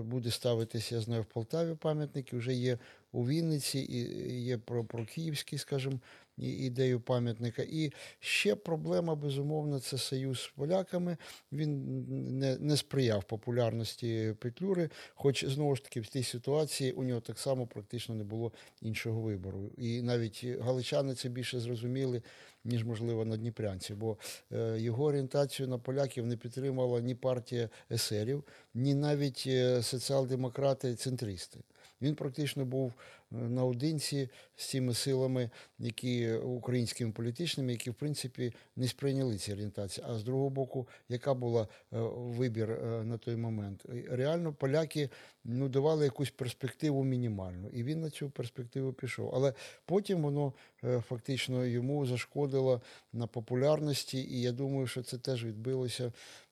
Буде 0.04 0.32
ставитися, 0.32 0.96
я 0.96 1.02
знаю, 1.02 1.22
в 1.22 1.26
Полтаві 1.26 1.76
пам'ятники, 1.76 2.38
вже 2.38 2.54
є 2.54 2.78
у 3.12 3.28
Вінниці, 3.28 3.80
і 3.80 4.44
є 4.44 4.58
про, 4.58 4.86
про 4.86 5.06
Київський, 5.06 5.60
скажімо, 5.60 6.00
ідею 6.40 7.00
пам'ятника. 7.00 7.62
І 7.62 7.92
ще 8.20 8.56
проблема, 8.56 9.16
безумовно, 9.16 9.80
це 9.80 9.98
союз 9.98 10.42
з 10.42 10.48
поляками. 10.48 11.18
Він 11.52 12.40
не, 12.40 12.58
не 12.58 12.78
сприяв 12.78 13.24
популярності 13.24 14.36
Петлюри, 14.40 14.90
хоч 15.14 15.46
знову 15.46 15.76
ж 15.76 15.84
таки 15.84 16.02
в 16.02 16.08
тій 16.08 16.24
ситуації 16.24 16.92
у 16.92 17.04
нього 17.04 17.22
так 17.22 17.40
само 17.40 17.68
практично 17.68 18.16
не 18.16 18.24
було 18.24 18.52
іншого 18.82 19.22
вибору. 19.22 19.72
І 19.78 20.02
навіть 20.02 20.46
галичани 20.62 21.16
це 21.16 21.30
більше 21.30 21.60
зрозуміли, 21.60 22.22
ніж, 22.66 22.86
можливо, 22.86 23.26
на 23.26 23.38
Дніпрянці, 23.38 23.94
бо 23.94 24.18
е, 24.52 24.80
його 24.80 25.04
орієнтацію 25.04 25.68
на 25.68 25.78
поляків 25.78 26.26
не 26.26 26.38
підтримала 26.38 27.02
ні 27.02 27.16
партія 27.16 27.70
есерів, 27.92 28.44
ні 28.74 28.94
навіть 28.94 29.44
е, 29.48 29.82
соціал-демократи-центристи. 29.84 31.60
Він 32.02 32.16
практично 32.16 32.66
був 32.66 32.94
е, 33.32 33.36
наодинці 33.36 34.30
з 34.56 34.70
цими 34.70 34.94
силами, 34.94 35.50
які 35.80 36.32
українськими 36.32 37.12
політичними, 37.12 37.72
які 37.72 37.90
в 37.90 37.94
принципі 37.94 38.54
не 38.76 38.88
сприйняли 38.88 39.38
ці 39.38 39.54
орієнтації. 39.54 40.06
А 40.10 40.16
з 40.16 40.24
другого 40.24 40.50
боку, 40.50 40.88
яка 41.10 41.34
була 41.34 41.62
е, 41.62 41.68
вибір 42.16 42.72
е, 42.72 43.04
на 43.04 43.18
той 43.18 43.36
момент? 43.36 43.86
Реально 44.10 44.54
поляки 44.54 45.10
ну, 45.44 45.70
давали 45.70 46.04
якусь 46.04 46.32
перспективу 46.32 47.04
мінімальну, 47.04 47.70
і 47.70 47.84
він 47.84 48.02
на 48.02 48.10
цю 48.10 48.30
перспективу 48.30 48.94
пішов. 48.94 49.32
Але 49.36 49.54
потім 49.86 50.22
воно 50.22 50.54
е, 50.84 51.02
фактично 51.02 51.66
йому 51.66 52.06
зашкодило 52.06 52.82
на 53.14 53.28
популярності, 53.28 54.18
і 54.18 54.42
я 54.42 54.52
думаю, 54.52 54.88
що 54.88 55.04
це 55.04 55.18
теж 55.18 55.46
відбилося 55.46 56.12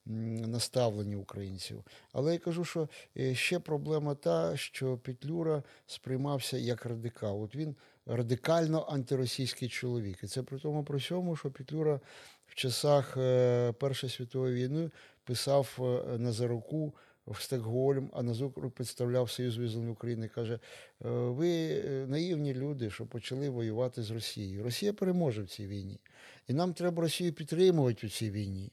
м, 0.10 0.36
на 0.36 0.60
ставленні 0.60 1.16
українців. 1.16 1.84
Але 2.14 2.34
я 2.34 2.40
кажу, 2.40 2.66
що 2.66 2.90
е, 3.18 3.36
ще 3.36 3.60
проблема 3.60 4.16
та, 4.16 4.58
що 4.58 4.98
Петлюра 4.98 5.64
сприймався 5.88 6.58
як 6.58 6.86
радикал. 6.86 7.44
От 7.44 7.56
він 7.56 7.76
радикально 8.06 8.88
антиросійський 8.90 9.70
чоловік. 9.70 10.24
І 10.24 10.28
це 10.28 10.44
при 10.44 10.60
тому 10.60 10.84
при 10.84 10.98
всьому, 10.98 11.36
що 11.36 11.52
Петлюра 11.52 12.00
в 12.48 12.56
часах 12.56 13.18
е, 13.18 13.72
Першої 13.72 14.12
світової 14.12 14.56
війни 14.56 14.90
писав 15.24 15.78
е, 15.80 16.18
Назаруку 16.18 16.94
в 17.28 17.42
Стокгольм, 17.42 18.10
а 18.14 18.24
Назур 18.24 18.72
представляв 18.72 19.30
Союз 19.30 19.58
визволення 19.58 19.92
України. 19.92 20.28
Каже: 20.28 20.54
«Е, 20.54 20.60
ви 21.10 21.82
наївні 22.08 22.54
люди, 22.54 22.90
що 22.90 23.06
почали 23.06 23.50
воювати 23.50 24.04
з 24.04 24.12
Росією. 24.12 24.64
Росія 24.64 24.94
переможе 24.94 25.42
в 25.42 25.48
цій 25.48 25.68
війні. 25.68 26.00
І 26.48 26.54
нам 26.54 26.74
треба 26.74 27.02
Росію 27.02 27.34
підтримувати 27.34 28.08
у 28.08 28.10
цій 28.10 28.32
війні. 28.32 28.72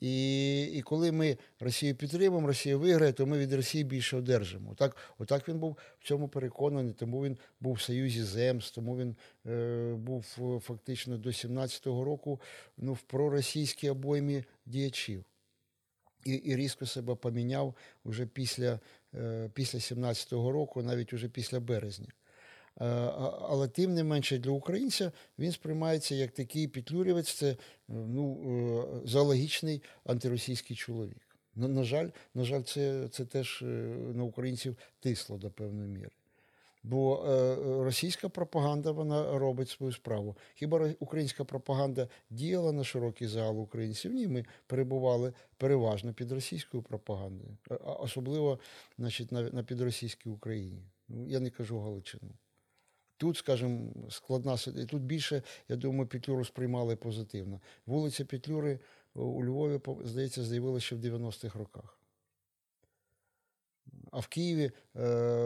І, 0.00 0.62
і 0.62 0.82
коли 0.82 1.12
ми 1.12 1.38
Росію 1.60 1.94
підтримуємо, 1.94 2.46
Росія 2.46 2.76
виграє, 2.76 3.12
то 3.12 3.26
ми 3.26 3.38
від 3.38 3.52
Росії 3.52 3.84
більше 3.84 4.16
одержимо. 4.16 4.74
Так, 4.74 4.96
отак 5.18 5.48
він 5.48 5.58
був 5.58 5.78
в 6.00 6.04
цьому 6.04 6.28
переконаний, 6.28 6.92
тому 6.92 7.24
він 7.24 7.38
був 7.60 7.74
в 7.74 7.80
Союзі 7.80 8.22
земств, 8.22 8.74
тому 8.74 8.96
він 8.96 9.16
е, 9.46 9.94
був 9.94 10.36
е, 10.38 10.60
фактично 10.60 11.18
до 11.18 11.28
17-го 11.28 12.04
року 12.04 12.40
ну, 12.76 12.92
в 12.92 13.00
проросійській 13.00 13.90
обоймі 13.90 14.44
діячів. 14.66 15.24
І, 16.24 16.32
і 16.32 16.56
різко 16.56 16.86
себе 16.86 17.14
поміняв 17.14 17.74
уже 18.04 18.26
після, 18.26 18.80
е, 19.14 19.50
після 19.54 19.78
17-го 19.78 20.52
року, 20.52 20.82
навіть 20.82 21.12
уже 21.12 21.28
після 21.28 21.60
березня. 21.60 22.08
Е, 22.80 22.84
Але 23.48 23.68
тим 23.68 23.94
не 23.94 24.04
менше 24.04 24.38
для 24.38 24.50
українця 24.50 25.12
він 25.38 25.52
сприймається 25.52 26.14
як 26.14 26.30
такий 26.30 26.68
петлюрівець, 26.68 27.32
це 27.32 27.50
е, 27.50 27.56
ну, 27.88 28.40
е, 29.04 29.08
зоологічний 29.08 29.82
антиросійський 30.04 30.76
чоловік. 30.76 31.36
На, 31.54 31.68
на 31.68 31.84
жаль, 31.84 32.08
на 32.34 32.44
жаль, 32.44 32.62
це, 32.62 33.08
це 33.08 33.24
теж 33.24 33.64
на 34.14 34.24
українців 34.24 34.76
тисло 35.00 35.38
до 35.38 35.50
певної 35.50 35.88
міри. 35.88 36.10
Бо 36.82 37.24
російська 37.84 38.28
пропаганда 38.28 38.90
вона 38.90 39.38
робить 39.38 39.68
свою 39.68 39.92
справу. 39.92 40.36
Хіба 40.54 40.94
українська 40.98 41.44
пропаганда 41.44 42.08
діяла 42.30 42.72
на 42.72 42.84
широкий 42.84 43.28
загал 43.28 43.60
українців? 43.60 44.12
Ні, 44.12 44.28
ми 44.28 44.44
перебували 44.66 45.32
переважно 45.56 46.12
під 46.12 46.32
російською 46.32 46.82
пропагандою, 46.82 47.56
особливо 47.84 48.58
значить, 48.98 49.32
на, 49.32 49.42
на 49.42 49.62
підросійській 49.62 50.28
Україні. 50.28 50.82
Ну, 51.08 51.26
я 51.28 51.40
не 51.40 51.50
кажу 51.50 51.80
Галичину. 51.80 52.30
Тут, 53.16 53.36
скажімо, 53.36 53.92
складна 54.10 54.56
ситуація. 54.56 54.86
Тут 54.86 55.02
більше, 55.02 55.42
я 55.68 55.76
думаю, 55.76 56.06
Петлюру 56.08 56.44
сприймали 56.44 56.96
позитивно. 56.96 57.60
Вулиця 57.86 58.24
Петлюри 58.24 58.78
у 59.14 59.44
Львові, 59.44 59.80
здається, 60.04 60.44
з'явилася 60.44 60.86
ще 60.86 60.96
в 60.96 61.00
90-х 61.00 61.58
роках. 61.58 62.00
А 64.12 64.18
в 64.18 64.26
Києві 64.26 64.64
е, 64.64 64.72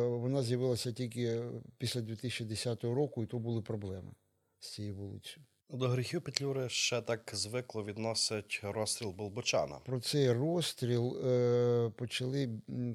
вона 0.07 0.43
з'явилася 0.43 0.93
тільки 0.93 1.43
після 1.79 2.01
2010 2.01 2.85
року, 2.85 3.23
і 3.23 3.27
то 3.27 3.39
були 3.39 3.62
проблеми 3.62 4.12
з 4.59 4.68
цією 4.68 4.95
вулицею. 4.95 5.47
До 5.73 5.89
гріхів 5.89 6.23
Петлюри 6.23 6.68
ще 6.68 7.01
так 7.01 7.31
звикло 7.33 7.85
відносять 7.85 8.61
розстріл 8.62 9.11
Болбочана. 9.11 9.77
Про 9.85 10.01
цей 10.01 10.33
розстріл 10.33 11.18
е, 11.27 11.91
почали 11.97 12.51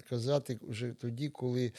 казати 0.09 0.59
вже 0.61 0.91
тоді, 0.91 1.29
коли 1.29 1.71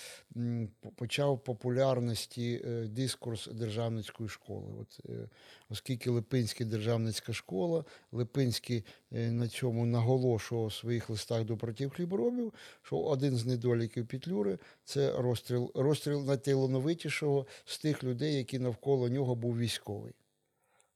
почав 0.94 1.44
популярності 1.44 2.62
е, 2.64 2.86
дискурс 2.86 3.46
державницької 3.46 4.28
школи. 4.28 4.72
От, 4.80 5.00
е, 5.08 5.28
оскільки 5.70 6.10
Липинська 6.10 6.64
державницька 6.64 7.32
школа, 7.32 7.84
Липинський 8.12 8.84
е, 9.12 9.30
на 9.30 9.48
цьому 9.48 9.86
наголошував 9.86 10.64
у 10.64 10.70
своїх 10.70 11.10
листах 11.10 11.44
до 11.44 11.56
братів 11.56 11.90
хліборобів, 11.90 12.54
що 12.82 12.98
один 12.98 13.36
з 13.36 13.46
недоліків 13.46 14.06
Петлюри 14.06 14.58
це 14.84 15.12
розстріл, 15.18 15.72
розстріл 15.74 16.24
найталановитішого 16.24 17.46
з 17.64 17.78
тих 17.78 18.04
людей, 18.04 18.34
які 18.34 18.58
навколо 18.58 19.08
нього 19.08 19.34
був 19.34 19.58
військовий. 19.58 20.12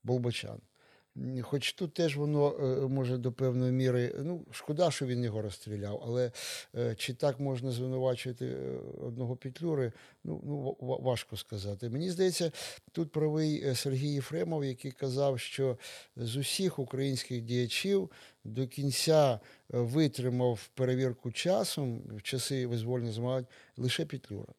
Болбочан. 0.03 0.61
Хоч 1.41 1.73
тут 1.73 1.93
теж 1.93 2.17
воно 2.17 2.55
е, 2.55 2.87
може 2.87 3.17
до 3.17 3.31
певної 3.31 3.71
міри, 3.71 4.15
ну, 4.19 4.45
шкода, 4.51 4.91
що 4.91 5.05
він 5.05 5.23
його 5.23 5.41
розстріляв, 5.41 6.01
але 6.05 6.31
е, 6.75 6.95
чи 6.95 7.13
так 7.13 7.39
можна 7.39 7.71
звинувачувати 7.71 8.45
е, 8.45 8.79
одного 9.01 9.35
Петлюри, 9.35 9.91
ну, 10.23 10.41
ну 10.43 10.77
важко 10.79 11.37
сказати. 11.37 11.89
Мені 11.89 12.09
здається, 12.09 12.51
тут 12.91 13.11
правий 13.11 13.75
Сергій 13.75 14.13
Єфремов, 14.13 14.65
який 14.65 14.91
казав, 14.91 15.39
що 15.39 15.77
з 16.15 16.35
усіх 16.35 16.79
українських 16.79 17.41
діячів 17.41 18.11
до 18.43 18.67
кінця 18.67 19.39
витримав 19.69 20.69
перевірку 20.73 21.31
часом 21.31 22.01
в 22.17 22.21
часи 22.21 22.67
визвольних 22.67 23.13
змагань 23.13 23.47
лише 23.77 24.05
Петлюра. 24.05 24.53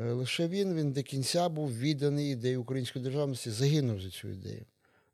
Е, 0.00 0.12
Лише 0.12 0.48
він, 0.48 0.74
він 0.74 0.92
до 0.92 1.02
кінця 1.02 1.48
був 1.48 1.78
відданий 1.78 2.32
ідеї 2.32 2.56
української 2.56 3.04
державності, 3.04 3.50
загинув 3.50 4.00
за 4.00 4.10
цю 4.10 4.28
ідею. 4.28 4.66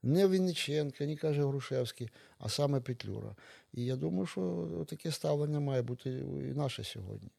Не 0.02 0.28
Вінниченка, 0.28 1.06
не 1.06 1.16
каже 1.16 1.46
Грушевський, 1.46 2.08
а 2.38 2.48
саме 2.48 2.80
Петлюра. 2.80 3.36
І 3.72 3.84
я 3.84 3.96
думаю, 3.96 4.26
що 4.26 4.68
таке 4.88 5.12
ставлення 5.12 5.60
має 5.60 5.82
бути 5.82 6.10
і 6.20 6.58
наше 6.58 6.84
сьогодні. 6.84 7.30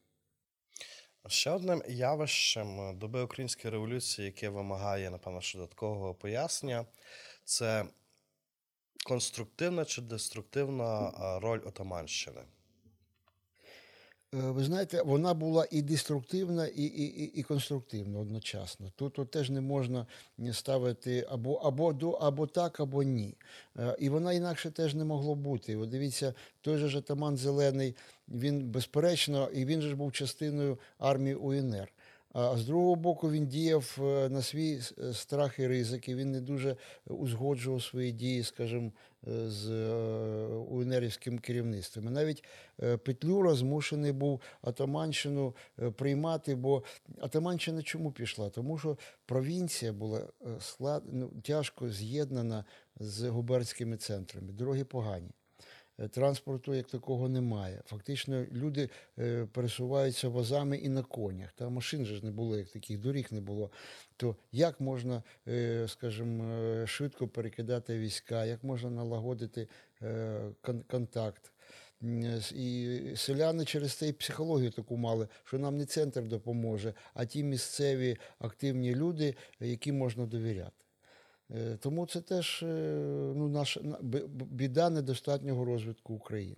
Ще 1.28 1.52
одним 1.52 1.84
явищем 1.88 2.98
доби 3.00 3.24
української 3.24 3.72
революції, 3.72 4.26
яке 4.26 4.50
вимагає, 4.50 5.10
напевно, 5.10 5.42
що 5.42 5.58
додаткового 5.58 6.14
пояснення, 6.14 6.86
це 7.44 7.86
конструктивна 9.06 9.86
чи 9.86 10.02
деструктивна 10.02 11.12
роль 11.40 11.62
Отаманщини. 11.66 12.42
Е, 14.34 14.38
Ви 14.38 14.64
знаєте, 14.64 15.02
вона 15.02 15.34
була 15.34 15.68
і 15.72 15.82
деструктивна, 15.82 16.68
і, 16.68 16.84
і, 16.84 17.24
і, 17.40 17.44
конструктивна 17.44 18.20
одночасно. 18.20 18.92
Тут 18.96 19.20
от 19.20 19.32
теж 19.32 19.50
не 19.50 19.62
можна 19.62 20.06
ставити 20.54 21.28
або, 21.30 21.54
або, 21.54 21.94
до, 21.94 22.12
або 22.12 22.48
так, 22.48 22.80
або 22.80 23.04
ні. 23.04 23.38
Е, 23.80 23.96
І 24.00 24.10
вона 24.10 24.34
інакше 24.34 24.72
теж 24.72 24.96
не 24.96 25.04
могло 25.04 25.36
бути. 25.36 25.78
От 25.78 25.90
дивіться, 25.90 26.34
той 26.62 26.78
же 26.78 26.98
атаман 26.98 27.38
Зелений, 27.38 27.96
він 28.28 28.70
безперечно, 28.70 29.50
і 29.54 29.66
він 29.66 29.82
же 29.82 29.96
був 29.96 30.12
частиною 30.12 30.80
армії 31.00 31.36
УНР. 31.36 31.92
А 32.34 32.58
з 32.58 32.66
другого 32.66 32.96
боку, 32.96 33.32
він 33.32 33.48
діяв 33.48 33.98
е, 34.02 34.30
на 34.30 34.42
свій 34.42 34.82
е, 35.00 35.14
страх 35.14 35.60
і 35.60 35.68
ризики. 35.68 36.16
Він 36.16 36.32
не 36.32 36.42
дуже 36.42 36.76
узгоджував 37.08 37.84
свої 37.84 38.12
дії, 38.12 38.44
скажімо, 38.44 38.92
е, 39.28 39.50
з 39.50 39.70
УНРівським 40.70 41.40
керівництвом. 41.40 42.08
І 42.08 42.10
навіть 42.10 42.44
Петлюра 42.78 43.54
змушений 43.54 44.12
був 44.12 44.42
Атаманщину 44.62 45.56
приймати, 45.96 46.56
бо 46.56 46.84
Атаманщина 47.20 47.84
чому 47.84 48.12
пішла? 48.12 48.50
Тому 48.50 48.78
що 48.78 48.98
провінція 49.26 49.94
була 49.94 50.28
склад, 50.60 51.04
ну, 51.12 51.32
тяжко 51.44 51.90
з'єднана 51.90 52.66
з 53.00 53.30
губернськими 53.30 53.98
центрами. 53.98 54.54
Дороги 54.54 54.84
погані. 54.84 55.32
Е, 56.00 56.08
Транспорту 56.08 56.74
як 56.74 56.88
такого 56.88 57.30
немає. 57.30 57.82
Фактично 57.86 58.46
люди 58.52 58.90
е, 59.20 59.48
пересуваються 59.52 60.28
возами 60.28 60.78
і 60.78 60.90
на 60.90 61.04
конях. 61.04 61.52
Та 61.52 61.70
машин 61.70 62.06
же 62.06 62.16
ж 62.16 62.26
не 62.26 62.32
було, 62.32 62.58
як 62.58 62.70
таких 62.70 63.00
доріг 63.00 63.28
не 63.32 63.42
було. 63.42 63.72
То 64.18 64.36
як 64.52 64.80
можна, 64.82 65.24
е, 65.48 65.88
скажімо, 65.88 66.88
швидко 66.88 67.28
перекидати 67.28 68.00
війська, 68.00 68.46
як 68.46 68.64
можна 68.64 68.90
налагодити 68.90 69.68
контакт? 70.88 71.52
І 72.56 73.00
селяни 73.16 73.66
через 73.66 73.94
це 73.94 74.08
і 74.08 74.14
психологію 74.14 74.72
таку 74.72 74.98
мали, 74.98 75.28
що 75.44 75.60
нам 75.60 75.78
не 75.78 75.86
центр 75.86 76.28
допоможе, 76.28 76.94
а 77.14 77.26
ті 77.26 77.44
місцеві 77.44 78.18
активні 78.40 78.96
люди, 78.96 79.36
які 79.60 79.92
можна 79.92 80.26
довіряти. 80.26 80.72
Е, 81.56 81.78
Тому 81.78 82.08
це 82.08 82.22
теж 82.22 82.64
е, 82.64 82.66
ну, 83.36 83.50
наша 83.50 83.82
біда 84.32 84.90
недостатнього 84.90 85.66
розвитку 85.66 86.14
України. 86.14 86.58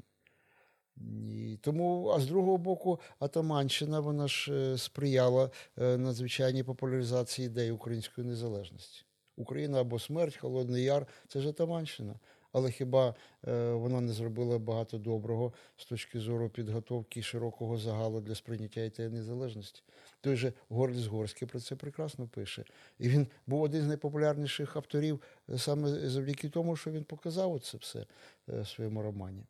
І 1.32 1.58
тому, 1.62 2.08
а 2.10 2.20
з 2.20 2.28
другого 2.28 2.58
боку, 2.58 3.00
Атаманщина 3.20 4.00
вона 4.00 4.28
ж 4.28 4.54
е, 4.54 4.78
сприяла 4.78 5.50
надзвичайній 5.78 6.64
популяризації 6.64 7.46
ідеї 7.46 7.72
української 7.72 8.28
незалежності. 8.28 9.06
Україна 9.38 9.82
або 9.82 10.00
смерть, 10.00 10.38
Холодний 10.38 10.84
Яр 10.84 11.08
це 11.28 11.42
ж 11.42 11.50
Атаманщина. 11.50 12.20
Але 12.54 12.72
хіба 12.72 13.16
е, 13.48 13.72
вона 13.72 14.02
не 14.02 14.14
зробила 14.14 14.60
багато 14.60 14.98
доброго 14.98 15.54
з 15.78 15.86
точки 15.86 16.20
зору 16.20 16.50
підготовки 16.50 17.22
широкого 17.22 17.78
загалу 17.78 18.22
для 18.22 18.36
сприйняття 18.36 18.82
ідеї 18.82 19.10
незалежності? 19.10 19.84
Той 20.22 20.36
же 20.36 20.54
Горліс 20.70 21.06
Горський 21.06 21.48
про 21.48 21.60
це 21.60 21.76
прекрасно 21.76 22.28
пише. 22.28 22.64
І 23.00 23.10
він 23.10 23.28
був 23.48 23.62
один 23.62 23.82
з 23.82 23.88
найпопулярніших 23.88 24.76
авторів 24.76 25.22
е, 25.50 25.58
саме 25.58 26.10
завдяки 26.10 26.50
тому, 26.50 26.76
що 26.76 26.92
він 26.92 27.04
показав 27.04 27.60
це 27.60 27.78
все 27.78 28.00
е, 28.00 28.62
в 28.62 28.68
своєму 28.68 29.02
романі. 29.02 29.44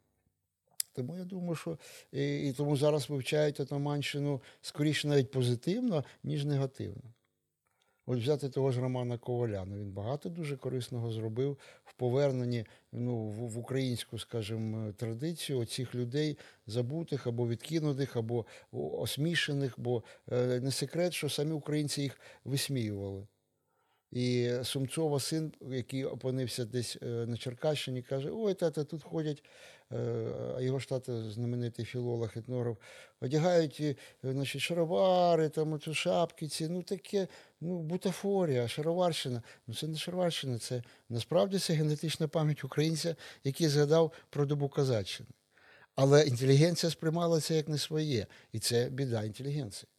Тому 0.94 1.18
я 1.18 1.24
думаю, 1.24 1.56
що 1.56 1.78
і, 2.12 2.50
і 2.50 2.54
тому 2.54 2.78
зараз 2.78 3.10
вивчають 3.10 3.60
Атаманщину 3.60 4.42
скоріше 4.62 5.08
навіть 5.08 5.32
позитивно, 5.32 6.04
ніж 6.24 6.46
негативно. 6.46 7.14
От 8.06 8.20
взяти 8.20 8.50
того 8.50 8.72
ж 8.72 8.82
Романа 8.82 9.18
Коваля. 9.18 9.66
Ну, 9.66 9.78
він 9.80 9.92
багато 9.92 10.30
дуже 10.30 10.58
корисного 10.58 11.12
зробив 11.12 11.58
в 11.86 11.94
поверненні 11.94 12.66
ну, 12.92 13.16
в, 13.28 13.58
українську, 13.58 14.20
скажімо, 14.20 14.92
традицію 14.92 15.60
оцих 15.60 15.96
людей, 15.96 16.38
забутих 16.68 17.28
або 17.28 17.48
відкинутих, 17.48 18.16
або 18.16 18.46
о- 18.72 19.02
осмішаних, 19.02 19.74
бо 19.78 20.04
е, 20.32 20.60
не 20.60 20.72
секрет, 20.72 21.14
що 21.14 21.30
самі 21.30 21.52
українці 21.52 22.02
їх 22.02 22.20
висміювали. 22.46 23.28
І 24.12 24.52
Сумцова 24.64 25.20
син, 25.20 25.54
який 25.72 26.06
опинився 26.06 26.66
десь 26.66 26.98
е, 27.02 27.06
на 27.06 27.38
Черкащині, 27.38 28.02
каже: 28.02 28.30
Ой, 28.32 28.54
тата, 28.54 28.84
тут 28.84 29.04
ходять 29.04 29.44
а 30.58 30.62
його 30.62 30.80
ж 30.80 30.90
тато 30.90 31.32
знаменитий 31.32 31.86
філолог, 31.86 32.32
етнограф, 32.36 32.78
одягають 33.22 33.78
е, 33.82 33.96
значить, 34.24 34.62
шаровари, 34.62 35.50
там 35.50 35.74
оцю 35.74 35.94
шапки, 35.94 36.48
ці, 36.48 36.68
ну 36.68 36.84
таке, 36.84 37.28
ну, 37.62 37.80
бутафорія, 37.80 38.68
шароварщина. 38.68 39.44
Ну 39.68 39.76
це 39.76 39.88
не 39.88 39.98
шароварщина, 39.98 40.58
це 40.60 40.84
насправді 41.10 41.60
це 41.60 41.74
генетична 41.74 42.28
пам'ять 42.28 42.64
українця, 42.64 43.16
який 43.44 43.68
згадав 43.68 44.12
про 44.30 44.46
добу 44.46 44.70
козаччини. 44.70 45.30
Але 45.96 46.24
інтелігенція 46.24 46.90
сприймала 46.90 47.40
це 47.40 47.56
як 47.56 47.70
не 47.70 47.78
своє, 47.78 48.28
і 48.52 48.60
це 48.60 48.90
біда 48.90 49.24
інтелігенції. 49.24 49.90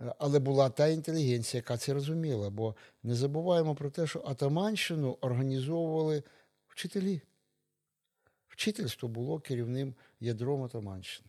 Е, 0.00 0.14
Але 0.18 0.38
була 0.38 0.70
та 0.70 0.88
інтелігенція, 0.88 1.58
яка 1.58 1.76
це 1.76 1.94
розуміла, 1.94 2.50
бо 2.50 2.76
не 3.02 3.14
забуваємо 3.14 3.74
про 3.74 3.90
те, 3.90 4.06
що 4.06 4.22
Атаманщину 4.26 5.18
організовували 5.20 6.22
вчителі. 6.68 7.22
Вчительство 8.52 9.08
було 9.08 9.40
керівним 9.40 9.94
ядром 10.20 10.62
Атаманщини. 10.62 11.28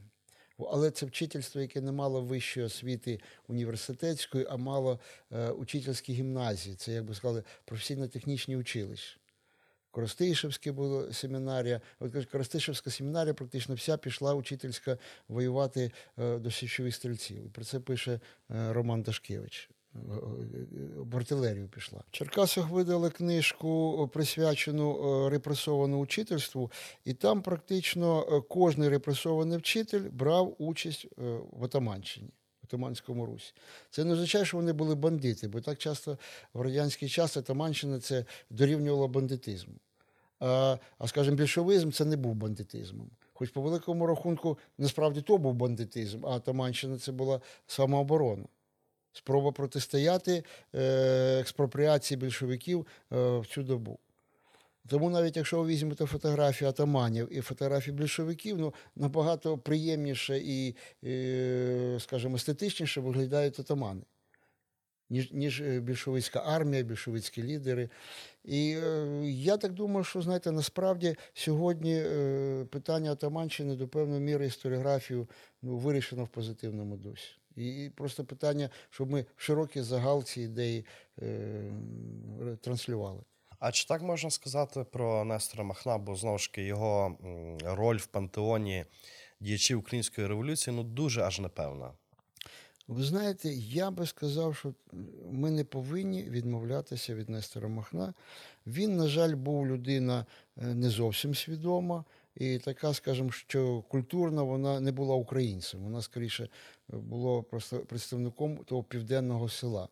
Але 0.59 0.91
це 0.91 1.05
вчительство, 1.05 1.61
яке 1.61 1.81
не 1.81 1.91
мало 1.91 2.21
вищої 2.21 2.65
освіти 2.65 3.19
університетської, 3.47 4.47
а 4.49 4.57
мало 4.57 4.99
е, 5.31 5.49
учительські 5.49 6.13
гімназії. 6.13 6.75
Це, 6.75 6.93
як 6.93 7.05
би 7.05 7.15
сказали, 7.15 7.43
професійно-технічні 7.65 8.57
училища. 8.57 9.19
Коростишевське 9.91 10.71
було 10.71 11.13
семінарія. 11.13 11.81
От 11.99 12.25
Коростишевська 12.25 12.91
семінарія 12.91 13.33
практично 13.33 13.75
вся 13.75 13.97
пішла 13.97 14.33
учительська 14.33 14.97
воювати 15.27 15.91
е, 16.17 16.37
до 16.37 16.51
січових 16.51 16.95
стрільців. 16.95 17.45
І 17.45 17.49
про 17.49 17.63
це 17.63 17.79
пише 17.79 18.11
е, 18.11 18.19
Роман 18.73 19.01
Дашкевич. 19.01 19.69
В 21.11 21.17
артилерію 21.17 21.67
пішла. 21.67 21.99
В 22.07 22.11
Черкасах 22.11 22.69
видали 22.69 23.09
книжку, 23.09 24.03
е, 24.03 24.13
присвячену 24.13 25.25
е, 25.25 25.29
репресованому 25.29 26.03
учительству, 26.03 26.71
і 27.05 27.13
там 27.13 27.41
практично 27.41 28.27
е, 28.31 28.41
кожний 28.41 28.89
репресований 28.89 29.57
вчитель 29.57 30.09
брав 30.11 30.55
участь 30.59 31.07
в 31.51 31.63
Отаманщині. 31.63 32.29
Отаманському 32.63 33.25
Русі. 33.25 33.53
Це 33.89 34.03
не 34.03 34.13
означає, 34.13 34.45
що 34.45 34.57
вони 34.57 34.73
були 34.73 34.95
бандити, 34.95 35.47
бо 35.47 35.61
так 35.61 35.77
часто 35.77 36.17
в 36.53 36.61
радянський 36.61 37.09
час 37.09 37.37
Отаманщина 37.37 37.99
це 37.99 38.25
дорівнювало 38.49 39.07
бандитизму. 39.07 39.73
А, 40.39 40.77
а 40.97 41.07
скажімо, 41.07 41.37
більшовизм 41.37 41.91
це 41.91 42.05
не 42.05 42.17
був 42.17 42.35
бандитизмом. 42.35 43.09
Хоч 43.33 43.49
по 43.49 43.61
великому 43.61 44.07
рахунку, 44.07 44.57
насправді 44.77 45.21
то 45.21 45.37
був 45.37 45.53
бандитизм, 45.53 46.25
а 46.25 46.29
Атаманщина 46.29 46.97
це 46.97 47.11
була 47.11 47.41
самооборона. 47.67 48.45
Спроба 49.13 49.51
протистояти 49.51 50.43
е, 50.75 51.39
експропріації 51.39 52.17
більшовиків 52.17 52.87
е, 53.11 53.37
в 53.37 53.45
цю 53.47 53.63
добу. 53.63 53.99
Тому 54.87 55.09
навіть 55.09 55.37
якщо 55.37 55.61
ви 55.61 55.67
візьмете 55.67 56.05
фотографії 56.05 56.69
атаманів 56.69 57.37
і 57.37 57.41
фотографії 57.41 57.97
більшовиків, 57.97 58.57
ну, 58.57 58.73
набагато 58.95 59.57
приємніше 59.57 60.37
і, 60.37 60.75
е, 61.03 61.97
скажімо, 61.99 62.35
естетичніше 62.35 63.01
виглядають 63.01 63.59
атамани, 63.59 64.01
ніж, 65.09 65.31
ніж 65.31 65.61
більшовицька 65.61 66.39
армія, 66.45 66.83
більшовицькі 66.83 67.43
лідери. 67.43 67.89
І 68.43 68.77
я 69.23 69.57
так 69.57 69.73
думаю, 69.73 70.03
що 70.03 70.21
знаєте, 70.21 70.51
насправді 70.51 71.15
сьогодні 71.33 72.03
питання 72.69 73.11
Атаманщини 73.11 73.75
до 73.75 73.87
певної 73.87 74.21
міри 74.21 74.45
історіографію 74.45 75.27
ну, 75.61 75.77
вирішено 75.77 76.23
в 76.23 76.27
позитивному 76.27 76.97
дусі. 76.97 77.42
І 77.55 77.91
просто 77.95 78.25
питання, 78.25 78.69
щоб 78.89 79.11
ми 79.11 79.25
широкий 79.35 79.81
загал 79.81 80.23
ці 80.23 80.41
ідеї 80.41 80.85
е, 81.21 81.63
транслювали. 82.61 83.21
А 83.59 83.71
чи 83.71 83.87
так 83.87 84.01
можна 84.01 84.29
сказати 84.29 84.85
про 84.91 85.25
Нестора 85.25 85.63
Махна, 85.63 85.97
бо 85.97 86.15
знову 86.15 86.37
ж 86.37 86.51
таки 86.51 86.63
його 86.63 87.17
роль 87.63 87.97
в 87.97 88.05
пантеоні 88.05 88.85
діячів 89.39 89.79
української 89.79 90.27
революції 90.27 90.75
ну 90.75 90.83
дуже 90.83 91.21
аж 91.21 91.39
непевна. 91.39 91.91
Ви 92.87 93.03
знаєте, 93.03 93.49
я 93.53 93.91
би 93.91 94.05
сказав, 94.05 94.55
що 94.55 94.73
ми 95.31 95.51
не 95.51 95.63
повинні 95.63 96.23
відмовлятися 96.23 97.15
від 97.15 97.29
Нестора 97.29 97.67
Махна. 97.67 98.13
Він, 98.67 98.97
на 98.97 99.07
жаль, 99.07 99.35
був 99.35 99.67
людина 99.67 100.25
е, 100.57 100.65
не 100.65 100.89
зовсім 100.89 101.35
свідома, 101.35 102.03
і 102.35 102.57
така, 102.57 102.93
скажімо, 102.93 103.31
що 103.31 103.81
культурна 103.81 104.43
вона 104.43 104.79
не 104.79 104.91
була 104.91 105.15
українцем. 105.15 105.79
Вона 105.83 106.01
скоріше 106.01 106.49
була 106.87 107.41
просто 107.41 107.79
представником 107.79 108.57
того 108.57 108.83
південного 108.83 109.49
села 109.49 109.87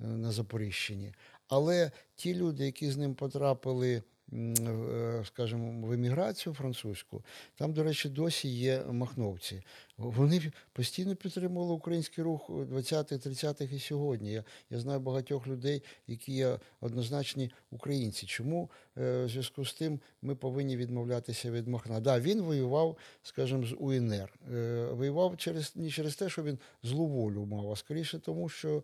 е, 0.00 0.06
на 0.06 0.32
Запоріжчині. 0.32 1.12
Але 1.48 1.90
ті 2.14 2.34
люди, 2.34 2.64
які 2.64 2.90
з 2.90 2.96
ним 2.96 3.14
потрапили, 3.14 4.02
е, 4.32 5.22
скажімо, 5.26 5.86
в 5.86 5.92
еміграцію 5.92 6.54
французьку, 6.54 7.24
там, 7.54 7.72
до 7.72 7.82
речі, 7.82 8.08
досі 8.08 8.48
є 8.48 8.84
махновці. 8.90 9.62
Вони 9.98 10.52
постійно 10.72 11.16
підтримували 11.16 11.72
український 11.72 12.24
рух 12.24 12.50
20-х, 12.50 13.28
30-х 13.28 13.72
і 13.72 13.78
сьогодні. 13.78 14.32
Я, 14.32 14.44
я 14.70 14.78
знаю 14.78 15.00
багатьох 15.00 15.46
людей, 15.46 15.82
які 16.06 16.32
є 16.32 16.58
однозначні 16.80 17.50
українці. 17.70 18.26
Чому 18.26 18.70
е, 18.98 19.24
в 19.24 19.28
зв'язку 19.28 19.64
з 19.64 19.74
тим 19.74 20.00
ми 20.22 20.34
повинні 20.34 20.76
відмовлятися 20.76 21.50
від 21.50 21.68
Махна? 21.68 22.00
Да, 22.00 22.20
він 22.20 22.40
воював, 22.42 22.96
скажімо, 23.22 23.66
з 23.66 23.74
УНР. 23.78 24.32
Е, 24.54 24.84
воював 24.92 25.36
через 25.36 25.76
не 25.76 25.90
через 25.90 26.16
те, 26.16 26.28
що 26.28 26.42
він 26.42 26.58
злу 26.82 27.06
волю 27.06 27.46
мав, 27.46 27.72
а 27.72 27.76
скоріше 27.76 28.18
тому, 28.18 28.48
що 28.48 28.82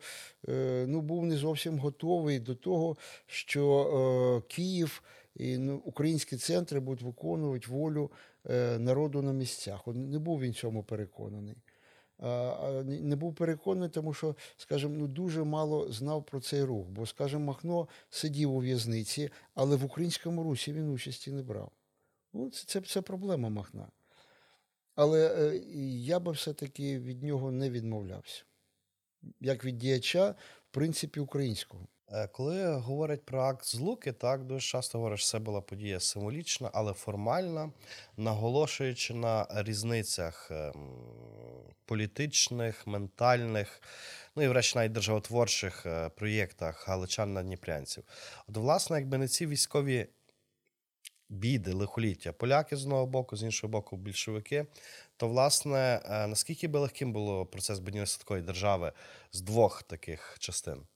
е, 0.48 0.84
ну, 0.88 1.00
був 1.00 1.26
не 1.26 1.36
зовсім 1.36 1.78
готовий 1.78 2.38
до 2.38 2.54
того, 2.54 2.96
що 3.26 4.42
е, 4.46 4.48
Київ 4.54 5.02
і 5.36 5.58
ну, 5.58 5.82
українські 5.84 6.36
центри 6.36 6.80
будуть 6.80 7.02
виконувати 7.02 7.66
волю 7.70 8.10
е, 8.12 8.34
народу 8.78 9.22
на 9.22 9.32
місцях. 9.32 9.86
Не 9.86 10.18
був 10.18 10.40
він 10.40 10.55
цьому 10.55 10.84
переконаний. 10.84 11.57
Не 12.84 13.16
був 13.16 13.34
переконаний, 13.34 13.88
тому 13.88 14.14
що, 14.14 14.36
скажімо, 14.57 14.95
ну, 14.99 15.07
дуже 15.07 15.45
мало 15.45 15.92
знав 15.92 16.26
про 16.26 16.40
цей 16.40 16.62
рух. 16.62 16.88
Бо, 16.88 17.07
скажімо, 17.07 17.45
Махно 17.45 17.88
сидів 18.11 18.55
у 18.55 18.59
в'язниці, 18.59 19.30
але 19.55 19.76
в 19.76 19.84
українському 19.84 20.42
русі 20.42 20.72
він 20.72 20.88
участі 20.90 21.32
не 21.32 21.42
брав. 21.42 21.72
Ну, 22.32 22.51
це, 22.51 22.64
це, 22.66 22.80
це 22.80 23.03
проблема 23.03 23.49
Махна. 23.49 23.88
Але 24.95 25.51
е, 25.53 25.57
я 25.97 26.20
би 26.20 26.32
все-таки 26.32 26.99
від 26.99 27.22
нього 27.22 27.51
не 27.51 27.70
відмовлявся. 27.70 28.45
Як 29.40 29.64
від 29.64 29.78
діяча, 29.78 30.30
в 30.70 30.74
принципі, 30.74 31.20
українського. 31.20 31.86
Е, 32.14 32.28
Коли 32.28 32.74
говорять 32.74 33.24
про 33.24 33.42
акт 33.42 33.66
злуки, 33.66 34.12
так 34.12 34.44
дуже 34.44 34.66
часто 34.66 34.98
говорять, 34.98 35.18
що 35.18 35.28
це 35.28 35.38
була 35.38 35.60
подія 35.60 36.00
символічна, 36.00 36.70
але 36.74 36.92
формальна, 36.92 37.72
наголошуючи 38.16 39.14
на 39.14 39.46
різницях 39.50 40.50
ем, 40.50 40.74
політичних, 41.86 42.86
ментальних, 42.86 43.82
ну 44.36 44.42
і 44.42 44.48
врешті 44.48 44.78
навіть 44.78 44.92
державотворчих 44.92 45.86
е, 45.86 46.08
проєктах 46.08 46.88
галичан 46.88 47.32
на 47.32 47.42
дніпрянців. 47.42 48.04
От, 48.48 48.56
власне, 48.56 48.96
якби 48.96 49.18
не 49.18 49.28
ці 49.28 49.46
військові 49.46 50.06
біди, 51.28 51.72
лихоліття, 51.72 52.32
поляки 52.32 52.76
з 52.76 52.82
одного 52.82 53.06
боку, 53.06 53.36
з 53.36 53.42
іншого 53.42 53.70
боку, 53.70 53.96
більшовики, 53.96 54.66
то, 55.16 55.28
власне, 55.28 56.00
е, 56.04 56.26
наскільки 56.26 56.68
би 56.68 56.78
легким 56.78 57.12
було 57.12 57.46
процес 57.46 57.78
будівництва 57.78 58.24
такої 58.24 58.42
держави 58.42 58.92
з 59.32 59.40
двох 59.40 59.82
таких 59.82 60.36
частин? 60.38 60.86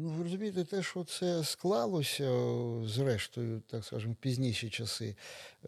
Ну, 0.00 0.08
ви 0.08 0.22
розумієте, 0.22 0.64
те, 0.64 0.82
що 0.82 1.04
це 1.04 1.44
склалося, 1.44 2.24
е, 2.24 2.88
зрештою, 2.88 3.62
так 3.66 3.84
скажемо, 3.84 4.16
пізніші 4.20 4.70
часи, 4.70 5.16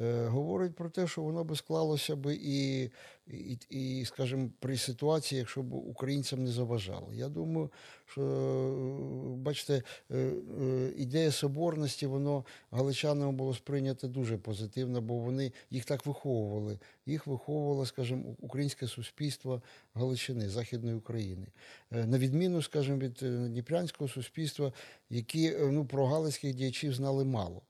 е, 0.00 0.26
говорить 0.26 0.74
про 0.74 0.90
те, 0.90 1.06
що 1.06 1.22
воно 1.22 1.44
би 1.44 1.56
склалося 1.56 2.16
би 2.16 2.38
і, 2.42 2.90
і, 3.26 3.58
і, 3.70 4.04
скажімо, 4.04 4.50
при 4.58 4.76
ситуації, 4.76 5.38
якщо 5.38 5.62
б 5.62 5.74
українцям 5.74 6.44
не 6.44 6.50
заважало. 6.50 7.12
Я 7.14 7.28
думаю, 7.28 7.70
що, 8.06 8.22
е, 8.22 9.36
бачите, 9.36 9.82
е, 10.10 10.16
е, 10.16 10.92
ідея 10.96 11.32
соборності, 11.32 12.06
воно 12.06 12.44
галичанам 12.70 13.36
було 13.36 13.54
сприйнято 13.54 14.08
дуже 14.08 14.38
позитивно, 14.38 15.00
бо 15.00 15.14
вони 15.14 15.52
їх 15.70 15.84
так 15.84 16.06
виховували. 16.06 16.78
Їх 17.06 17.26
виховувало, 17.26 17.86
скажімо, 17.86 18.36
українське 18.40 18.86
суспільство 18.86 19.62
Галичини, 19.94 20.48
Західної 20.48 20.96
України. 20.96 21.46
На 21.90 22.18
відміну, 22.18 22.62
скажімо, 22.62 22.98
від 22.98 23.14
дніпрянського 23.50 24.08
суспільства, 24.08 24.72
які 25.10 25.56
ну, 25.60 25.84
про 25.84 26.06
галицьких 26.06 26.54
діячів 26.54 26.94
знали 26.94 27.24
мало. 27.24 27.62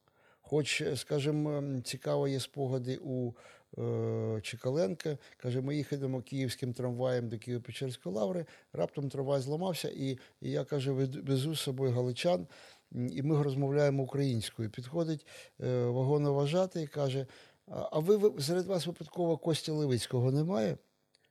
Хоч, 0.42 0.82
скажімо, 0.96 1.80
цікаво 1.84 2.28
є 2.28 2.40
спогади 2.40 2.96
у 2.96 3.32
Чекаленка. 4.42 5.18
Каже, 5.36 5.60
ми 5.60 5.76
їхаємо 5.76 6.22
київським 6.22 6.72
трамваєм 6.72 7.28
до 7.28 7.36
Києво-Печерської 7.36 8.12
лаври, 8.12 8.46
раптом 8.72 9.08
трамвай 9.08 9.40
зламався, 9.40 9.88
і, 9.88 10.18
і 10.40 10.50
я 10.50 10.64
каже, 10.64 10.92
везу 10.92 11.54
з 11.54 11.60
собою 11.60 11.92
галичан, 11.92 12.46
і 12.92 13.22
ми 13.22 13.42
розмовляємо 13.42 14.02
українською. 14.02 14.70
Підходить 14.70 15.26
е, 15.60 15.84
вагоноважатий 15.84 16.84
і 16.84 16.86
каже: 16.86 17.26
а 17.66 17.98
ви 17.98 18.42
серед 18.42 18.66
вас 18.66 18.86
випадково 18.86 19.38
Костя 19.38 19.72
Левицького 19.72 20.32
немає? 20.32 20.76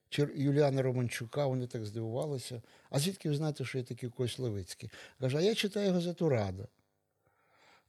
Чи 0.09 0.29
Юліана 0.35 0.81
Романчука, 0.81 1.45
вони 1.45 1.67
так 1.67 1.85
здивувалися. 1.85 2.61
А 2.89 2.99
звідки 2.99 3.29
ви 3.29 3.35
знаєте, 3.35 3.65
що 3.65 3.77
є 3.77 3.83
такий 3.83 4.09
Кость 4.09 4.39
Левицький? 4.39 4.89
Каже, 5.19 5.37
а 5.37 5.41
я 5.41 5.55
читаю 5.55 5.93
газету 5.93 6.29
Рада. 6.29 6.67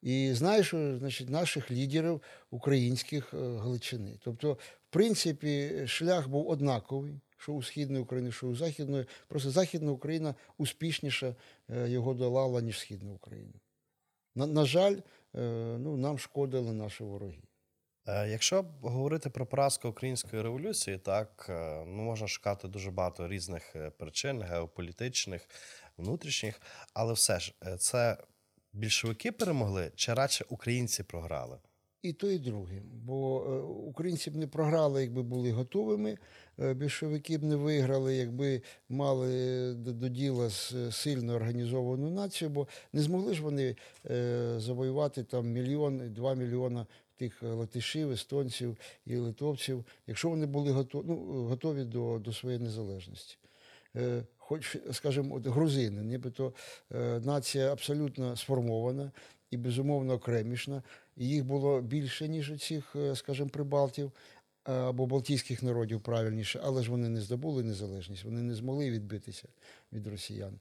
І 0.02 0.32
знаєш, 0.34 0.74
е, 0.74 0.96
значить, 0.98 1.30
наших 1.30 1.70
лідерів 1.70 2.22
українських 2.50 3.34
е, 3.34 3.36
Галичини. 3.36 4.18
Тобто, 4.24 4.52
в 4.52 4.90
принципі, 4.90 5.82
шлях 5.86 6.28
був 6.28 6.48
однаковий, 6.48 7.20
що 7.36 7.52
у 7.52 7.62
Східної 7.62 8.02
України, 8.02 8.32
що 8.32 8.46
у 8.46 8.56
Західної. 8.56 9.06
Просто 9.28 9.50
Західна 9.50 9.92
Україна 9.92 10.34
успішніше 10.58 11.34
е, 11.70 11.88
його 11.88 12.14
долала, 12.14 12.60
ніж 12.60 12.78
Східна 12.78 13.12
Україна. 13.12 13.54
На, 14.34 14.46
на 14.46 14.64
жаль, 14.64 14.96
ну, 15.78 15.96
нам 15.96 16.18
шкодили 16.18 16.72
наші 16.72 17.04
вороги. 17.04 17.42
Якщо 18.06 18.64
говорити 18.82 19.30
про 19.30 19.46
поразку 19.46 19.88
української 19.88 20.42
революції, 20.42 20.98
так 20.98 21.46
ну 21.86 22.02
можна 22.02 22.28
шукати 22.28 22.68
дуже 22.68 22.90
багато 22.90 23.28
різних 23.28 23.76
причин, 23.98 24.42
геополітичних, 24.42 25.48
внутрішніх, 25.96 26.60
але 26.94 27.12
все 27.12 27.40
ж 27.40 27.54
це 27.78 28.16
більшовики 28.72 29.32
перемогли, 29.32 29.92
чи 29.94 30.14
радше 30.14 30.44
українці 30.48 31.02
програли? 31.02 31.58
І 32.02 32.12
то, 32.12 32.30
і 32.30 32.38
друге. 32.38 32.82
Бо 32.92 33.46
е, 33.48 33.58
українці 33.88 34.30
б 34.30 34.36
не 34.36 34.46
програли, 34.46 35.02
якби 35.02 35.22
були 35.22 35.52
готовими. 35.52 36.18
е, 36.60 36.74
Більшовики 36.74 37.38
б 37.38 37.42
не 37.42 37.56
виграли, 37.56 38.16
якби 38.16 38.62
мали 38.88 39.74
до, 39.74 39.92
до 39.92 40.08
діла 40.08 40.50
з 40.50 40.72
е, 40.72 40.92
сильно 40.92 41.34
організовану 41.34 42.10
націю, 42.10 42.50
бо 42.50 42.68
не 42.92 43.02
змогли 43.02 43.34
ж 43.34 43.42
вони 43.42 43.76
е, 44.10 44.54
завоювати 44.58 45.24
там 45.24 45.46
мільйон, 45.46 46.12
два 46.14 46.34
мільйона 46.34 46.86
тих 47.16 47.42
е, 47.42 47.46
латишів, 47.46 48.10
естонців 48.10 48.76
і 49.06 49.16
литовців, 49.16 49.84
якщо 50.06 50.28
вони 50.28 50.46
були 50.46 50.72
готові, 50.72 51.04
ну, 51.08 51.16
готові 51.44 51.84
до, 51.84 52.18
до 52.18 52.32
своєї 52.32 52.62
незалежності. 52.62 53.36
Хоч, 54.50 54.76
скажімо, 54.92 55.34
от 55.34 55.46
грузини, 55.46 56.02
нібито 56.02 56.52
е, 56.94 57.20
нація 57.20 57.72
абсолютно 57.72 58.36
сформована 58.36 59.12
і 59.50 59.56
безумовно 59.56 60.14
окремішна. 60.14 60.82
І 61.16 61.28
їх 61.28 61.44
було 61.44 61.80
більше, 61.80 62.28
ніж 62.28 62.50
у 62.50 62.58
цих, 62.58 62.96
е, 62.96 63.16
скажімо, 63.16 63.48
прибалтів 63.48 64.12
е, 64.68 64.72
або 64.72 65.06
балтійських 65.06 65.62
народів 65.62 66.00
правильніше, 66.00 66.60
але 66.64 66.82
ж 66.82 66.90
вони 66.90 67.08
не 67.08 67.20
здобули 67.20 67.62
незалежність, 67.62 68.24
вони 68.24 68.42
не 68.42 68.54
змогли 68.54 68.90
відбитися 68.90 69.48
від 69.92 70.06
росіян. 70.06 70.58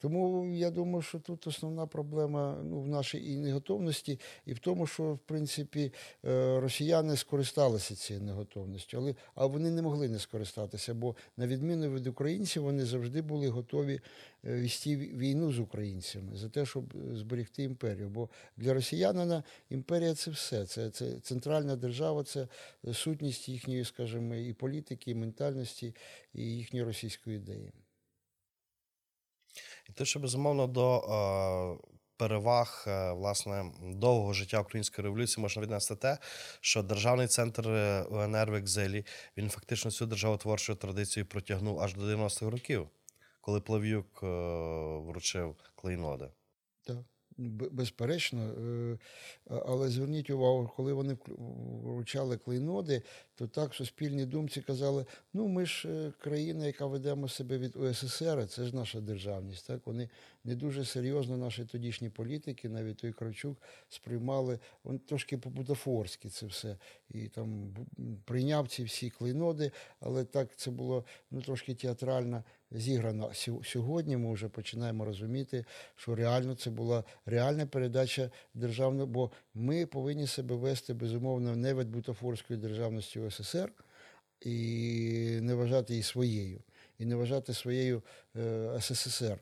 Тому 0.00 0.46
я 0.54 0.70
думаю, 0.70 1.02
що 1.02 1.18
тут 1.18 1.46
основна 1.46 1.86
проблема 1.86 2.56
ну, 2.64 2.80
в 2.80 2.88
нашій 2.88 3.32
і 3.32 3.36
неготовності, 3.36 4.20
і 4.46 4.52
в 4.52 4.58
тому, 4.58 4.86
що 4.86 5.14
в 5.14 5.18
принципі 5.18 5.92
е, 6.24 6.60
росіяни 6.60 7.16
скористалися 7.16 7.94
цією 7.94 8.24
неготовністю, 8.24 8.98
але 8.98 9.14
а 9.34 9.46
вони 9.46 9.70
не 9.70 9.82
могли 9.82 10.08
не 10.08 10.18
скористатися, 10.18 10.94
бо 10.94 11.16
на 11.36 11.46
відміну 11.46 11.94
від 11.94 12.06
українців, 12.06 12.62
вони 12.62 12.84
завжди 12.84 13.22
були 13.22 13.48
готові 13.48 14.00
е, 14.44 14.60
вести 14.60 14.96
війну 14.96 15.52
з 15.52 15.58
українцями 15.58 16.36
за 16.36 16.48
те, 16.48 16.66
щоб 16.66 16.84
е, 16.94 17.16
зберегти 17.16 17.62
імперію. 17.62 18.08
Бо 18.08 18.28
для 18.56 18.74
росіянина 18.74 19.42
імперія 19.70 20.14
це 20.14 20.30
все. 20.30 20.66
Це, 20.66 20.90
це 20.90 21.20
центральна 21.20 21.76
держава, 21.76 22.24
це 22.24 22.48
сутність 22.92 23.48
їхньої, 23.48 23.84
скажімо, 23.84 24.34
і 24.34 24.52
політики, 24.52 25.10
і 25.10 25.14
ментальності, 25.14 25.94
і 26.34 26.42
їхньої 26.42 26.84
російської 26.84 27.36
ідеї. 27.36 27.72
І 29.90 29.92
те, 29.92 30.04
що 30.04 30.20
безумовно 30.20 30.66
до 30.66 31.00
переваг 32.20 32.84
е, 32.86 33.12
власне 33.12 33.72
довгого 33.82 34.32
життя 34.32 34.60
української 34.60 35.04
революції 35.04 35.42
можна 35.42 35.62
віднести 35.62 35.96
те, 35.96 36.18
що 36.60 36.82
державний 36.82 37.26
центр 37.26 37.68
е, 37.68 38.02
УНР 38.02 38.50
в 38.50 38.54
екзилі 38.54 39.06
він 39.36 39.50
фактично 39.50 39.90
цю 39.90 40.06
державотворчу 40.06 40.74
традицію 40.74 41.26
протягнув 41.26 41.80
аж 41.80 41.94
до 41.94 42.02
90-х 42.02 42.50
років, 42.50 42.88
коли 43.40 43.60
Плав'юк 43.60 44.20
е, 44.22 44.26
вручив 45.06 45.56
клейноди. 45.74 46.28
Так, 46.86 46.96
безперечно. 47.48 48.42
Е, 48.42 48.98
Але 49.66 49.88
зверніть 49.88 50.30
увагу, 50.30 50.70
коли 50.76 50.92
вони 50.92 51.16
вручали 51.84 52.36
клейноди, 52.36 53.02
то 53.34 53.46
так 53.46 53.72
в 53.72 53.76
суспільній 53.76 54.26
думці 54.26 54.60
казали: 54.60 55.06
ну 55.32 55.48
ми 55.48 55.66
ж 55.66 55.88
е, 55.88 56.12
країна, 56.18 56.66
яка 56.66 56.86
ведемо 56.86 57.28
себе 57.28 57.58
від 57.58 57.76
УССР, 57.76 58.46
це 58.48 58.64
ж 58.64 58.76
наша 58.76 59.00
державність. 59.00 59.66
Так 59.66 59.86
вони 59.86 60.08
не 60.44 60.54
дуже 60.54 60.84
серйозно 60.84 61.36
наші 61.36 61.64
тодішні 61.64 62.08
політики, 62.08 62.68
навіть 62.68 62.96
той 62.96 63.12
Кравчук, 63.12 63.62
сприймали 63.88 64.58
вони 64.84 64.98
трошки 64.98 65.38
по-бутафорськи 65.38 66.28
це 66.28 66.46
все. 66.46 66.76
І 67.10 67.28
там 67.28 67.76
прийняв 68.24 68.68
ці 68.68 68.84
всі 68.84 69.10
клейноди, 69.10 69.72
але 70.00 70.24
так 70.24 70.56
це 70.56 70.70
було 70.70 71.04
ну 71.30 71.42
трошки 71.42 71.74
театрально 71.74 72.44
зіграно. 72.72 73.30
Сьо- 73.34 73.64
Сьогодні 73.64 74.16
ми 74.16 74.32
вже 74.32 74.48
починаємо 74.48 75.04
розуміти, 75.04 75.64
що 75.96 76.14
реально 76.14 76.54
це 76.54 76.70
була 76.70 77.04
реальна 77.26 77.66
передача 77.66 78.30
державної, 78.54 79.06
бо 79.08 79.30
ми 79.54 79.86
повинні 79.86 80.26
себе 80.26 80.54
вести 80.54 80.94
безумовно 80.94 81.56
не 81.56 81.74
від 81.74 81.88
бутафорської 81.90 82.58
державності 82.58 83.20
УССР 83.20 83.72
і 84.40 85.38
не 85.42 85.54
вважати 85.54 85.92
її 85.92 86.02
своєю, 86.02 86.60
і 86.98 87.04
не 87.04 87.16
вважати 87.16 87.54
своєю 87.54 88.02
е, 88.36 88.70
СССР. 88.80 89.38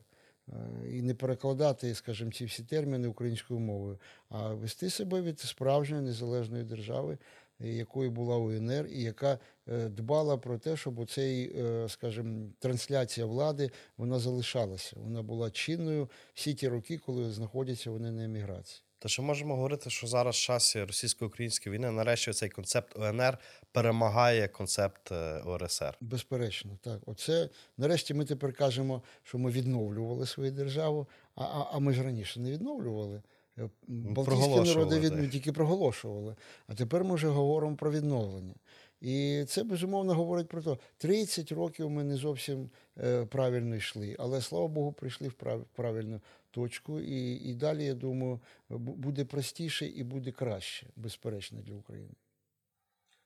Е, 0.49 0.53
І 0.91 1.01
не 1.01 1.13
перекладати, 1.13 1.95
скажімо, 1.95 2.31
ці 2.31 2.45
всі 2.45 2.63
терміни 2.63 3.07
українською 3.07 3.59
мовою, 3.59 3.99
а 4.29 4.53
вести 4.53 4.89
себе 4.89 5.21
від 5.21 5.39
справжньої 5.39 6.01
незалежної 6.03 6.63
держави, 6.63 7.17
якою 7.59 8.11
була 8.11 8.37
УНР, 8.37 8.87
і 8.91 9.01
яка 9.03 9.39
дбала 9.69 10.37
про 10.37 10.57
те, 10.57 10.77
щоб 10.77 10.99
оцей, 10.99 11.55
е, 11.57 11.89
скажімо, 11.89 12.47
трансляція 12.59 13.25
влади 13.25 13.71
вона 13.97 14.19
залишалася. 14.19 14.95
Вона 14.95 15.21
була 15.21 15.51
чинною 15.51 16.09
всі 16.33 16.53
ті 16.53 16.67
роки, 16.67 16.97
коли 16.97 17.31
знаходяться 17.31 17.91
вони 17.91 18.11
на 18.11 18.23
еміграції. 18.23 18.83
То 19.01 19.09
що 19.09 19.23
можемо 19.23 19.55
говорити, 19.55 19.89
що 19.89 20.07
зараз 20.07 20.35
в 20.35 20.39
часі 20.39 20.83
російсько-української 20.83 21.75
війни 21.75 21.91
нарешті 21.91 22.33
цей 22.33 22.49
концепт 22.49 22.97
УНР 22.97 23.37
перемагає 23.71 24.47
концепт 24.47 25.11
е, 25.11 25.41
УРСР. 25.41 25.97
Безперечно, 26.01 26.77
так. 26.81 26.99
Оце 27.05 27.49
нарешті 27.77 28.13
ми 28.13 28.25
тепер 28.25 28.53
кажемо, 28.53 29.03
що 29.23 29.37
ми 29.37 29.51
відновлювали 29.51 30.25
свою 30.25 30.51
державу, 30.51 31.07
а, 31.35 31.43
а, 31.43 31.67
а 31.71 31.79
ми 31.79 31.93
ж 31.93 32.03
раніше 32.03 32.39
не 32.39 32.51
відновлювали. 32.51 33.21
Е, 33.57 33.69
Балтійські 33.87 34.59
народи 34.59 34.99
від, 34.99 35.31
тільки 35.31 35.51
проголошували. 35.51 36.35
А 36.67 36.75
тепер 36.75 37.03
ми 37.03 37.15
вже 37.15 37.27
говоримо 37.27 37.75
про 37.75 37.91
відновлення. 37.91 38.55
І 39.01 39.45
це 39.47 39.63
безумовно 39.63 40.13
говорить 40.13 40.47
про 40.47 40.61
те, 40.61 40.77
30 40.97 41.51
років 41.51 41.89
ми 41.89 42.03
не 42.03 42.15
зовсім 42.15 42.69
е, 42.97 43.25
правильно 43.25 43.75
йшли, 43.75 44.15
але 44.19 44.41
слава 44.41 44.67
Богу, 44.67 44.91
прийшли 44.93 45.27
в 45.27 45.33
прав- 45.33 45.65
правильну 45.75 46.21
точку. 46.51 46.99
І, 46.99 47.33
і 47.33 47.53
далі, 47.53 47.85
я 47.85 47.93
думаю, 47.93 48.39
бу- 48.69 48.93
буде 48.95 49.25
простіше 49.25 49.87
і 49.87 50.03
буде 50.03 50.31
краще, 50.31 50.87
безперечно, 50.95 51.61
для 51.61 51.73
України. 51.75 52.13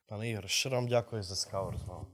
Пане 0.05 0.29
Ігор, 0.29 0.49
щиро 0.49 0.75
вам 0.75 0.87
дякую 0.87 1.23
за 1.23 1.35
цікаву 1.35 1.71
розмову. 1.71 2.07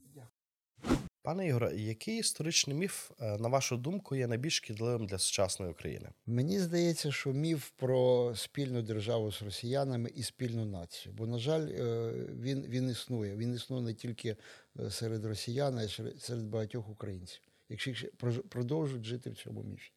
Пане 1.30 1.48
Ігоре, 1.48 1.76
який 1.76 2.20
історичний 2.20 2.78
міф, 2.78 3.12
е, 3.22 3.38
на 3.38 3.50
вашу 3.50 3.78
думку, 3.78 4.16
є 4.16 4.28
найбільш 4.28 4.56
шкідливим 4.56 5.08
для 5.08 5.18
сучасної 5.18 5.72
України? 5.72 6.10
Мені 6.26 6.60
здається, 6.60 7.12
що 7.12 7.34
міф 7.34 7.70
про 7.70 8.34
спільну 8.36 8.82
державу 8.82 9.32
з 9.32 9.42
росіянами 9.42 10.10
і 10.16 10.24
спільну 10.24 10.66
націю. 10.66 11.16
Бо, 11.16 11.28
на 11.28 11.40
жаль, 11.40 11.68
е, 11.68 12.14
він, 12.40 12.62
він 12.62 12.90
існує. 12.90 13.36
Він 13.36 13.54
існує 13.56 13.82
не 13.82 13.94
тільки 13.94 14.36
е, 14.80 14.92
серед 14.92 15.26
росіян, 15.26 15.78
а 15.78 15.84
й 15.84 15.90
серед- 16.20 16.44
багатьох 16.44 16.90
українців, 16.90 17.42
якщо 17.70 18.08
продовжують 18.50 19.06
жити 19.06 19.30
в 19.30 19.36
цьому 19.36 19.64
міфі. 19.64 19.92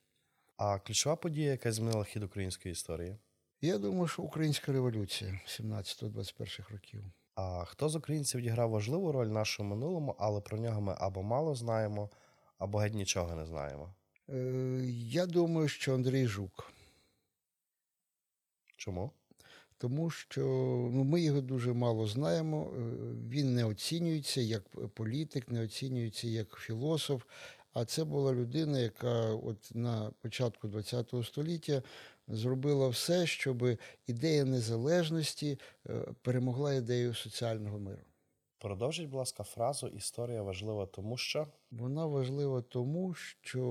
А 0.56 0.78
ключова 0.78 1.16
подія, 1.16 1.50
яка 1.50 1.72
змінила 1.72 2.04
хід 2.04 2.22
української 2.22 2.72
історії? 2.72 3.16
Я 3.60 3.78
думаю, 3.78 4.08
що 4.08 4.22
українська 4.22 4.72
революція 4.72 5.40
17-21 5.46 6.72
років. 6.72 7.04
А 7.34 7.64
хто 7.64 7.88
з 7.88 7.96
українців 7.96 8.40
відіграв 8.40 8.70
важливу 8.70 9.12
роль 9.12 9.28
в 9.28 9.32
нашому 9.32 9.70
минулому, 9.74 10.16
але 10.18 10.40
про 10.40 10.58
нього 10.58 10.80
ми 10.80 10.94
або 10.98 11.22
мало 11.22 11.54
знаємо, 11.54 12.10
або 12.58 12.78
геть 12.78 12.94
нічого 12.94 13.34
не 13.36 13.46
знаємо? 13.46 13.94
Е, 14.28 14.80
Я 14.94 15.26
думаю, 15.26 15.68
що 15.68 15.94
Андрій 15.94 16.26
Жук. 16.26 16.72
Чому? 18.76 19.10
Тому 19.78 20.10
що 20.10 20.40
ну, 20.92 21.04
ми 21.04 21.20
його 21.20 21.40
дуже 21.40 21.72
мало 21.72 22.06
знаємо. 22.06 22.70
е, 22.76 22.80
Він 23.28 23.54
не 23.54 23.64
оцінюється 23.64 24.40
як 24.40 24.62
політик, 24.94 25.48
не 25.48 25.64
оцінюється 25.64 26.28
як 26.28 26.56
філософ. 26.58 27.22
А 27.72 27.84
це 27.84 28.04
була 28.04 28.32
людина, 28.32 28.78
яка 28.78 29.34
от 29.34 29.74
на 29.74 30.10
початку 30.20 30.68
ХХ 30.68 31.24
століття 31.26 31.82
зробила 32.28 32.88
все, 32.88 33.26
щоб 33.26 33.78
ідея 34.06 34.44
незалежності 34.44 35.58
е, 35.88 36.06
перемогла 36.22 36.74
ідею 36.74 37.14
соціального 37.14 37.78
миру. 37.78 38.02
Продовжіть, 38.58 39.08
будь 39.08 39.18
ласка, 39.18 39.42
фразу 39.42 39.86
Історія 39.86 40.42
важлива, 40.42 40.86
тому 40.86 41.16
що 41.16 41.46
Вона 41.70 42.06
важлива 42.06 42.62
тому, 42.62 43.14
що 43.14 43.62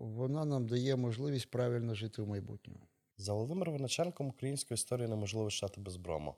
вона 0.00 0.44
нам 0.44 0.66
дає 0.66 0.96
можливість 0.96 1.50
правильно 1.50 1.94
жити 1.94 2.22
в 2.22 2.28
майбутньому. 2.28 2.80
за 3.16 3.32
Володимиром 3.32 3.74
Воначенком 3.74 4.28
українську 4.28 4.74
історію 4.74 5.08
неможливо 5.08 5.50
читати 5.50 5.80
без 5.80 5.96
брому. 5.96 6.34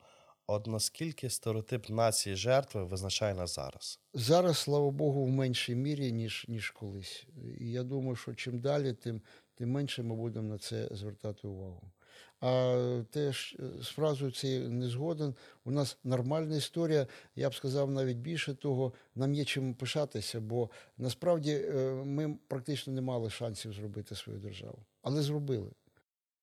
От 0.51 0.67
наскільки 0.67 1.31
стереотип 1.31 1.89
нації 1.89 2.37
жертви 2.37 2.85
визначає 2.85 3.35
нас 3.35 3.55
зараз? 3.55 4.01
Зараз, 4.15 4.59
слава 4.59 4.91
Богу, 4.91 5.25
в 5.25 5.29
меншій 5.29 5.75
мірі, 5.75 6.13
ніж, 6.13 6.45
ніж 6.49 6.71
колись. 6.71 7.27
І 7.61 7.71
я 7.71 7.83
думаю, 7.83 8.17
що 8.17 8.35
чим 8.35 8.59
далі, 8.59 8.93
тим, 8.93 9.21
тим 9.55 9.71
менше 9.71 10.03
ми 10.03 10.15
будемо 10.15 10.49
на 10.49 10.59
це 10.59 10.89
звертати 10.91 11.49
увагу. 11.49 11.93
А 12.41 13.03
теж 13.11 13.57
е, 13.61 13.83
з 13.83 13.87
фразою 13.87 14.31
цією 14.31 14.71
не 14.71 14.89
згоден. 14.89 15.35
У 15.65 15.71
нас 15.71 15.99
нормальна 16.05 16.57
історія. 16.57 17.07
Я 17.37 17.51
б 17.51 17.55
сказав 17.55 17.91
навіть 17.91 18.17
більше 18.17 18.55
того, 18.55 18.93
нам 19.15 19.35
є 19.35 19.45
чим 19.45 19.75
пишатися, 19.75 20.41
бо 20.41 20.71
насправді 20.99 21.53
е, 21.53 21.75
ми 22.05 22.39
практично 22.49 22.93
не 22.93 23.01
мали 23.01 23.31
шансів 23.31 23.73
зробити 23.73 24.15
свою 24.15 24.39
державу, 24.39 24.79
але 25.03 25.23
зробили. 25.23 25.71